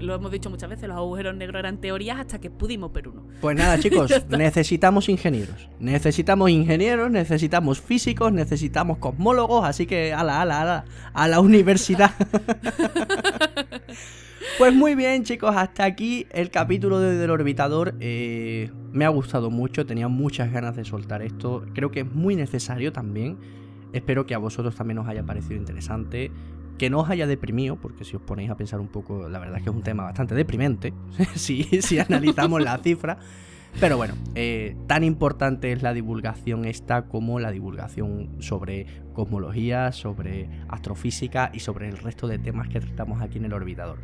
lo 0.00 0.14
hemos 0.14 0.30
dicho 0.30 0.50
muchas 0.50 0.70
veces, 0.70 0.88
los 0.88 0.96
agujeros 0.96 1.34
negros 1.36 1.60
eran 1.60 1.78
teorías 1.78 2.18
hasta 2.18 2.40
que 2.40 2.50
pudimos 2.50 2.92
ver 2.92 3.08
uno. 3.08 3.26
Pues 3.40 3.56
nada, 3.56 3.78
chicos, 3.80 4.10
necesitamos 4.28 5.08
ingenieros. 5.08 5.68
Necesitamos 5.78 6.50
ingenieros, 6.50 7.10
necesitamos 7.10 7.80
físicos, 7.80 8.32
necesitamos 8.32 8.98
cosmólogos, 8.98 9.64
así 9.64 9.86
que 9.86 10.12
a 10.12 10.24
la, 10.24 10.42
a 10.42 10.44
la, 10.44 10.84
a 11.12 11.28
la 11.28 11.40
universidad. 11.40 12.12
Pues 14.58 14.74
muy 14.74 14.94
bien, 14.94 15.24
chicos, 15.24 15.54
hasta 15.56 15.84
aquí 15.84 16.26
el 16.30 16.50
capítulo 16.50 17.00
de 17.00 17.16
del 17.16 17.30
orbitador. 17.30 17.94
Eh, 18.00 18.70
me 18.92 19.04
ha 19.04 19.08
gustado 19.08 19.50
mucho, 19.50 19.86
tenía 19.86 20.08
muchas 20.08 20.52
ganas 20.52 20.76
de 20.76 20.84
soltar 20.84 21.22
esto. 21.22 21.64
Creo 21.74 21.90
que 21.90 22.00
es 22.00 22.12
muy 22.12 22.36
necesario 22.36 22.92
también. 22.92 23.38
Espero 23.92 24.26
que 24.26 24.34
a 24.34 24.38
vosotros 24.38 24.74
también 24.74 24.98
os 24.98 25.08
haya 25.08 25.24
parecido 25.24 25.56
interesante. 25.56 26.30
Que 26.78 26.90
no 26.90 27.00
os 27.00 27.10
haya 27.10 27.26
deprimido, 27.26 27.76
porque 27.76 28.04
si 28.04 28.14
os 28.16 28.22
ponéis 28.22 28.50
a 28.50 28.56
pensar 28.56 28.78
un 28.80 28.88
poco, 28.88 29.28
la 29.28 29.38
verdad 29.38 29.56
es 29.56 29.62
que 29.64 29.70
es 29.70 29.76
un 29.76 29.82
tema 29.82 30.04
bastante 30.04 30.34
deprimente, 30.34 30.92
si, 31.34 31.64
si 31.64 31.98
analizamos 31.98 32.62
la 32.62 32.76
cifra. 32.78 33.18
Pero 33.80 33.96
bueno, 33.96 34.14
eh, 34.34 34.76
tan 34.86 35.02
importante 35.02 35.72
es 35.72 35.82
la 35.82 35.94
divulgación 35.94 36.66
esta 36.66 37.06
como 37.06 37.40
la 37.40 37.50
divulgación 37.50 38.30
sobre 38.40 38.86
cosmología, 39.14 39.92
sobre 39.92 40.48
astrofísica 40.68 41.50
y 41.54 41.60
sobre 41.60 41.88
el 41.88 41.96
resto 41.96 42.28
de 42.28 42.38
temas 42.38 42.68
que 42.68 42.80
tratamos 42.80 43.22
aquí 43.22 43.38
en 43.38 43.46
el 43.46 43.54
orbitador. 43.54 43.98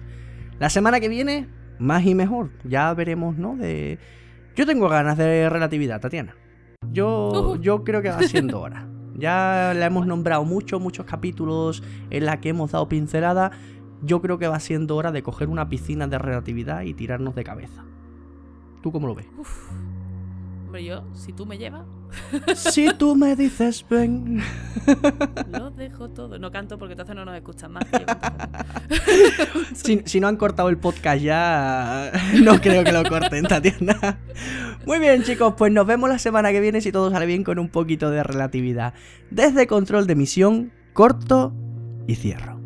La 0.58 0.70
semana 0.70 0.98
que 0.98 1.08
viene, 1.08 1.48
más 1.78 2.04
y 2.04 2.14
mejor. 2.14 2.50
Ya 2.64 2.92
veremos, 2.94 3.36
¿no? 3.36 3.56
De... 3.56 3.98
Yo 4.56 4.66
tengo 4.66 4.88
ganas 4.88 5.16
de 5.16 5.48
relatividad, 5.48 6.00
Tatiana. 6.00 6.34
Yo, 6.90 7.56
yo 7.56 7.84
creo 7.84 8.02
que 8.02 8.10
va 8.10 8.22
siendo 8.22 8.60
hora. 8.60 8.88
Ya 9.14 9.72
la 9.74 9.86
hemos 9.86 10.06
nombrado 10.06 10.44
mucho, 10.44 10.78
muchos 10.80 11.06
capítulos 11.06 11.82
en 12.10 12.26
la 12.26 12.40
que 12.40 12.50
hemos 12.50 12.72
dado 12.72 12.88
pincelada. 12.88 13.52
Yo 14.02 14.20
creo 14.20 14.38
que 14.38 14.46
va 14.46 14.60
siendo 14.60 14.96
hora 14.96 15.12
de 15.12 15.22
coger 15.22 15.48
una 15.48 15.68
piscina 15.68 16.06
de 16.06 16.18
relatividad 16.18 16.82
y 16.82 16.94
tirarnos 16.94 17.34
de 17.34 17.44
cabeza. 17.44 17.84
¿Tú 18.82 18.92
cómo 18.92 19.08
lo 19.08 19.14
ves? 19.14 19.26
Hombre, 20.68 20.84
yo, 20.84 21.02
si 21.14 21.32
tú 21.32 21.46
me 21.46 21.56
llevas. 21.56 21.86
si 22.54 22.92
tú 22.92 23.16
me 23.16 23.34
dices 23.36 23.86
ven. 23.88 24.42
Lo 25.50 25.70
dejo 25.70 26.10
todo. 26.10 26.38
No 26.38 26.50
canto 26.50 26.78
porque 26.78 26.92
entonces 26.92 27.16
no 27.16 27.24
nos 27.24 27.34
escuchan 27.34 27.72
más. 27.72 27.86
si, 29.72 30.02
si, 30.04 30.20
no 30.20 30.28
han 30.28 30.36
cortado 30.36 30.68
el 30.68 30.76
podcast 30.76 31.22
ya, 31.22 32.12
no 32.42 32.60
creo 32.60 32.84
que 32.84 32.92
lo 32.92 33.02
corten, 33.04 33.46
Tatiana. 33.46 34.18
Muy 34.84 34.98
bien, 34.98 35.22
chicos, 35.22 35.54
pues 35.56 35.72
nos 35.72 35.86
vemos 35.86 36.10
la 36.10 36.18
semana 36.18 36.52
que 36.52 36.60
viene 36.60 36.82
si 36.82 36.92
todo 36.92 37.10
sale 37.10 37.24
bien 37.24 37.44
con 37.44 37.58
un 37.58 37.70
poquito 37.70 38.10
de 38.10 38.22
relatividad. 38.22 38.92
Desde 39.30 39.66
control 39.66 40.06
de 40.06 40.16
misión, 40.16 40.70
corto 40.92 41.54
y 42.06 42.16
cierro. 42.16 42.57